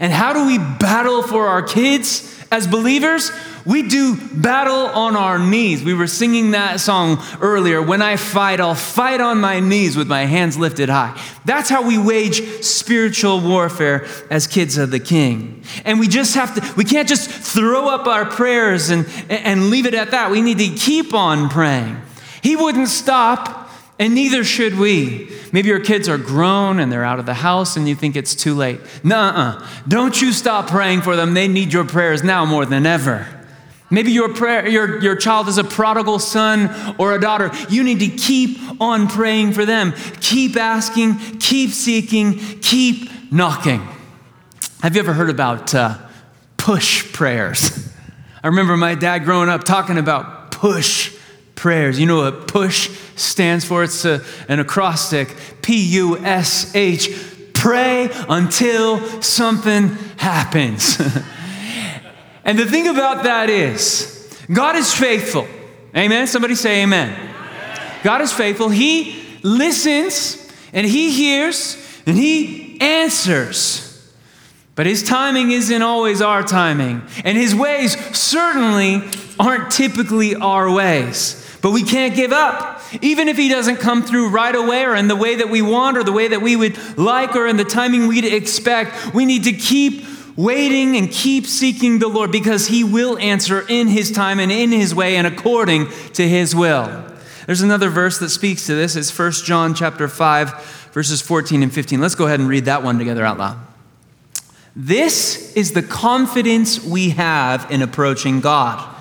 And 0.00 0.14
how 0.14 0.32
do 0.32 0.46
we 0.46 0.56
battle 0.56 1.22
for 1.22 1.46
our 1.46 1.62
kids 1.62 2.35
as 2.50 2.66
believers? 2.66 3.32
We 3.64 3.88
do 3.88 4.16
battle 4.32 4.86
on 4.86 5.16
our 5.16 5.38
knees. 5.38 5.82
We 5.82 5.92
were 5.92 6.06
singing 6.06 6.52
that 6.52 6.78
song 6.78 7.20
earlier. 7.40 7.82
When 7.82 8.00
I 8.00 8.16
fight, 8.16 8.60
I'll 8.60 8.76
fight 8.76 9.20
on 9.20 9.40
my 9.40 9.58
knees 9.58 9.96
with 9.96 10.06
my 10.06 10.24
hands 10.24 10.56
lifted 10.56 10.88
high. 10.88 11.20
That's 11.44 11.68
how 11.68 11.86
we 11.86 11.98
wage 11.98 12.62
spiritual 12.62 13.40
warfare 13.40 14.06
as 14.30 14.46
kids 14.46 14.78
of 14.78 14.90
the 14.90 15.00
King. 15.00 15.64
And 15.84 15.98
we 15.98 16.06
just 16.06 16.36
have 16.36 16.54
to, 16.54 16.74
we 16.76 16.84
can't 16.84 17.08
just 17.08 17.28
throw 17.28 17.88
up 17.88 18.06
our 18.06 18.24
prayers 18.24 18.90
and, 18.90 19.06
and 19.28 19.70
leave 19.70 19.86
it 19.86 19.94
at 19.94 20.12
that. 20.12 20.30
We 20.30 20.42
need 20.42 20.58
to 20.58 20.68
keep 20.68 21.12
on 21.12 21.48
praying. 21.48 22.00
He 22.42 22.54
wouldn't 22.54 22.88
stop, 22.88 23.65
and 23.98 24.14
neither 24.14 24.44
should 24.44 24.78
we. 24.78 25.30
Maybe 25.52 25.68
your 25.68 25.80
kids 25.80 26.08
are 26.08 26.18
grown 26.18 26.80
and 26.80 26.92
they're 26.92 27.04
out 27.04 27.18
of 27.18 27.26
the 27.26 27.34
house 27.34 27.76
and 27.76 27.88
you 27.88 27.94
think 27.94 28.14
it's 28.14 28.34
too 28.34 28.54
late. 28.54 28.80
Nuh-uh. 29.02 29.66
Don't 29.88 30.20
you 30.20 30.32
stop 30.32 30.68
praying 30.68 31.00
for 31.00 31.16
them. 31.16 31.32
They 31.32 31.48
need 31.48 31.72
your 31.72 31.84
prayers 31.84 32.22
now 32.22 32.44
more 32.44 32.66
than 32.66 32.84
ever. 32.84 33.26
Maybe 33.88 34.10
your, 34.10 34.34
prayer, 34.34 34.68
your, 34.68 35.00
your 35.00 35.16
child 35.16 35.48
is 35.48 35.58
a 35.58 35.64
prodigal 35.64 36.18
son 36.18 36.96
or 36.98 37.14
a 37.14 37.20
daughter. 37.20 37.52
You 37.70 37.84
need 37.84 38.00
to 38.00 38.08
keep 38.08 38.58
on 38.80 39.08
praying 39.08 39.52
for 39.52 39.64
them. 39.64 39.94
Keep 40.20 40.56
asking, 40.56 41.38
keep 41.38 41.70
seeking, 41.70 42.38
keep 42.60 43.32
knocking. 43.32 43.86
Have 44.82 44.94
you 44.94 45.00
ever 45.00 45.12
heard 45.12 45.30
about 45.30 45.74
uh, 45.74 45.98
push 46.56 47.12
prayers? 47.12 47.94
I 48.42 48.48
remember 48.48 48.76
my 48.76 48.94
dad 48.94 49.20
growing 49.24 49.48
up 49.48 49.64
talking 49.64 49.98
about 49.98 50.50
push 50.50 51.16
prayers. 51.54 51.98
You 51.98 52.06
know 52.06 52.18
what 52.18 52.48
push 52.48 52.90
stands 53.16 53.64
for? 53.64 53.82
It's 53.82 54.04
a, 54.04 54.22
an 54.48 54.60
acrostic 54.60 55.34
P 55.62 55.76
U 55.96 56.18
S 56.18 56.74
H. 56.74 57.10
Pray 57.52 58.10
until 58.28 59.22
something 59.22 59.88
happens. 60.16 61.00
And 62.46 62.56
the 62.56 62.64
thing 62.64 62.86
about 62.86 63.24
that 63.24 63.50
is, 63.50 64.32
God 64.50 64.76
is 64.76 64.94
faithful. 64.94 65.48
Amen. 65.94 66.28
Somebody 66.28 66.54
say 66.54 66.84
amen. 66.84 67.34
God 68.04 68.20
is 68.20 68.32
faithful. 68.32 68.68
He 68.68 69.20
listens 69.42 70.48
and 70.72 70.86
He 70.86 71.10
hears 71.10 71.76
and 72.06 72.16
He 72.16 72.80
answers. 72.80 73.82
But 74.76 74.86
His 74.86 75.02
timing 75.02 75.50
isn't 75.50 75.82
always 75.82 76.22
our 76.22 76.44
timing. 76.44 77.02
And 77.24 77.36
His 77.36 77.52
ways 77.52 77.96
certainly 78.16 79.02
aren't 79.40 79.72
typically 79.72 80.36
our 80.36 80.70
ways. 80.72 81.42
But 81.62 81.70
we 81.70 81.82
can't 81.82 82.14
give 82.14 82.32
up. 82.32 82.82
Even 83.02 83.28
if 83.28 83.36
He 83.36 83.48
doesn't 83.48 83.76
come 83.76 84.02
through 84.02 84.30
right 84.30 84.54
away 84.54 84.84
or 84.84 84.94
in 84.94 85.08
the 85.08 85.16
way 85.16 85.36
that 85.36 85.50
we 85.50 85.62
want 85.62 85.96
or 85.96 86.04
the 86.04 86.12
way 86.12 86.28
that 86.28 86.42
we 86.42 86.56
would 86.56 86.76
like 86.98 87.34
or 87.34 87.46
in 87.46 87.56
the 87.56 87.64
timing 87.64 88.06
we'd 88.06 88.24
expect, 88.24 89.14
we 89.14 89.24
need 89.24 89.44
to 89.44 89.52
keep 89.52 90.04
waiting 90.36 90.96
and 90.96 91.10
keep 91.10 91.46
seeking 91.46 91.98
the 91.98 92.08
Lord 92.08 92.30
because 92.30 92.66
He 92.66 92.84
will 92.84 93.18
answer 93.18 93.64
in 93.68 93.88
His 93.88 94.12
time 94.12 94.38
and 94.38 94.52
in 94.52 94.70
His 94.70 94.94
way 94.94 95.16
and 95.16 95.26
according 95.26 95.88
to 96.14 96.28
His 96.28 96.54
will. 96.54 97.04
There's 97.46 97.62
another 97.62 97.88
verse 97.88 98.18
that 98.18 98.30
speaks 98.30 98.66
to 98.66 98.74
this. 98.74 98.96
It's 98.96 99.16
1 99.16 99.32
John 99.44 99.74
chapter 99.74 100.08
5, 100.08 100.90
verses 100.92 101.22
14 101.22 101.62
and 101.62 101.72
15. 101.72 102.00
Let's 102.00 102.16
go 102.16 102.26
ahead 102.26 102.40
and 102.40 102.48
read 102.48 102.66
that 102.66 102.82
one 102.82 102.98
together 102.98 103.24
out 103.24 103.38
loud. 103.38 103.58
This 104.74 105.54
is 105.54 105.72
the 105.72 105.82
confidence 105.82 106.84
we 106.84 107.10
have 107.10 107.70
in 107.70 107.80
approaching 107.80 108.40
God 108.40 108.95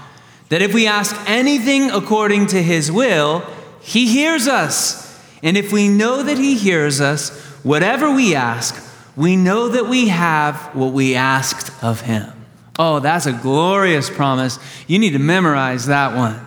that 0.56 0.62
if 0.62 0.74
we 0.74 0.88
ask 0.88 1.13
anything 1.28 1.91
according 1.91 2.48
to 2.48 2.63
His 2.63 2.89
will, 2.89 3.44
He 3.82 4.08
hears 4.08 4.48
us. 4.48 5.22
And 5.44 5.58
if 5.58 5.74
we 5.74 5.89
know 5.89 6.24
that 6.24 6.38
He 6.38 6.56
hears 6.56 7.02
us, 7.02 7.38
whatever 7.62 8.10
we 8.10 8.36
ask, 8.36 8.82
we 9.18 9.36
know 9.36 9.68
that 9.68 9.88
we 9.88 10.08
have 10.08 10.74
what 10.74 10.94
we 10.94 11.13
asked 11.13 11.84
of 11.84 12.00
him. 12.00 12.32
Oh, 12.80 13.02
that's 13.02 13.26
a 13.26 13.34
glorious 13.34 14.10
promise. 14.10 14.58
You 14.88 14.98
need 14.98 15.12
to 15.12 15.20
memorize 15.20 15.88
that 15.88 16.15
one. 16.15 16.39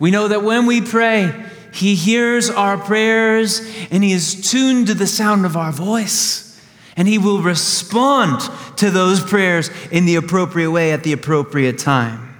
We 0.00 0.10
know 0.10 0.26
that 0.26 0.42
when 0.42 0.66
we 0.66 0.80
pray, 0.80 1.46
he 1.72 1.94
hears 1.94 2.50
our 2.50 2.76
prayers 2.76 3.60
and 3.92 4.02
he 4.02 4.10
is 4.10 4.50
tuned 4.50 4.88
to 4.88 4.94
the 4.94 5.06
sound 5.06 5.46
of 5.46 5.56
our 5.56 5.70
voice. 5.70 6.60
And 6.96 7.06
he 7.06 7.18
will 7.18 7.40
respond 7.40 8.40
to 8.78 8.90
those 8.90 9.22
prayers 9.22 9.70
in 9.92 10.06
the 10.06 10.16
appropriate 10.16 10.72
way 10.72 10.90
at 10.90 11.04
the 11.04 11.12
appropriate 11.12 11.78
time. 11.78 12.31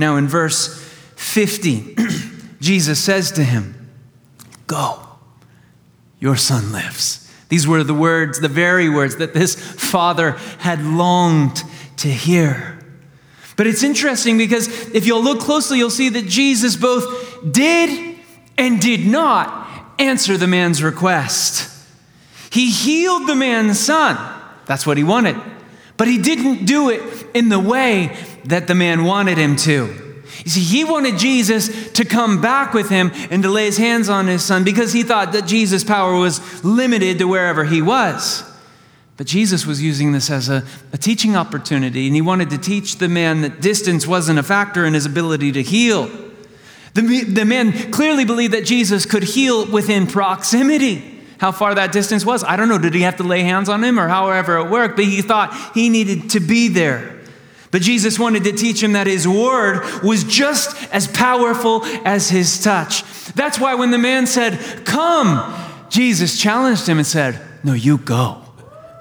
Now, 0.00 0.16
in 0.16 0.28
verse 0.28 0.82
50, 1.16 1.94
Jesus 2.60 2.98
says 2.98 3.32
to 3.32 3.44
him, 3.44 3.90
Go, 4.66 4.98
your 6.18 6.36
son 6.36 6.72
lives. 6.72 7.30
These 7.50 7.68
were 7.68 7.84
the 7.84 7.92
words, 7.92 8.40
the 8.40 8.48
very 8.48 8.88
words 8.88 9.16
that 9.16 9.34
this 9.34 9.54
father 9.54 10.32
had 10.60 10.82
longed 10.82 11.62
to 11.98 12.08
hear. 12.08 12.78
But 13.56 13.66
it's 13.66 13.82
interesting 13.82 14.38
because 14.38 14.68
if 14.94 15.06
you'll 15.06 15.22
look 15.22 15.40
closely, 15.40 15.76
you'll 15.76 15.90
see 15.90 16.08
that 16.08 16.26
Jesus 16.26 16.76
both 16.76 17.52
did 17.52 18.16
and 18.56 18.80
did 18.80 19.04
not 19.06 19.94
answer 19.98 20.38
the 20.38 20.46
man's 20.46 20.82
request. 20.82 21.70
He 22.50 22.70
healed 22.70 23.28
the 23.28 23.34
man's 23.34 23.78
son. 23.78 24.16
That's 24.64 24.86
what 24.86 24.96
he 24.96 25.04
wanted. 25.04 25.36
But 26.00 26.08
he 26.08 26.16
didn't 26.16 26.64
do 26.64 26.88
it 26.88 27.02
in 27.34 27.50
the 27.50 27.60
way 27.60 28.16
that 28.46 28.66
the 28.66 28.74
man 28.74 29.04
wanted 29.04 29.36
him 29.36 29.54
to. 29.56 30.22
You 30.46 30.50
see, 30.50 30.62
he 30.62 30.82
wanted 30.82 31.18
Jesus 31.18 31.92
to 31.92 32.06
come 32.06 32.40
back 32.40 32.72
with 32.72 32.88
him 32.88 33.10
and 33.30 33.42
to 33.42 33.50
lay 33.50 33.66
his 33.66 33.76
hands 33.76 34.08
on 34.08 34.26
his 34.26 34.42
son 34.42 34.64
because 34.64 34.94
he 34.94 35.02
thought 35.02 35.32
that 35.32 35.44
Jesus' 35.44 35.84
power 35.84 36.14
was 36.14 36.64
limited 36.64 37.18
to 37.18 37.28
wherever 37.28 37.64
he 37.64 37.82
was. 37.82 38.42
But 39.18 39.26
Jesus 39.26 39.66
was 39.66 39.82
using 39.82 40.12
this 40.12 40.30
as 40.30 40.48
a, 40.48 40.64
a, 40.94 40.96
teaching 40.96 41.36
opportunity, 41.36 42.06
and 42.06 42.14
he 42.14 42.22
wanted 42.22 42.48
to 42.48 42.56
teach 42.56 42.96
the 42.96 43.06
man 43.06 43.42
that 43.42 43.60
distance 43.60 44.06
wasn't 44.06 44.38
a 44.38 44.42
factor 44.42 44.86
in 44.86 44.94
his 44.94 45.04
ability 45.04 45.52
to 45.52 45.62
heal. 45.62 46.06
The, 46.94 47.24
the 47.24 47.44
man 47.44 47.92
clearly 47.92 48.24
believed 48.24 48.54
that 48.54 48.64
Jesus 48.64 49.04
could 49.04 49.24
heal 49.24 49.70
within 49.70 50.06
proximity. 50.06 51.09
How 51.40 51.52
far 51.52 51.74
that 51.74 51.90
distance 51.90 52.26
was, 52.26 52.44
I 52.44 52.56
don't 52.56 52.68
know. 52.68 52.76
Did 52.76 52.92
he 52.92 53.00
have 53.00 53.16
to 53.16 53.22
lay 53.22 53.40
hands 53.40 53.70
on 53.70 53.82
him 53.82 53.98
or 53.98 54.08
however 54.08 54.58
it 54.58 54.68
worked? 54.68 54.96
But 54.96 55.06
he 55.06 55.22
thought 55.22 55.72
he 55.72 55.88
needed 55.88 56.28
to 56.30 56.40
be 56.40 56.68
there. 56.68 57.18
But 57.70 57.80
Jesus 57.80 58.18
wanted 58.18 58.44
to 58.44 58.52
teach 58.52 58.82
him 58.82 58.92
that 58.92 59.06
his 59.06 59.26
word 59.26 60.02
was 60.02 60.22
just 60.24 60.76
as 60.92 61.08
powerful 61.08 61.82
as 62.04 62.28
his 62.28 62.62
touch. 62.62 63.04
That's 63.32 63.58
why 63.58 63.74
when 63.74 63.90
the 63.90 63.96
man 63.96 64.26
said, 64.26 64.84
Come, 64.84 65.50
Jesus 65.88 66.38
challenged 66.38 66.86
him 66.86 66.98
and 66.98 67.06
said, 67.06 67.40
No, 67.64 67.72
you 67.72 67.96
go. 67.96 68.42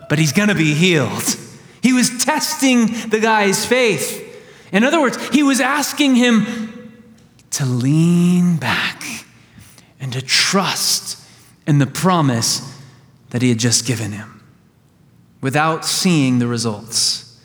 But 0.07 0.17
he's 0.17 0.31
going 0.31 0.47
to 0.47 0.55
be 0.55 0.73
healed. 0.73 1.35
He 1.83 1.91
was 1.91 2.23
testing 2.23 3.09
the 3.09 3.19
guy's 3.19 3.65
faith. 3.65 4.25
In 4.71 4.85
other 4.85 5.01
words, 5.01 5.17
he 5.33 5.43
was 5.43 5.59
asking 5.59 6.15
him 6.15 7.03
to 7.51 7.65
lean 7.65 8.55
back 8.55 9.03
and 9.99 10.13
to 10.13 10.21
trust 10.21 11.18
in 11.69 11.77
the 11.77 11.85
promise 11.85 12.75
that 13.29 13.43
he 13.43 13.49
had 13.49 13.59
just 13.59 13.85
given 13.85 14.11
him 14.11 14.43
without 15.39 15.85
seeing 15.85 16.39
the 16.39 16.47
results. 16.47 17.39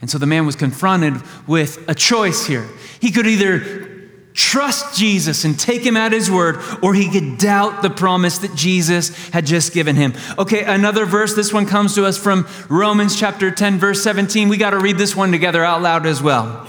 And 0.00 0.10
so 0.10 0.16
the 0.16 0.24
man 0.24 0.46
was 0.46 0.56
confronted 0.56 1.20
with 1.46 1.86
a 1.86 1.94
choice 1.94 2.46
here. 2.46 2.66
He 3.00 3.12
could 3.12 3.26
either 3.26 4.14
trust 4.32 4.98
Jesus 4.98 5.44
and 5.44 5.60
take 5.60 5.82
him 5.82 5.94
at 5.94 6.12
his 6.12 6.30
word, 6.30 6.56
or 6.82 6.94
he 6.94 7.10
could 7.10 7.36
doubt 7.36 7.82
the 7.82 7.90
promise 7.90 8.38
that 8.38 8.54
Jesus 8.54 9.28
had 9.28 9.44
just 9.44 9.74
given 9.74 9.94
him. 9.94 10.14
Okay, 10.38 10.64
another 10.64 11.04
verse. 11.04 11.34
This 11.34 11.52
one 11.52 11.66
comes 11.66 11.94
to 11.96 12.06
us 12.06 12.16
from 12.16 12.48
Romans 12.70 13.14
chapter 13.14 13.50
10, 13.50 13.78
verse 13.78 14.02
17. 14.02 14.48
We 14.48 14.56
got 14.56 14.70
to 14.70 14.78
read 14.78 14.96
this 14.96 15.14
one 15.14 15.32
together 15.32 15.62
out 15.62 15.82
loud 15.82 16.06
as 16.06 16.22
well. 16.22 16.66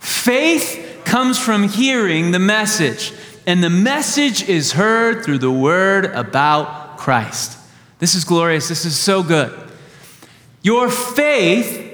Faith 0.00 1.02
comes 1.04 1.38
from 1.38 1.68
hearing 1.68 2.32
the 2.32 2.40
message, 2.40 3.12
and 3.46 3.62
the 3.62 3.70
message 3.70 4.48
is 4.48 4.72
heard 4.72 5.24
through 5.24 5.38
the 5.38 5.50
word 5.50 6.06
about 6.06 6.98
Christ. 6.98 7.58
This 7.98 8.14
is 8.14 8.24
glorious. 8.24 8.68
This 8.68 8.84
is 8.84 8.98
so 8.98 9.22
good. 9.22 9.52
Your 10.62 10.90
faith 10.90 11.88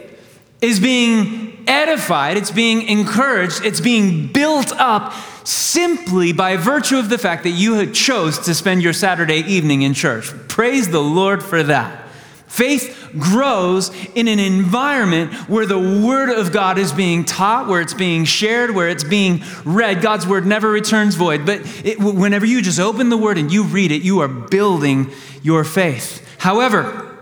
is 0.60 0.80
being 0.80 1.64
edified, 1.66 2.36
it's 2.36 2.50
being 2.50 2.82
encouraged, 2.82 3.64
it's 3.64 3.80
being 3.80 4.32
built 4.32 4.72
up 4.72 5.12
simply 5.44 6.32
by 6.32 6.56
virtue 6.56 6.98
of 6.98 7.08
the 7.08 7.18
fact 7.18 7.44
that 7.44 7.50
you 7.50 7.74
had 7.74 7.94
chose 7.94 8.38
to 8.40 8.54
spend 8.54 8.82
your 8.82 8.92
Saturday 8.92 9.38
evening 9.40 9.82
in 9.82 9.94
church. 9.94 10.32
Praise 10.48 10.90
the 10.90 11.02
Lord 11.02 11.42
for 11.42 11.62
that. 11.62 12.05
Faith 12.46 13.10
grows 13.18 13.90
in 14.14 14.28
an 14.28 14.38
environment 14.38 15.32
where 15.48 15.66
the 15.66 15.78
Word 15.78 16.30
of 16.30 16.52
God 16.52 16.78
is 16.78 16.92
being 16.92 17.24
taught, 17.24 17.66
where 17.66 17.80
it's 17.80 17.94
being 17.94 18.24
shared, 18.24 18.70
where 18.70 18.88
it's 18.88 19.04
being 19.04 19.42
read. 19.64 20.00
God's 20.00 20.26
Word 20.26 20.46
never 20.46 20.70
returns 20.70 21.16
void. 21.16 21.44
But 21.44 21.60
it, 21.84 21.98
whenever 21.98 22.46
you 22.46 22.62
just 22.62 22.78
open 22.78 23.08
the 23.08 23.16
Word 23.16 23.36
and 23.36 23.52
you 23.52 23.64
read 23.64 23.90
it, 23.90 24.02
you 24.02 24.20
are 24.20 24.28
building 24.28 25.10
your 25.42 25.64
faith. 25.64 26.22
However, 26.38 27.16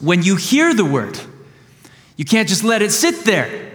when 0.00 0.22
you 0.22 0.36
hear 0.36 0.74
the 0.74 0.84
Word, 0.84 1.18
you 2.16 2.24
can't 2.24 2.48
just 2.48 2.64
let 2.64 2.82
it 2.82 2.90
sit 2.90 3.24
there. 3.24 3.72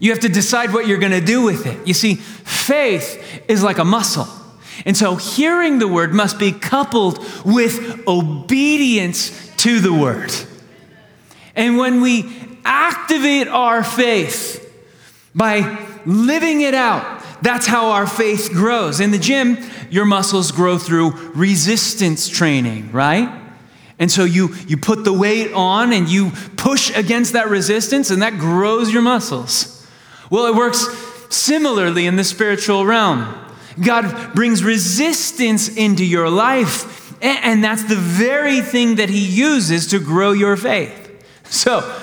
You 0.00 0.10
have 0.10 0.20
to 0.20 0.28
decide 0.28 0.72
what 0.72 0.88
you're 0.88 0.98
going 0.98 1.12
to 1.12 1.20
do 1.20 1.42
with 1.42 1.66
it. 1.66 1.86
You 1.86 1.94
see, 1.94 2.16
faith 2.16 3.42
is 3.48 3.62
like 3.62 3.78
a 3.78 3.84
muscle. 3.84 4.26
And 4.84 4.96
so 4.96 5.14
hearing 5.14 5.78
the 5.78 5.86
word 5.86 6.12
must 6.12 6.38
be 6.38 6.50
coupled 6.50 7.24
with 7.44 8.02
obedience 8.08 9.51
to 9.62 9.78
the 9.78 9.92
word. 9.92 10.32
And 11.54 11.78
when 11.78 12.00
we 12.00 12.32
activate 12.64 13.46
our 13.46 13.84
faith 13.84 14.58
by 15.36 15.86
living 16.04 16.62
it 16.62 16.74
out, 16.74 17.22
that's 17.42 17.66
how 17.66 17.90
our 17.90 18.06
faith 18.06 18.50
grows. 18.52 18.98
In 18.98 19.12
the 19.12 19.18
gym, 19.18 19.58
your 19.88 20.04
muscles 20.04 20.50
grow 20.50 20.78
through 20.78 21.10
resistance 21.34 22.28
training, 22.28 22.90
right? 22.90 23.40
And 24.00 24.10
so 24.10 24.24
you, 24.24 24.52
you 24.66 24.76
put 24.76 25.04
the 25.04 25.12
weight 25.12 25.52
on 25.52 25.92
and 25.92 26.08
you 26.08 26.32
push 26.56 26.90
against 26.96 27.34
that 27.34 27.48
resistance, 27.48 28.10
and 28.10 28.20
that 28.22 28.38
grows 28.38 28.92
your 28.92 29.02
muscles. 29.02 29.86
Well, 30.28 30.46
it 30.46 30.56
works 30.56 30.88
similarly 31.30 32.06
in 32.06 32.16
the 32.16 32.24
spiritual 32.24 32.84
realm. 32.84 33.32
God 33.80 34.34
brings 34.34 34.64
resistance 34.64 35.68
into 35.68 36.04
your 36.04 36.28
life 36.28 37.01
and 37.22 37.62
that's 37.62 37.84
the 37.84 37.96
very 37.96 38.60
thing 38.60 38.96
that 38.96 39.08
he 39.08 39.24
uses 39.24 39.86
to 39.88 39.98
grow 39.98 40.32
your 40.32 40.56
faith. 40.56 40.98
So, 41.44 42.00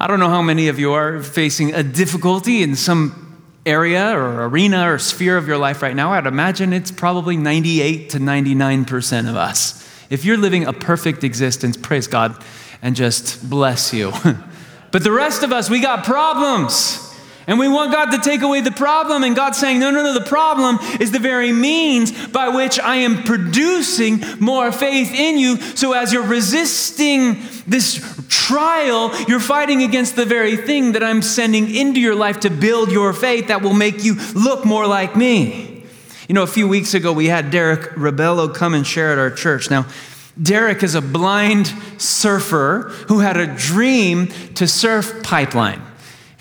I 0.00 0.06
don't 0.06 0.18
know 0.18 0.28
how 0.28 0.42
many 0.42 0.68
of 0.68 0.78
you 0.78 0.92
are 0.92 1.22
facing 1.22 1.74
a 1.74 1.82
difficulty 1.82 2.62
in 2.62 2.74
some 2.74 3.44
area 3.64 4.16
or 4.16 4.44
arena 4.46 4.90
or 4.90 4.98
sphere 4.98 5.36
of 5.36 5.46
your 5.46 5.58
life 5.58 5.82
right 5.82 5.94
now. 5.94 6.12
I'd 6.12 6.26
imagine 6.26 6.72
it's 6.72 6.90
probably 6.90 7.36
98 7.36 8.10
to 8.10 8.18
99% 8.18 9.28
of 9.28 9.36
us. 9.36 9.88
If 10.10 10.24
you're 10.24 10.36
living 10.36 10.66
a 10.66 10.72
perfect 10.72 11.24
existence, 11.24 11.76
praise 11.76 12.06
God 12.06 12.42
and 12.80 12.96
just 12.96 13.48
bless 13.48 13.94
you. 13.94 14.12
but 14.90 15.04
the 15.04 15.12
rest 15.12 15.42
of 15.42 15.52
us, 15.52 15.70
we 15.70 15.80
got 15.80 16.04
problems. 16.04 17.11
And 17.46 17.58
we 17.58 17.68
want 17.68 17.92
God 17.92 18.10
to 18.12 18.18
take 18.18 18.42
away 18.42 18.60
the 18.60 18.70
problem. 18.70 19.24
And 19.24 19.34
God's 19.34 19.58
saying, 19.58 19.80
no, 19.80 19.90
no, 19.90 20.02
no, 20.02 20.14
the 20.14 20.24
problem 20.24 20.78
is 21.00 21.10
the 21.10 21.18
very 21.18 21.52
means 21.52 22.28
by 22.28 22.48
which 22.48 22.78
I 22.78 22.96
am 22.96 23.24
producing 23.24 24.22
more 24.38 24.70
faith 24.70 25.12
in 25.12 25.38
you. 25.38 25.56
So 25.56 25.92
as 25.92 26.12
you're 26.12 26.26
resisting 26.26 27.42
this 27.66 28.00
trial, 28.28 29.12
you're 29.26 29.40
fighting 29.40 29.82
against 29.82 30.14
the 30.14 30.24
very 30.24 30.56
thing 30.56 30.92
that 30.92 31.02
I'm 31.02 31.22
sending 31.22 31.74
into 31.74 32.00
your 32.00 32.14
life 32.14 32.40
to 32.40 32.50
build 32.50 32.92
your 32.92 33.12
faith 33.12 33.48
that 33.48 33.62
will 33.62 33.74
make 33.74 34.04
you 34.04 34.14
look 34.34 34.64
more 34.64 34.86
like 34.86 35.16
me. 35.16 35.84
You 36.28 36.34
know, 36.34 36.44
a 36.44 36.46
few 36.48 36.68
weeks 36.68 36.94
ago, 36.94 37.12
we 37.12 37.26
had 37.26 37.50
Derek 37.50 37.90
Rabelo 37.90 38.54
come 38.54 38.74
and 38.74 38.86
share 38.86 39.12
at 39.12 39.18
our 39.18 39.30
church. 39.30 39.68
Now, 39.68 39.86
Derek 40.40 40.82
is 40.82 40.94
a 40.94 41.02
blind 41.02 41.66
surfer 41.98 42.90
who 43.08 43.18
had 43.18 43.36
a 43.36 43.46
dream 43.46 44.28
to 44.54 44.66
surf 44.66 45.22
pipeline. 45.22 45.82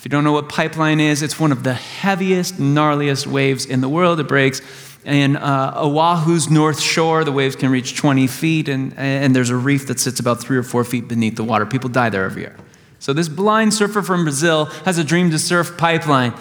If 0.02 0.06
you 0.06 0.10
don't 0.10 0.24
know 0.24 0.32
what 0.32 0.50
pipeline 0.50 1.00
is, 1.00 1.22
it's 1.22 1.40
one 1.40 1.52
of 1.52 1.62
the 1.62 1.76
heaviest, 1.76 2.56
gnarliest 2.56 3.28
waves 3.28 3.68
in 3.68 3.82
the 3.82 3.88
world. 3.88 4.20
It 4.20 4.28
breaks 4.28 4.60
in 5.06 5.38
uh, 5.38 5.74
Oahu's 5.76 6.50
north 6.50 6.82
shore. 6.82 7.24
The 7.24 7.32
waves 7.32 7.56
can 7.56 7.70
reach 7.70 7.96
20 7.96 8.26
feet, 8.26 8.68
and, 8.68 8.98
and 8.98 9.36
there's 9.36 9.52
a 9.52 9.56
reef 9.56 9.86
that 9.90 10.00
sits 10.00 10.20
about 10.20 10.42
three 10.42 10.58
or 10.58 10.64
four 10.64 10.84
feet 10.84 11.08
beneath 11.08 11.36
the 11.36 11.44
water. 11.44 11.68
People 11.68 11.92
die 11.92 12.10
there 12.10 12.26
every 12.26 12.42
year. 12.42 12.58
So, 12.98 13.14
this 13.14 13.30
blind 13.30 13.76
surfer 13.76 14.02
from 14.02 14.24
Brazil 14.24 14.66
has 14.86 14.98
a 14.98 15.04
dream 15.04 15.30
to 15.30 15.38
surf 15.38 15.78
pipeline. 15.78 16.34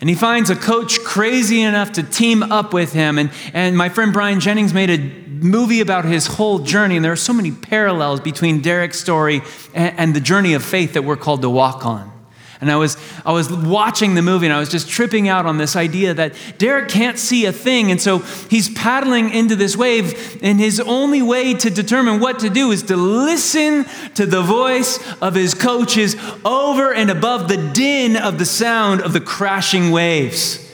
And 0.00 0.10
he 0.10 0.16
finds 0.16 0.50
a 0.50 0.56
coach 0.56 0.98
crazy 1.04 1.62
enough 1.62 1.92
to 1.92 2.02
team 2.02 2.42
up 2.42 2.74
with 2.74 2.92
him. 2.92 3.18
And, 3.18 3.30
and 3.52 3.78
my 3.78 3.88
friend 3.88 4.12
Brian 4.12 4.40
Jennings 4.40 4.74
made 4.74 4.90
a 4.90 4.98
movie 4.98 5.80
about 5.80 6.06
his 6.06 6.26
whole 6.26 6.58
journey. 6.58 6.96
And 6.96 7.04
there 7.04 7.12
are 7.12 7.14
so 7.14 7.32
many 7.32 7.52
parallels 7.52 8.18
between 8.18 8.62
Derek's 8.62 8.98
story 8.98 9.42
and, 9.74 9.96
and 9.96 10.16
the 10.16 10.20
journey 10.20 10.54
of 10.54 10.64
faith 10.64 10.94
that 10.94 11.02
we're 11.02 11.16
called 11.16 11.42
to 11.42 11.50
walk 11.50 11.86
on. 11.86 12.15
And 12.60 12.70
I 12.70 12.76
was, 12.76 12.96
I 13.24 13.32
was 13.32 13.52
watching 13.52 14.14
the 14.14 14.22
movie 14.22 14.46
and 14.46 14.52
I 14.54 14.58
was 14.58 14.68
just 14.68 14.88
tripping 14.88 15.28
out 15.28 15.46
on 15.46 15.58
this 15.58 15.76
idea 15.76 16.14
that 16.14 16.34
Derek 16.58 16.88
can't 16.88 17.18
see 17.18 17.46
a 17.46 17.52
thing. 17.52 17.90
And 17.90 18.00
so 18.00 18.18
he's 18.18 18.70
paddling 18.70 19.30
into 19.30 19.56
this 19.56 19.76
wave, 19.76 20.38
and 20.42 20.58
his 20.58 20.80
only 20.80 21.22
way 21.22 21.54
to 21.54 21.70
determine 21.70 22.20
what 22.20 22.38
to 22.40 22.50
do 22.50 22.70
is 22.70 22.82
to 22.84 22.96
listen 22.96 23.84
to 24.14 24.26
the 24.26 24.42
voice 24.42 24.98
of 25.20 25.34
his 25.34 25.54
coaches 25.54 26.16
over 26.44 26.92
and 26.92 27.10
above 27.10 27.48
the 27.48 27.70
din 27.72 28.16
of 28.16 28.38
the 28.38 28.46
sound 28.46 29.02
of 29.02 29.12
the 29.12 29.20
crashing 29.20 29.90
waves. 29.90 30.65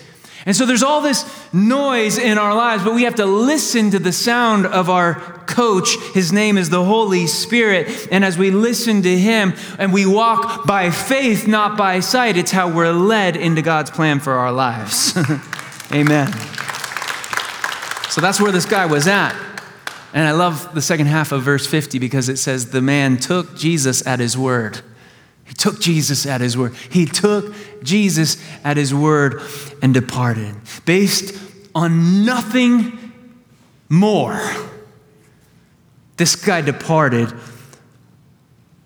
And 0.44 0.57
so 0.57 0.66
there's 0.66 0.83
all 0.83 1.00
this 1.00 1.24
noise 1.52 2.18
in 2.18 2.37
our 2.37 2.55
lives, 2.55 2.83
but 2.83 2.94
we 2.94 3.05
have 3.05 3.14
to 3.16 3.26
listen 3.26 3.90
to 3.92 3.98
the 3.98 4.12
sound 4.12 4.66
of 4.66 4.90
our 4.90 5.14
coach. 5.46 5.96
His 6.14 6.33
name 6.33 6.59
is 6.59 6.68
the 6.68 6.85
Holy 6.85 7.26
Spirit. 7.28 8.09
And 8.11 8.24
as 8.24 8.37
we 8.37 8.50
listen 8.50 9.02
to 9.02 9.18
him 9.18 9.55
and 9.78 9.92
we 9.92 10.05
walk 10.05 10.66
by 10.66 10.90
faith, 10.90 11.46
not 11.46 11.78
by 11.78 12.00
sight, 12.00 12.37
it's 12.37 12.50
how 12.50 12.74
we're 12.74 12.92
led 12.92 13.37
into 13.37 13.62
God's 13.62 13.90
plan 13.90 14.18
for 14.18 14.33
our 14.33 14.52
lives. 14.52 15.16
Amen. 15.92 16.33
So 18.11 18.20
that's 18.20 18.40
where 18.40 18.52
this 18.52 18.66
guy 18.66 18.87
was 18.87 19.07
at. 19.07 19.35
And 20.12 20.26
I 20.26 20.33
love 20.33 20.74
the 20.74 20.83
second 20.83 21.07
half 21.07 21.33
of 21.33 21.42
verse 21.42 21.66
50 21.66 21.98
because 21.98 22.28
it 22.28 22.37
says, 22.37 22.70
The 22.70 22.83
man 22.83 23.16
took 23.16 23.57
Jesus 23.57 24.07
at 24.07 24.18
his 24.18 24.37
word. 24.37 24.81
He 25.52 25.54
took 25.54 25.80
Jesus 25.80 26.24
at 26.24 26.40
his 26.40 26.56
word. 26.56 26.74
He 26.90 27.04
took 27.04 27.54
Jesus 27.82 28.42
at 28.64 28.78
his 28.78 28.94
word 28.94 29.42
and 29.82 29.92
departed 29.92 30.56
based 30.86 31.38
on 31.74 32.24
nothing 32.24 33.12
more. 33.90 34.40
This 36.16 36.36
guy 36.36 36.62
departed 36.62 37.34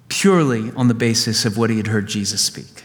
purely 0.09 0.73
on 0.73 0.89
the 0.89 0.95
basis 0.95 1.45
of 1.45 1.57
what 1.57 1.71
he 1.71 1.77
had 1.77 1.87
heard 1.87 2.09
Jesus 2.09 2.41
speak. 2.41 2.83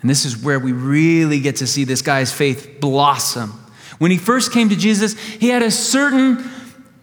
And 0.00 0.10
this 0.10 0.24
is 0.24 0.36
where 0.36 0.58
we 0.58 0.72
really 0.72 1.38
get 1.38 1.56
to 1.56 1.66
see 1.68 1.84
this 1.84 2.02
guy's 2.02 2.32
faith 2.32 2.78
blossom. 2.80 3.50
When 3.98 4.10
he 4.10 4.18
first 4.18 4.50
came 4.50 4.68
to 4.70 4.76
Jesus, 4.76 5.16
he 5.16 5.50
had 5.50 5.62
a 5.62 5.70
certain 5.70 6.44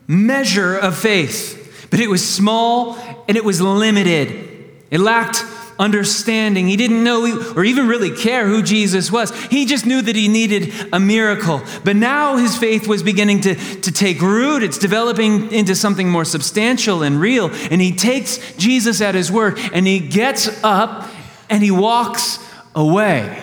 measure 0.05 0.75
of 0.75 0.97
faith, 0.97 1.87
but 1.89 2.01
it 2.01 2.09
was 2.09 2.27
small 2.27 2.97
and 3.29 3.37
it 3.37 3.45
was 3.45 3.61
limited. 3.61 4.49
It 4.91 4.99
lacked 4.99 5.45
understanding. 5.79 6.67
He 6.67 6.77
didn't 6.77 7.03
know 7.03 7.53
or 7.55 7.63
even 7.63 7.87
really 7.87 8.11
care 8.11 8.47
who 8.47 8.61
Jesus 8.61 9.11
was. 9.11 9.31
He 9.45 9.65
just 9.65 9.85
knew 9.85 10.01
that 10.01 10.15
he 10.15 10.27
needed 10.27 10.73
a 10.91 10.99
miracle. 10.99 11.61
But 11.83 11.95
now 11.95 12.37
his 12.37 12.57
faith 12.57 12.87
was 12.87 13.03
beginning 13.03 13.41
to, 13.41 13.55
to 13.55 13.91
take 13.91 14.21
root. 14.21 14.63
It's 14.63 14.77
developing 14.77 15.51
into 15.51 15.75
something 15.75 16.09
more 16.09 16.25
substantial 16.25 17.03
and 17.03 17.19
real. 17.19 17.49
And 17.71 17.81
he 17.81 17.95
takes 17.95 18.55
Jesus 18.55 19.01
at 19.01 19.15
his 19.15 19.31
word 19.31 19.59
and 19.73 19.85
he 19.85 19.99
gets 19.99 20.63
up 20.63 21.09
and 21.49 21.63
he 21.63 21.71
walks 21.71 22.39
away. 22.75 23.42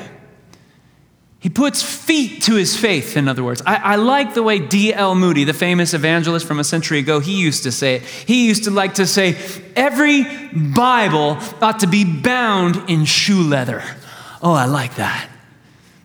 He 1.41 1.49
puts 1.49 1.83
feet 1.83 2.43
to 2.43 2.55
his 2.55 2.77
faith, 2.77 3.17
in 3.17 3.27
other 3.27 3.43
words. 3.43 3.63
I, 3.65 3.77
I 3.77 3.97
like 3.97 4.35
the 4.35 4.43
way 4.43 4.59
D.L. 4.59 5.15
Moody, 5.15 5.45
the 5.45 5.55
famous 5.55 5.95
evangelist 5.95 6.47
from 6.47 6.61
a 6.61 6.65
century 6.65 6.99
ago, 6.99 7.19
he 7.19 7.41
used 7.41 7.63
to 7.63 7.73
say 7.73 7.97
it. 7.97 8.03
He 8.03 8.47
used 8.47 8.65
to 8.65 8.71
like 8.71 8.95
to 8.95 9.07
say, 9.07 9.39
every 9.75 10.25
Bible 10.53 11.39
ought 11.63 11.81
to 11.81 11.87
be 11.87 12.05
bound 12.05 12.91
in 12.91 13.07
shoe 13.07 13.43
leather. 13.43 13.83
Oh, 14.43 14.53
I 14.53 14.67
like 14.67 14.97
that. 14.97 15.31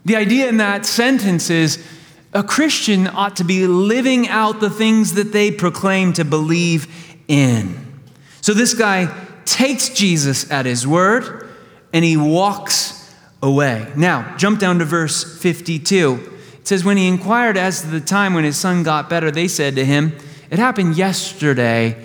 The 0.05 0.15
idea 0.15 0.47
in 0.47 0.57
that 0.57 0.85
sentence 0.85 1.49
is 1.49 1.85
a 2.33 2.43
Christian 2.43 3.07
ought 3.07 3.35
to 3.37 3.43
be 3.43 3.67
living 3.67 4.29
out 4.29 4.61
the 4.61 4.69
things 4.69 5.15
that 5.15 5.33
they 5.33 5.51
proclaim 5.51 6.13
to 6.13 6.23
believe 6.23 6.87
in. 7.27 7.99
So 8.39 8.53
this 8.53 8.73
guy 8.73 9.13
takes 9.43 9.89
Jesus 9.89 10.49
at 10.49 10.65
his 10.65 10.87
word 10.87 11.49
and 11.91 12.05
he 12.05 12.15
walks 12.15 13.04
away. 13.45 13.91
Now, 13.95 14.35
jump 14.37 14.59
down 14.59 14.79
to 14.79 14.85
verse 14.85 15.39
52. 15.39 16.31
It 16.59 16.67
says, 16.67 16.83
When 16.83 16.97
he 16.97 17.07
inquired 17.07 17.57
as 17.57 17.81
to 17.81 17.87
the 17.87 18.01
time 18.01 18.33
when 18.33 18.43
his 18.43 18.57
son 18.57 18.81
got 18.81 19.09
better, 19.09 19.29
they 19.29 19.47
said 19.47 19.75
to 19.75 19.85
him, 19.85 20.17
It 20.49 20.57
happened 20.57 20.97
yesterday 20.97 22.03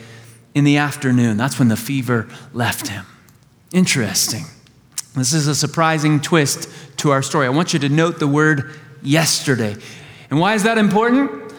in 0.54 0.64
the 0.64 0.76
afternoon. 0.76 1.38
That's 1.38 1.58
when 1.58 1.68
the 1.68 1.76
fever 1.76 2.28
left 2.52 2.88
him. 2.88 3.06
Interesting. 3.72 4.44
This 5.16 5.32
is 5.32 5.48
a 5.48 5.54
surprising 5.54 6.20
twist 6.20 6.68
to 6.98 7.10
our 7.10 7.22
story. 7.22 7.46
I 7.46 7.50
want 7.50 7.72
you 7.72 7.78
to 7.80 7.88
note 7.88 8.18
the 8.18 8.28
word 8.28 8.74
yesterday. 9.02 9.76
And 10.28 10.38
why 10.38 10.54
is 10.54 10.64
that 10.64 10.76
important? 10.76 11.49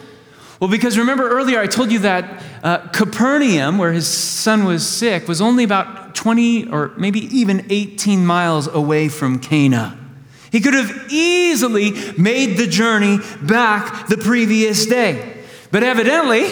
Well, 0.62 0.69
because 0.69 0.95
remember 0.95 1.28
earlier 1.28 1.60
I 1.60 1.65
told 1.65 1.91
you 1.91 1.97
that 2.00 2.43
uh, 2.62 2.88
Capernaum, 2.89 3.80
where 3.80 3.93
his 3.93 4.08
son 4.08 4.63
was 4.63 4.88
sick, 4.88 5.28
was 5.28 5.41
only 5.41 5.63
about 5.63 6.13
20 6.13 6.69
or 6.69 6.91
maybe 6.97 7.21
even 7.36 7.65
18 7.71 8.24
miles 8.24 8.67
away 8.67 9.10
from 9.10 9.39
Cana. 9.39 9.98
He 10.52 10.60
could 10.60 10.75
have 10.75 11.12
easily 11.12 11.94
made 12.15 12.58
the 12.58 12.67
journey 12.67 13.17
back 13.42 14.08
the 14.08 14.17
previous 14.17 14.86
day. 14.86 15.44
But 15.71 15.81
evidently, 15.81 16.44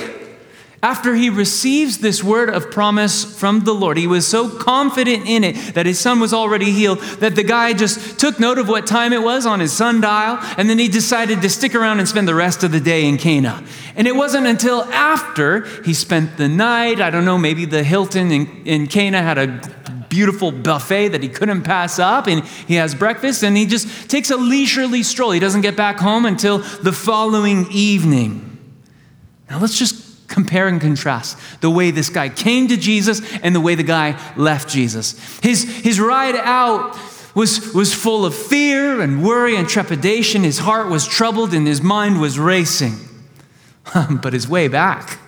After 0.81 1.13
he 1.13 1.29
receives 1.29 1.97
this 1.97 2.23
word 2.23 2.49
of 2.49 2.71
promise 2.71 3.37
from 3.37 3.61
the 3.65 3.73
Lord, 3.73 3.97
he 3.97 4.07
was 4.07 4.25
so 4.25 4.49
confident 4.49 5.27
in 5.27 5.43
it 5.43 5.75
that 5.75 5.85
his 5.85 5.99
son 5.99 6.21
was 6.21 6.33
already 6.33 6.71
healed 6.71 6.99
that 7.19 7.35
the 7.35 7.43
guy 7.43 7.73
just 7.73 8.17
took 8.17 8.39
note 8.39 8.57
of 8.57 8.69
what 8.69 8.87
time 8.87 9.11
it 9.11 9.21
was 9.21 9.45
on 9.45 9.59
his 9.59 9.73
sundial, 9.73 10.37
and 10.57 10.69
then 10.69 10.79
he 10.79 10.87
decided 10.87 11.41
to 11.41 11.49
stick 11.49 11.75
around 11.75 11.99
and 11.99 12.07
spend 12.07 12.29
the 12.29 12.35
rest 12.35 12.63
of 12.63 12.71
the 12.71 12.79
day 12.79 13.05
in 13.05 13.17
Cana. 13.17 13.61
And 13.97 14.07
it 14.07 14.15
wasn't 14.15 14.47
until 14.47 14.83
after 14.85 15.65
he 15.83 15.93
spent 15.93 16.37
the 16.37 16.47
night, 16.47 17.01
I 17.01 17.09
don't 17.09 17.25
know, 17.25 17.37
maybe 17.37 17.65
the 17.65 17.83
Hilton 17.83 18.31
in, 18.31 18.47
in 18.65 18.87
Cana 18.87 19.21
had 19.21 19.37
a 19.37 20.05
beautiful 20.07 20.51
buffet 20.51 21.09
that 21.09 21.21
he 21.21 21.29
couldn't 21.29 21.63
pass 21.63 21.99
up, 21.99 22.27
and 22.27 22.45
he 22.45 22.75
has 22.75 22.95
breakfast, 22.95 23.43
and 23.43 23.57
he 23.57 23.65
just 23.65 24.09
takes 24.09 24.31
a 24.31 24.37
leisurely 24.37 25.03
stroll. 25.03 25.31
He 25.31 25.41
doesn't 25.41 25.61
get 25.61 25.75
back 25.75 25.97
home 25.97 26.25
until 26.25 26.59
the 26.59 26.93
following 26.93 27.67
evening. 27.69 28.45
Now 29.49 29.59
let's 29.59 29.77
just 29.77 30.08
compare 30.29 30.67
and 30.67 30.79
contrast 30.79 31.37
the 31.61 31.69
way 31.69 31.91
this 31.91 32.09
guy 32.09 32.29
came 32.29 32.67
to 32.67 32.77
Jesus 32.77 33.21
and 33.43 33.53
the 33.53 33.59
way 33.59 33.75
the 33.75 33.83
guy 33.83 34.19
left 34.37 34.69
Jesus. 34.69 35.39
His, 35.39 35.63
his 35.79 35.99
ride 35.99 36.35
out 36.35 36.97
was, 37.35 37.73
was 37.73 37.93
full 37.93 38.25
of 38.25 38.35
fear 38.35 39.01
and 39.01 39.23
worry 39.23 39.55
and 39.55 39.67
trepidation. 39.67 40.43
His 40.43 40.59
heart 40.59 40.89
was 40.89 41.07
troubled 41.07 41.53
and 41.53 41.67
his 41.67 41.81
mind 41.81 42.21
was 42.21 42.39
racing. 42.39 42.95
but 44.21 44.33
his 44.33 44.47
way 44.47 44.67
back, 44.67 45.19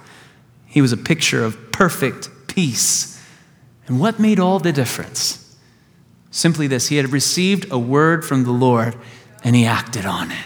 he 0.66 0.82
was 0.82 0.92
a 0.92 0.98
picture 0.98 1.44
of 1.44 1.72
perfect 1.72 2.30
peace. 2.48 3.22
And 3.88 4.00
what 4.00 4.20
made 4.20 4.40
all 4.40 4.60
the 4.60 4.72
difference? 4.72 5.58
Simply 6.30 6.68
this 6.68 6.88
he 6.88 6.98
had 6.98 7.12
received 7.12 7.72
a 7.72 7.80
word 7.80 8.24
from 8.24 8.44
the 8.44 8.52
Lord 8.52 8.96
and 9.44 9.56
he 9.56 9.66
acted 9.66 10.06
on 10.06 10.32
it. 10.32 10.46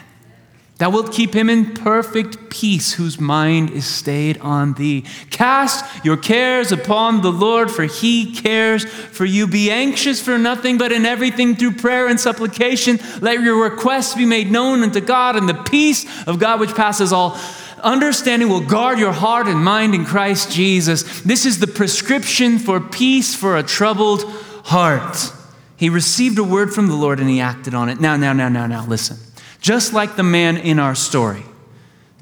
Thou 0.78 0.89
wilt 0.89 1.13
keep 1.13 1.34
him 1.34 1.49
in 1.49 1.73
perfect 1.73 2.49
peace, 2.49 2.93
whose 2.93 3.17
mind 3.17 3.69
is 3.69 3.86
stayed 3.86 4.38
on 4.39 4.73
thee. 4.73 5.05
Cast 5.30 6.03
your 6.03 6.17
cares 6.17 6.73
upon 6.73 7.21
the 7.21 7.32
Lord, 7.32 7.71
for 7.71 7.84
he 7.84 8.34
cares 8.34 8.84
for 8.84 9.23
you. 9.23 9.47
Be 9.47 9.71
anxious 9.71 10.21
for 10.21 10.38
nothing, 10.38 10.78
but 10.78 10.91
in 10.91 11.05
everything 11.05 11.55
through 11.55 11.76
prayer 11.76 12.07
and 12.09 12.19
supplication, 12.19 12.99
let 13.21 13.39
your 13.39 13.63
requests 13.63 14.15
be 14.15 14.26
made 14.26 14.51
known 14.51 14.84
unto 14.84 14.99
God, 14.99 15.38
and 15.38 15.47
the 15.47 15.53
peace 15.53 16.05
of 16.28 16.39
God, 16.39 16.59
which 16.59 16.76
passes 16.76 17.13
all 17.13 17.39
understanding, 17.82 18.49
will 18.49 18.61
guard 18.65 18.99
your 18.99 19.13
heart 19.13 19.47
and 19.47 19.63
mind 19.63 19.95
in 19.95 20.03
Christ 20.03 20.51
Jesus. 20.51 21.21
This 21.21 21.45
is 21.45 21.59
the 21.59 21.67
prescription 21.67 22.59
for 22.59 22.82
peace 22.82 23.34
for 23.34 23.55
a 23.55 23.63
troubled 23.63 24.23
heart. 24.65 25.32
He 25.78 25.89
received 25.89 26.38
a 26.38 26.43
word 26.43 26.73
from 26.73 26.88
the 26.88 26.95
Lord 26.95 27.19
and 27.19 27.30
he 27.30 27.39
acted 27.39 27.73
on 27.73 27.88
it. 27.88 28.01
Now, 28.01 28.17
now, 28.17 28.34
now, 28.34 28.49
now, 28.49 28.65
now, 28.65 28.86
listen 28.88 29.24
just 29.66 29.93
like 29.93 30.16
the 30.16 30.22
man 30.22 30.57
in 30.57 30.78
our 30.78 30.93
story. 30.93 31.41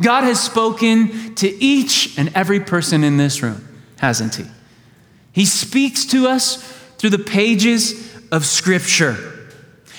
God 0.02 0.24
has 0.24 0.42
spoken 0.42 1.36
to 1.36 1.62
each 1.62 2.18
and 2.18 2.32
every 2.34 2.62
person 2.62 3.04
in 3.04 3.18
this 3.18 3.44
room, 3.44 3.68
hasn't 4.00 4.36
He? 4.36 4.46
He 5.34 5.44
speaks 5.44 6.06
to 6.06 6.26
us 6.26 6.64
through 6.98 7.10
the 7.10 7.20
pages 7.20 8.16
of 8.32 8.46
Scripture. 8.46 9.52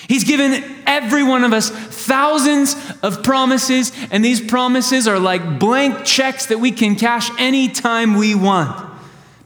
He's 0.07 0.23
given 0.23 0.63
every 0.87 1.21
one 1.21 1.43
of 1.43 1.53
us 1.53 1.69
thousands 1.69 2.75
of 3.03 3.21
promises, 3.21 3.91
and 4.09 4.25
these 4.25 4.41
promises 4.41 5.07
are 5.07 5.19
like 5.19 5.59
blank 5.59 6.03
checks 6.03 6.47
that 6.47 6.57
we 6.57 6.71
can 6.71 6.95
cash 6.95 7.29
anytime 7.37 8.15
we 8.15 8.33
want. 8.33 8.91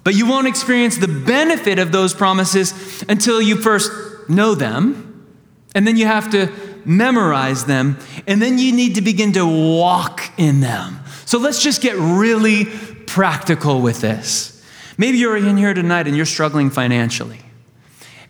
But 0.06 0.16
you 0.16 0.26
won't 0.26 0.48
experience 0.48 0.96
the 0.96 1.10
benefit 1.10 1.80
of 1.80 1.92
those 1.92 2.14
promises 2.14 3.04
until 3.10 3.42
you 3.42 3.58
first 3.58 3.92
know 4.30 4.56
them, 4.56 5.28
and 5.76 5.86
then 5.86 5.98
you 5.98 6.06
have 6.06 6.32
to 6.32 6.69
memorize 6.90 7.66
them, 7.66 8.00
and 8.26 8.42
then 8.42 8.58
you 8.58 8.72
need 8.72 8.96
to 8.96 9.02
begin 9.02 9.32
to 9.34 9.46
walk 9.46 10.32
in 10.38 10.60
them. 10.60 11.00
So 11.26 11.38
let's 11.38 11.62
just 11.62 11.82
get 11.82 11.96
really 11.96 12.66
practical 13.06 13.82
with 13.82 14.02
this. 14.02 14.66
Maybe 14.98 15.20
you're 15.20 15.38
in 15.38 15.56
here 15.56 15.74
tonight 15.74 16.08
and 16.08 16.18
you're 16.18 16.26
struggling 16.26 16.72
financially. 16.72 17.40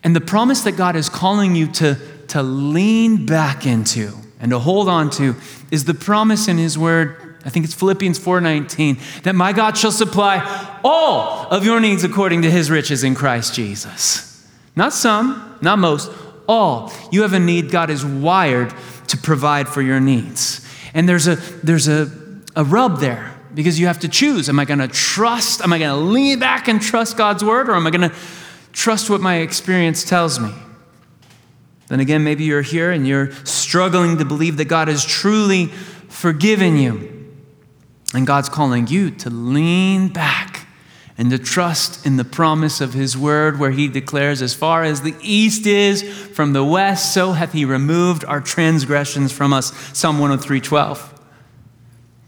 And 0.04 0.14
the 0.16 0.22
promise 0.22 0.62
that 0.64 0.74
God 0.74 0.98
is 0.98 1.10
calling 1.10 1.56
you 1.56 1.68
to, 1.74 1.98
to 2.28 2.44
lean 2.44 3.26
back 3.26 3.66
into 3.66 4.12
and 4.42 4.52
to 4.52 4.60
hold 4.60 4.90
on 4.90 5.10
to 5.12 5.36
is 5.72 5.86
the 5.86 5.94
promise 5.94 6.48
in 6.48 6.58
His 6.58 6.78
Word. 6.78 7.38
I 7.46 7.50
think 7.50 7.64
it's 7.64 7.74
Philippians 7.74 8.20
4:19 8.20 9.24
that 9.24 9.36
my 9.36 9.54
God 9.54 9.78
shall 9.78 9.92
supply 9.92 10.78
all 10.84 11.48
of 11.50 11.64
your 11.64 11.80
needs 11.80 12.04
according 12.04 12.42
to 12.42 12.52
his 12.52 12.70
riches 12.70 13.04
in 13.04 13.16
Christ 13.16 13.54
Jesus. 13.54 14.46
Not 14.76 14.94
some, 14.94 15.58
not 15.62 15.80
most, 15.80 16.12
all. 16.50 16.92
You 17.12 17.22
have 17.22 17.34
a 17.34 17.40
need, 17.40 17.72
God 17.72 17.90
is 17.90 18.04
wired 18.04 18.74
to 19.08 19.18
provide 19.18 19.70
for 19.70 19.82
your 19.82 20.00
needs. 20.00 20.68
And 20.94 21.08
there's 21.08 21.28
a, 21.28 21.36
there's 21.36 21.88
a, 21.88 22.12
a 22.56 22.64
rub 22.64 23.00
there 23.00 23.40
because 23.54 23.80
you 23.80 23.88
have 23.88 24.00
to 24.00 24.10
choose. 24.10 24.50
Am 24.50 24.60
I 24.60 24.66
going 24.66 24.80
to 24.80 24.88
trust? 24.88 25.62
Am 25.62 25.72
I 25.72 25.80
going 25.80 25.92
to 25.92 26.12
lean 26.12 26.40
back 26.40 26.68
and 26.68 26.82
trust 26.82 27.18
God's 27.18 27.44
word? 27.44 27.70
Or 27.70 27.76
am 27.76 27.86
I 27.86 27.92
going 27.92 28.10
to 28.10 28.16
trust 28.74 29.10
what 29.10 29.22
my 29.22 29.38
experience 29.38 30.04
tells 30.04 30.40
me? 30.40 30.52
Then 31.88 32.00
again, 32.00 32.24
maybe 32.24 32.44
you're 32.44 32.62
here 32.62 32.92
and 32.92 33.08
you're 33.08 33.32
struggling 33.46 34.18
to 34.18 34.26
believe 34.26 34.58
that 34.58 34.66
God 34.66 34.88
has 34.88 35.06
truly 35.06 35.68
forgiven 36.08 36.78
you. 36.78 37.16
And 38.14 38.26
God's 38.26 38.50
calling 38.50 38.88
you 38.88 39.12
to 39.12 39.30
lean 39.30 40.08
back 40.08 40.49
and 41.20 41.30
to 41.32 41.38
trust 41.38 42.06
in 42.06 42.16
the 42.16 42.24
promise 42.24 42.80
of 42.80 42.94
his 42.94 43.18
word, 43.18 43.60
where 43.60 43.72
he 43.72 43.90
declares, 43.90 44.42
As 44.42 44.54
far 44.54 44.84
as 44.84 45.02
the 45.02 45.14
east 45.22 45.66
is 45.68 46.02
from 46.02 46.54
the 46.54 46.64
west, 46.64 47.14
so 47.14 47.34
hath 47.34 47.52
he 47.52 47.66
removed 47.66 48.24
our 48.24 48.40
transgressions 48.40 49.34
from 49.34 49.52
us. 49.52 49.74
Psalm 49.92 50.18
103 50.18 50.62
12. 50.62 51.22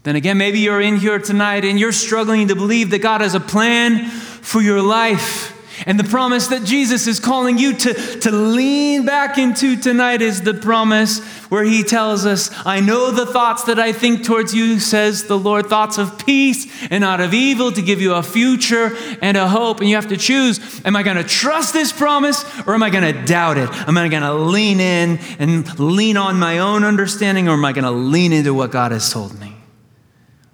Then 0.02 0.14
again, 0.14 0.36
maybe 0.36 0.58
you're 0.58 0.82
in 0.82 0.96
here 0.96 1.18
tonight 1.18 1.64
and 1.64 1.80
you're 1.80 1.90
struggling 1.90 2.48
to 2.48 2.54
believe 2.54 2.90
that 2.90 2.98
God 2.98 3.22
has 3.22 3.34
a 3.34 3.40
plan 3.40 4.10
for 4.10 4.60
your 4.60 4.82
life. 4.82 5.58
And 5.86 5.98
the 5.98 6.04
promise 6.04 6.48
that 6.48 6.64
Jesus 6.64 7.06
is 7.06 7.18
calling 7.18 7.58
you 7.58 7.74
to, 7.74 7.94
to 8.20 8.30
lean 8.30 9.04
back 9.04 9.38
into 9.38 9.76
tonight 9.76 10.22
is 10.22 10.42
the 10.42 10.54
promise 10.54 11.20
where 11.48 11.64
he 11.64 11.82
tells 11.82 12.24
us, 12.24 12.50
I 12.64 12.80
know 12.80 13.10
the 13.10 13.26
thoughts 13.26 13.64
that 13.64 13.78
I 13.78 13.92
think 13.92 14.24
towards 14.24 14.54
you, 14.54 14.78
says 14.78 15.24
the 15.24 15.38
Lord, 15.38 15.66
thoughts 15.66 15.98
of 15.98 16.24
peace 16.24 16.66
and 16.90 17.02
not 17.02 17.20
of 17.20 17.34
evil, 17.34 17.72
to 17.72 17.82
give 17.82 18.00
you 18.00 18.14
a 18.14 18.22
future 18.22 18.96
and 19.20 19.36
a 19.36 19.48
hope. 19.48 19.80
And 19.80 19.88
you 19.88 19.96
have 19.96 20.08
to 20.08 20.16
choose 20.16 20.60
am 20.84 20.96
I 20.96 21.02
going 21.02 21.16
to 21.16 21.24
trust 21.24 21.72
this 21.72 21.92
promise 21.92 22.44
or 22.66 22.74
am 22.74 22.82
I 22.82 22.90
going 22.90 23.12
to 23.12 23.24
doubt 23.24 23.58
it? 23.58 23.68
Am 23.88 23.98
I 23.98 24.08
going 24.08 24.22
to 24.22 24.34
lean 24.34 24.80
in 24.80 25.18
and 25.38 25.78
lean 25.78 26.16
on 26.16 26.38
my 26.38 26.58
own 26.58 26.84
understanding 26.84 27.48
or 27.48 27.52
am 27.52 27.64
I 27.64 27.72
going 27.72 27.84
to 27.84 27.90
lean 27.90 28.32
into 28.32 28.54
what 28.54 28.70
God 28.70 28.92
has 28.92 29.12
told 29.12 29.38
me? 29.40 29.56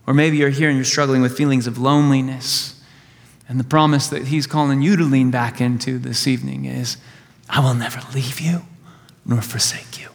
Or 0.07 0.15
maybe 0.15 0.39
you're 0.39 0.49
here 0.49 0.69
and 0.69 0.79
you're 0.79 0.85
struggling 0.85 1.21
with 1.21 1.37
feelings 1.37 1.67
of 1.67 1.79
loneliness 1.79 2.78
and 3.49 3.59
the 3.59 3.65
promise 3.65 4.09
that 4.09 4.27
he's 4.27 4.47
calling 4.47 4.83
you 4.83 4.97
to 4.97 5.05
lean 5.05 5.31
back 5.31 5.61
into 5.61 5.99
this 5.99 6.27
evening 6.27 6.67
is 6.67 6.99
I 7.49 7.61
will 7.61 7.75
never 7.75 8.01
leave 8.15 8.41
you 8.41 8.63
nor 9.25 9.41
forsake 9.41 9.99
you. 9.99 10.09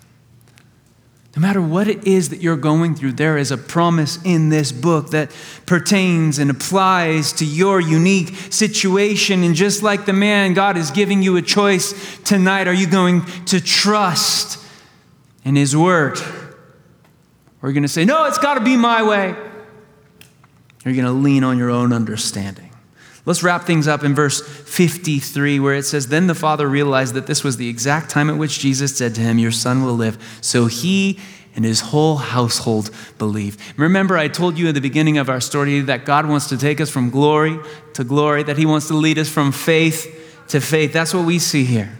No 1.36 1.41
matter 1.41 1.61
what 1.61 1.88
it 1.88 2.05
is 2.05 2.29
that 2.29 2.41
you're 2.41 2.55
going 2.55 2.93
through, 2.93 3.13
there 3.13 3.39
is 3.39 3.49
a 3.49 3.57
promise 3.57 4.19
in 4.23 4.49
this 4.49 4.71
book 4.71 5.09
that 5.11 5.31
pertains 5.65 6.38
and 6.38 6.51
applies 6.51 7.34
to 7.34 7.45
your 7.45 7.81
unique 7.81 8.36
situation. 8.51 9.43
And 9.43 9.55
just 9.55 9.81
like 9.81 10.05
the 10.05 10.13
man, 10.13 10.53
God 10.53 10.77
is 10.77 10.91
giving 10.91 11.23
you 11.23 11.36
a 11.38 11.41
choice 11.41 12.19
tonight. 12.19 12.67
Are 12.67 12.73
you 12.73 12.86
going 12.86 13.25
to 13.45 13.59
trust 13.59 14.63
in 15.43 15.55
His 15.55 15.75
word? 15.75 16.19
Or 16.19 17.63
are 17.63 17.69
you 17.69 17.73
going 17.73 17.81
to 17.81 17.88
say, 17.88 18.05
No, 18.05 18.25
it's 18.25 18.38
got 18.38 18.55
to 18.55 18.61
be 18.61 18.77
my 18.77 19.01
way? 19.01 19.29
Or 19.31 19.41
are 20.86 20.91
you 20.91 21.01
going 21.01 21.05
to 21.05 21.19
lean 21.19 21.43
on 21.43 21.57
your 21.57 21.71
own 21.71 21.93
understanding? 21.93 22.72
Let's 23.26 23.41
wrap 23.41 23.63
things 23.63 23.88
up 23.88 24.03
in 24.03 24.13
verse 24.13 24.41
53, 24.41 25.59
where 25.59 25.76
it 25.76 25.84
says, 25.84 26.07
Then 26.07 26.28
the 26.28 26.36
father 26.36 26.67
realized 26.67 27.13
that 27.13 27.26
this 27.26 27.43
was 27.43 27.55
the 27.55 27.69
exact 27.69 28.09
time 28.09 28.30
at 28.30 28.38
which 28.38 28.59
Jesus 28.59 28.97
said 28.97 29.15
to 29.15 29.21
him, 29.21 29.39
Your 29.39 29.51
son 29.51 29.86
will 29.86 29.93
live. 29.93 30.17
So 30.41 30.65
he 30.65 31.19
and 31.55 31.63
his 31.63 31.80
whole 31.80 32.17
household 32.17 32.89
believed. 33.17 33.59
Remember, 33.78 34.17
I 34.17 34.28
told 34.28 34.57
you 34.57 34.67
at 34.67 34.74
the 34.74 34.82
beginning 34.82 35.17
of 35.17 35.30
our 35.30 35.39
story 35.39 35.80
that 35.82 36.03
God 36.03 36.28
wants 36.28 36.49
to 36.49 36.57
take 36.57 36.82
us 36.82 36.89
from 36.89 37.09
glory 37.11 37.59
to 37.93 38.03
glory, 38.03 38.43
that 38.43 38.57
he 38.57 38.65
wants 38.65 38.88
to 38.88 38.95
lead 38.95 39.17
us 39.17 39.30
from 39.30 39.51
faith 39.51 40.45
to 40.49 40.59
faith. 40.59 40.91
That's 40.91 41.13
what 41.13 41.26
we 41.26 41.39
see 41.39 41.63
here. 41.63 41.97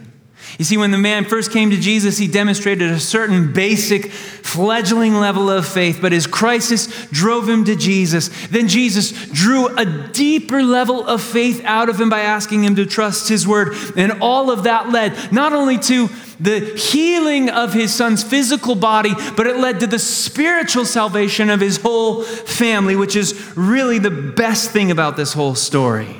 You 0.58 0.64
see, 0.64 0.76
when 0.76 0.92
the 0.92 0.98
man 0.98 1.24
first 1.24 1.50
came 1.50 1.70
to 1.70 1.76
Jesus, 1.76 2.16
he 2.16 2.28
demonstrated 2.28 2.90
a 2.90 3.00
certain 3.00 3.52
basic 3.52 4.12
fledgling 4.12 5.14
level 5.14 5.50
of 5.50 5.66
faith, 5.66 5.98
but 6.00 6.12
his 6.12 6.28
crisis 6.28 7.06
drove 7.06 7.48
him 7.48 7.64
to 7.64 7.74
Jesus. 7.74 8.28
Then 8.48 8.68
Jesus 8.68 9.12
drew 9.30 9.66
a 9.76 9.84
deeper 9.84 10.62
level 10.62 11.04
of 11.04 11.22
faith 11.22 11.64
out 11.64 11.88
of 11.88 12.00
him 12.00 12.08
by 12.08 12.20
asking 12.20 12.62
him 12.62 12.76
to 12.76 12.86
trust 12.86 13.28
his 13.28 13.48
word. 13.48 13.74
And 13.96 14.22
all 14.22 14.50
of 14.50 14.62
that 14.62 14.90
led 14.90 15.32
not 15.32 15.52
only 15.52 15.76
to 15.78 16.08
the 16.38 16.60
healing 16.76 17.50
of 17.50 17.72
his 17.72 17.92
son's 17.92 18.22
physical 18.22 18.76
body, 18.76 19.14
but 19.36 19.48
it 19.48 19.56
led 19.56 19.80
to 19.80 19.88
the 19.88 19.98
spiritual 19.98 20.84
salvation 20.84 21.50
of 21.50 21.60
his 21.60 21.78
whole 21.78 22.22
family, 22.22 22.94
which 22.94 23.16
is 23.16 23.56
really 23.56 23.98
the 23.98 24.10
best 24.10 24.70
thing 24.70 24.92
about 24.92 25.16
this 25.16 25.32
whole 25.32 25.56
story. 25.56 26.16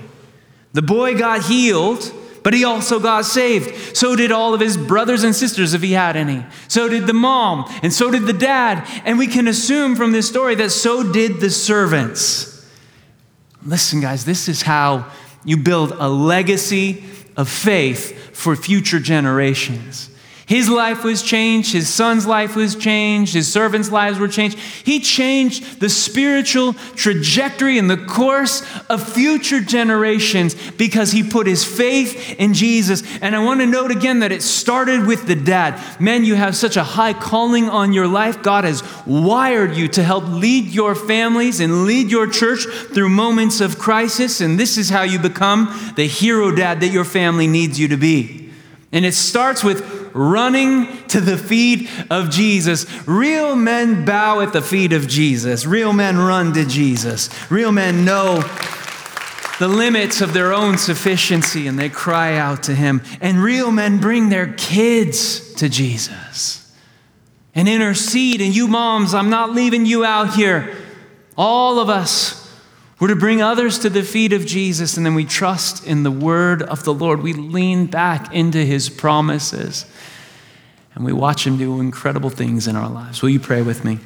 The 0.73 0.83
boy 0.83 1.17
got 1.17 1.45
healed 1.45 2.13
but 2.45 2.55
he 2.55 2.63
also 2.63 3.01
got 3.01 3.25
saved. 3.25 3.97
So 3.97 4.15
did 4.15 4.31
all 4.31 4.55
of 4.55 4.61
his 4.61 4.77
brothers 4.77 5.25
and 5.25 5.35
sisters, 5.35 5.75
if 5.75 5.83
he 5.83 5.93
had 5.93 6.15
any. 6.15 6.45
So 6.69 6.89
did 6.89 7.09
the 7.09 7.15
mom, 7.15 7.65
and 7.83 7.93
so 7.93 8.11
did 8.11 8.27
the 8.27 8.33
dad. 8.33 8.87
And 9.05 9.19
we 9.19 9.27
can 9.27 9.49
assume 9.49 9.97
from 9.97 10.13
this 10.13 10.29
story 10.29 10.55
that 10.57 10.71
so 10.71 11.11
did 11.11 11.41
the 11.41 11.51
servants. 11.51 12.71
Listen, 13.65 14.01
guys, 14.01 14.27
this 14.27 14.47
is 14.47 14.63
how 14.63 15.11
you 15.43 15.57
build 15.57 15.93
a 15.93 16.09
legacy 16.09 17.03
of 17.37 17.49
faith 17.49 18.37
for 18.37 18.55
future 18.55 19.01
generations. 19.01 20.11
His 20.47 20.69
life 20.69 21.05
was 21.05 21.23
changed, 21.23 21.73
his 21.73 21.89
son's 21.89 22.27
life 22.27 22.55
was 22.55 22.77
changed, 22.77 23.33
his 23.33 23.51
servants' 23.51 23.91
lives 23.91 24.19
were 24.19 24.29
changed. 24.29 24.59
He 24.59 25.01
changed 25.01 25.81
the 25.81 25.89
spiritual 25.89 26.75
trajectory 26.97 27.79
and 27.79 27.89
the 27.89 27.97
course 27.97 28.63
of 28.91 29.07
future 29.11 29.61
generations 29.61 30.55
because 30.73 31.13
he 31.13 31.23
put 31.23 31.47
his 31.47 31.65
faith 31.65 32.39
in 32.39 32.53
Jesus. 32.53 33.03
And 33.23 33.35
I 33.35 33.43
want 33.43 33.61
to 33.61 33.67
note 33.67 33.91
again 33.91 34.19
that 34.19 34.33
it 34.33 34.43
started 34.43 35.07
with 35.07 35.27
the 35.27 35.35
dad. 35.35 35.83
Men, 35.99 36.25
you 36.25 36.35
have 36.35 36.55
such 36.55 36.77
a 36.77 36.85
high 36.85 37.15
calling 37.15 37.71
on 37.71 37.95
your 37.95 38.07
life. 38.07 38.43
God 38.43 38.65
has 38.65 38.83
wired 39.07 39.75
you 39.75 39.89
to 39.89 40.03
help 40.03 40.25
lead 40.29 40.67
your 40.67 40.95
families 40.95 41.61
and 41.61 41.87
lead 41.87 42.11
your 42.11 42.27
church 42.27 42.67
through 42.93 43.09
moments 43.09 43.63
of 43.63 43.79
crisis. 43.79 44.43
And 44.43 44.61
this 44.61 44.77
is 44.77 44.91
how 44.91 45.05
you 45.05 45.19
become 45.19 45.93
the 45.97 46.07
hero 46.07 46.55
dad 46.55 46.81
that 46.81 46.89
your 46.89 47.05
family 47.05 47.47
needs 47.47 47.81
you 47.81 47.89
to 47.89 47.97
be. 47.97 48.51
And 48.93 49.07
it 49.07 49.15
starts 49.15 49.65
with 49.65 50.04
running 50.15 51.07
to 51.09 51.21
the 51.21 51.37
feet 51.37 51.91
of 52.11 52.31
Jesus. 52.31 52.87
Real 53.07 53.57
men 53.57 54.05
bow 54.05 54.41
at 54.41 54.53
the 54.53 54.63
feet 54.63 54.93
of 54.93 55.09
Jesus. 55.09 55.67
Real 55.67 55.93
men 55.93 56.17
run 56.17 56.53
to 56.55 56.65
Jesus. 56.65 57.29
Real 57.51 57.73
men 57.73 58.05
know 58.05 58.43
the 59.59 59.69
limits 59.69 60.21
of 60.21 60.33
their 60.33 60.53
own 60.53 60.79
sufficiency 60.79 61.67
and 61.67 61.79
they 61.79 61.89
cry 61.89 62.37
out 62.37 62.63
to 62.65 62.75
him. 62.75 63.03
And 63.21 63.39
real 63.39 63.71
men 63.71 63.99
bring 63.99 64.29
their 64.29 64.53
kids 64.55 65.55
to 65.55 65.69
Jesus 65.69 66.73
and 67.55 67.69
intercede. 67.69 68.41
And 68.41 68.55
you, 68.55 68.69
moms, 68.69 69.15
I'm 69.15 69.31
not 69.31 69.53
leaving 69.53 69.85
you 69.85 70.05
out 70.05 70.35
here. 70.35 70.77
All 71.37 71.81
of 71.81 71.91
us 71.91 72.45
we're 73.01 73.09
to 73.09 73.17
bring 73.17 73.43
others 73.43 73.81
to 73.81 73.91
the 73.91 74.03
feet 74.03 74.33
of 74.33 74.47
Jesus, 74.47 74.97
and 74.97 75.05
then 75.05 75.15
we 75.15 75.25
trust 75.25 75.87
in 75.87 76.05
the 76.05 76.11
word 76.11 76.63
of 76.63 76.85
the 76.85 76.95
Lord. 76.95 77.23
We 77.23 77.33
lean 77.33 77.87
back 77.87 78.33
into 78.33 78.65
his 78.65 78.89
promises, 78.89 79.85
and 80.95 81.05
we 81.05 81.13
watch 81.13 81.47
him 81.47 81.57
do 81.57 81.81
incredible 81.81 82.31
things 82.31 82.67
in 82.69 82.77
our 82.77 82.89
lives. 82.89 83.23
Will 83.23 83.31
you 83.31 83.41
pray 83.41 83.63
with 83.63 83.85
me? 83.85 83.99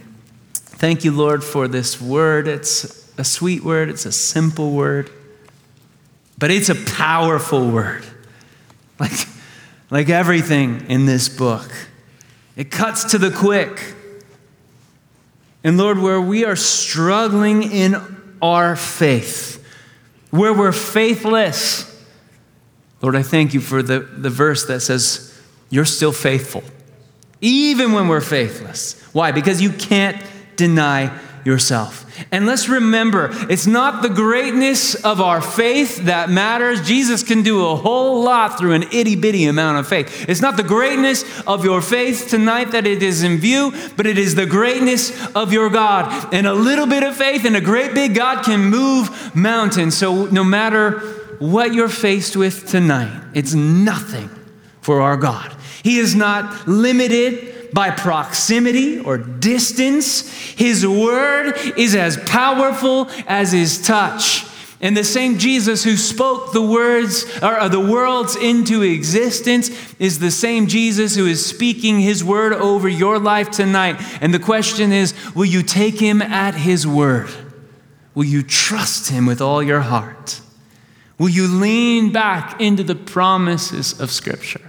Thank 0.55 1.05
you, 1.05 1.13
Lord, 1.13 1.43
for 1.43 1.69
this 1.69 2.01
word. 2.01 2.47
It's 2.49 3.09
a 3.19 3.25
sweet 3.25 3.65
word, 3.65 3.89
it's 3.89 4.07
a 4.07 4.13
simple 4.13 4.71
word, 4.71 5.11
but 6.39 6.51
it's 6.51 6.69
a 6.69 6.75
powerful 6.75 7.71
word. 7.71 8.05
Like, 9.01 9.29
like 9.93 10.09
everything 10.09 10.87
in 10.89 11.07
this 11.07 11.29
book, 11.29 11.71
it 12.57 12.69
cuts 12.69 13.13
to 13.13 13.19
the 13.19 13.31
quick. 13.31 13.95
And 15.63 15.79
Lord, 15.79 16.01
where 16.01 16.21
we 16.21 16.45
are 16.45 16.57
struggling 16.57 17.63
in 17.63 17.95
our 18.43 18.75
faith, 18.75 19.65
where 20.31 20.53
we're 20.53 20.73
faithless. 20.73 21.85
Lord, 23.01 23.15
I 23.15 23.23
thank 23.23 23.55
you 23.55 23.61
for 23.61 23.81
the, 23.81 24.01
the 24.01 24.31
verse 24.31 24.67
that 24.67 24.81
says, 24.81 25.41
You're 25.71 25.85
still 25.85 26.11
faithful, 26.11 26.65
even 27.41 27.93
when 27.93 28.09
we're 28.09 28.21
faithless. 28.21 29.01
Why? 29.13 29.33
Because 29.33 29.61
you 29.63 29.71
can't 29.71 30.23
deny 30.57 31.17
yourself. 31.45 32.05
And 32.31 32.47
let's 32.47 32.69
remember, 32.69 33.31
it's 33.49 33.67
not 33.67 34.03
the 34.03 34.09
greatness 34.09 34.95
of 34.95 35.21
our 35.21 35.41
faith 35.41 36.05
that 36.05 36.29
matters. 36.29 36.87
Jesus 36.87 37.23
can 37.23 37.43
do 37.43 37.65
a 37.67 37.77
whole 37.77 38.23
lot 38.23 38.59
through 38.59 38.73
an 38.73 38.85
itty 38.93 39.17
bitty 39.17 39.45
amount 39.45 39.79
of 39.79 39.89
faith. 39.89 40.29
It's 40.29 40.41
not 40.41 40.57
the 40.57 40.63
greatness 40.63 41.25
of 41.47 41.65
your 41.65 41.81
faith 41.81 42.29
tonight 42.29 42.73
that 42.73 42.87
it 42.87 43.03
is 43.03 43.23
in 43.23 43.39
view, 43.39 43.73
but 43.97 44.07
it 44.07 44.19
is 44.19 44.35
the 44.35 44.47
greatness 44.47 45.27
of 45.35 45.53
your 45.53 45.71
God. 45.71 46.35
And 46.35 46.47
a 46.47 46.55
little 46.55 46.87
bit 46.87 47.03
of 47.03 47.17
faith 47.17 47.45
and 47.45 47.57
a 47.57 47.61
great 47.61 47.95
big 47.95 48.15
God 48.15 48.45
can 48.45 48.61
move 48.65 49.35
mountains. 49.35 49.97
So 49.97 50.27
no 50.27 50.45
matter 50.45 50.99
what 51.39 51.73
you're 51.73 51.89
faced 51.89 52.37
with 52.37 52.69
tonight, 52.69 53.23
it's 53.33 53.55
nothing 53.55 54.29
for 54.81 55.01
our 55.01 55.17
God. 55.17 55.55
He 55.83 55.99
is 55.99 56.15
not 56.15 56.69
limited 56.69 57.73
by 57.73 57.91
proximity 57.91 58.99
or 58.99 59.19
distance. 59.19 60.31
His 60.31 60.87
word 60.87 61.55
is 61.77 61.95
as 61.95 62.17
powerful 62.17 63.09
as 63.27 63.53
his 63.53 63.83
touch. 63.83 64.45
And 64.81 64.97
the 64.97 65.05
same 65.05 65.39
Jesus 65.39 65.83
who 65.83 65.97
spoke 65.97 66.53
the 66.53 66.63
words 66.63 67.25
or 67.43 67.59
uh, 67.59 67.69
the 67.69 67.81
worlds 67.81 68.37
into 68.37 68.83
existence 68.83 69.71
is 69.99 70.21
the 70.21 70.31
same 70.31 70.69
Jesus 70.69 71.17
who 71.17 71.27
is 71.27 71.45
speaking 71.45 71.99
his 71.99 72.23
word 72.23 72.53
over 72.53 72.89
your 72.89 73.19
life 73.19 73.51
tonight. 73.51 73.97
And 74.21 74.33
the 74.33 74.39
question 74.39 74.93
is 74.93 75.15
will 75.35 75.47
you 75.47 75.65
take 75.65 75.99
him 75.99 76.23
at 76.23 76.55
his 76.55 76.87
word? 76.87 77.29
Will 78.15 78.25
you 78.25 78.43
trust 78.43 79.11
him 79.11 79.27
with 79.27 79.41
all 79.41 79.63
your 79.63 79.81
heart? 79.81 80.41
Will 81.19 81.29
you 81.29 81.49
lean 81.49 82.13
back 82.13 82.61
into 82.61 82.85
the 82.85 82.95
promises 82.95 84.01
of 84.01 84.13
Scripture? 84.13 84.68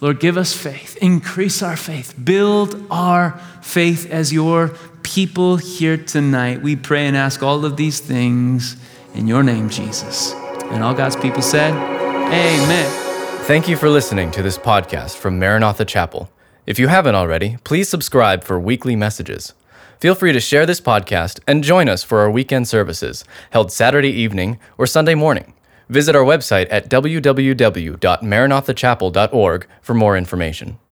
Lord, 0.00 0.18
give 0.18 0.38
us 0.38 0.54
faith, 0.54 0.96
increase 1.02 1.62
our 1.62 1.76
faith, 1.76 2.14
build 2.22 2.86
our 2.90 3.38
faith 3.60 4.10
as 4.10 4.32
your 4.32 4.68
people 5.02 5.58
here 5.58 5.98
tonight. 5.98 6.62
We 6.62 6.74
pray 6.74 7.06
and 7.06 7.16
ask 7.16 7.42
all 7.42 7.66
of 7.66 7.76
these 7.76 8.00
things 8.00 8.76
in 9.14 9.28
your 9.28 9.42
name, 9.42 9.68
Jesus. 9.68 10.32
And 10.70 10.82
all 10.82 10.94
God's 10.94 11.16
people 11.16 11.42
said, 11.42 11.74
Amen. 11.74 13.44
Thank 13.44 13.68
you 13.68 13.76
for 13.76 13.90
listening 13.90 14.30
to 14.30 14.42
this 14.42 14.56
podcast 14.56 15.16
from 15.16 15.38
Maranatha 15.38 15.84
Chapel. 15.84 16.30
If 16.64 16.78
you 16.78 16.88
haven't 16.88 17.14
already, 17.14 17.58
please 17.64 17.88
subscribe 17.88 18.44
for 18.44 18.58
weekly 18.58 18.96
messages. 18.96 19.52
Feel 19.98 20.14
free 20.14 20.32
to 20.32 20.40
share 20.40 20.64
this 20.64 20.80
podcast 20.80 21.40
and 21.46 21.62
join 21.62 21.88
us 21.88 22.02
for 22.02 22.20
our 22.20 22.30
weekend 22.30 22.68
services 22.68 23.24
held 23.50 23.70
Saturday 23.70 24.10
evening 24.10 24.58
or 24.78 24.86
Sunday 24.86 25.14
morning. 25.14 25.52
Visit 25.90 26.14
our 26.14 26.22
website 26.22 26.68
at 26.70 26.88
www.maranathachapel.org 26.88 29.66
for 29.82 29.94
more 29.94 30.16
information. 30.16 30.78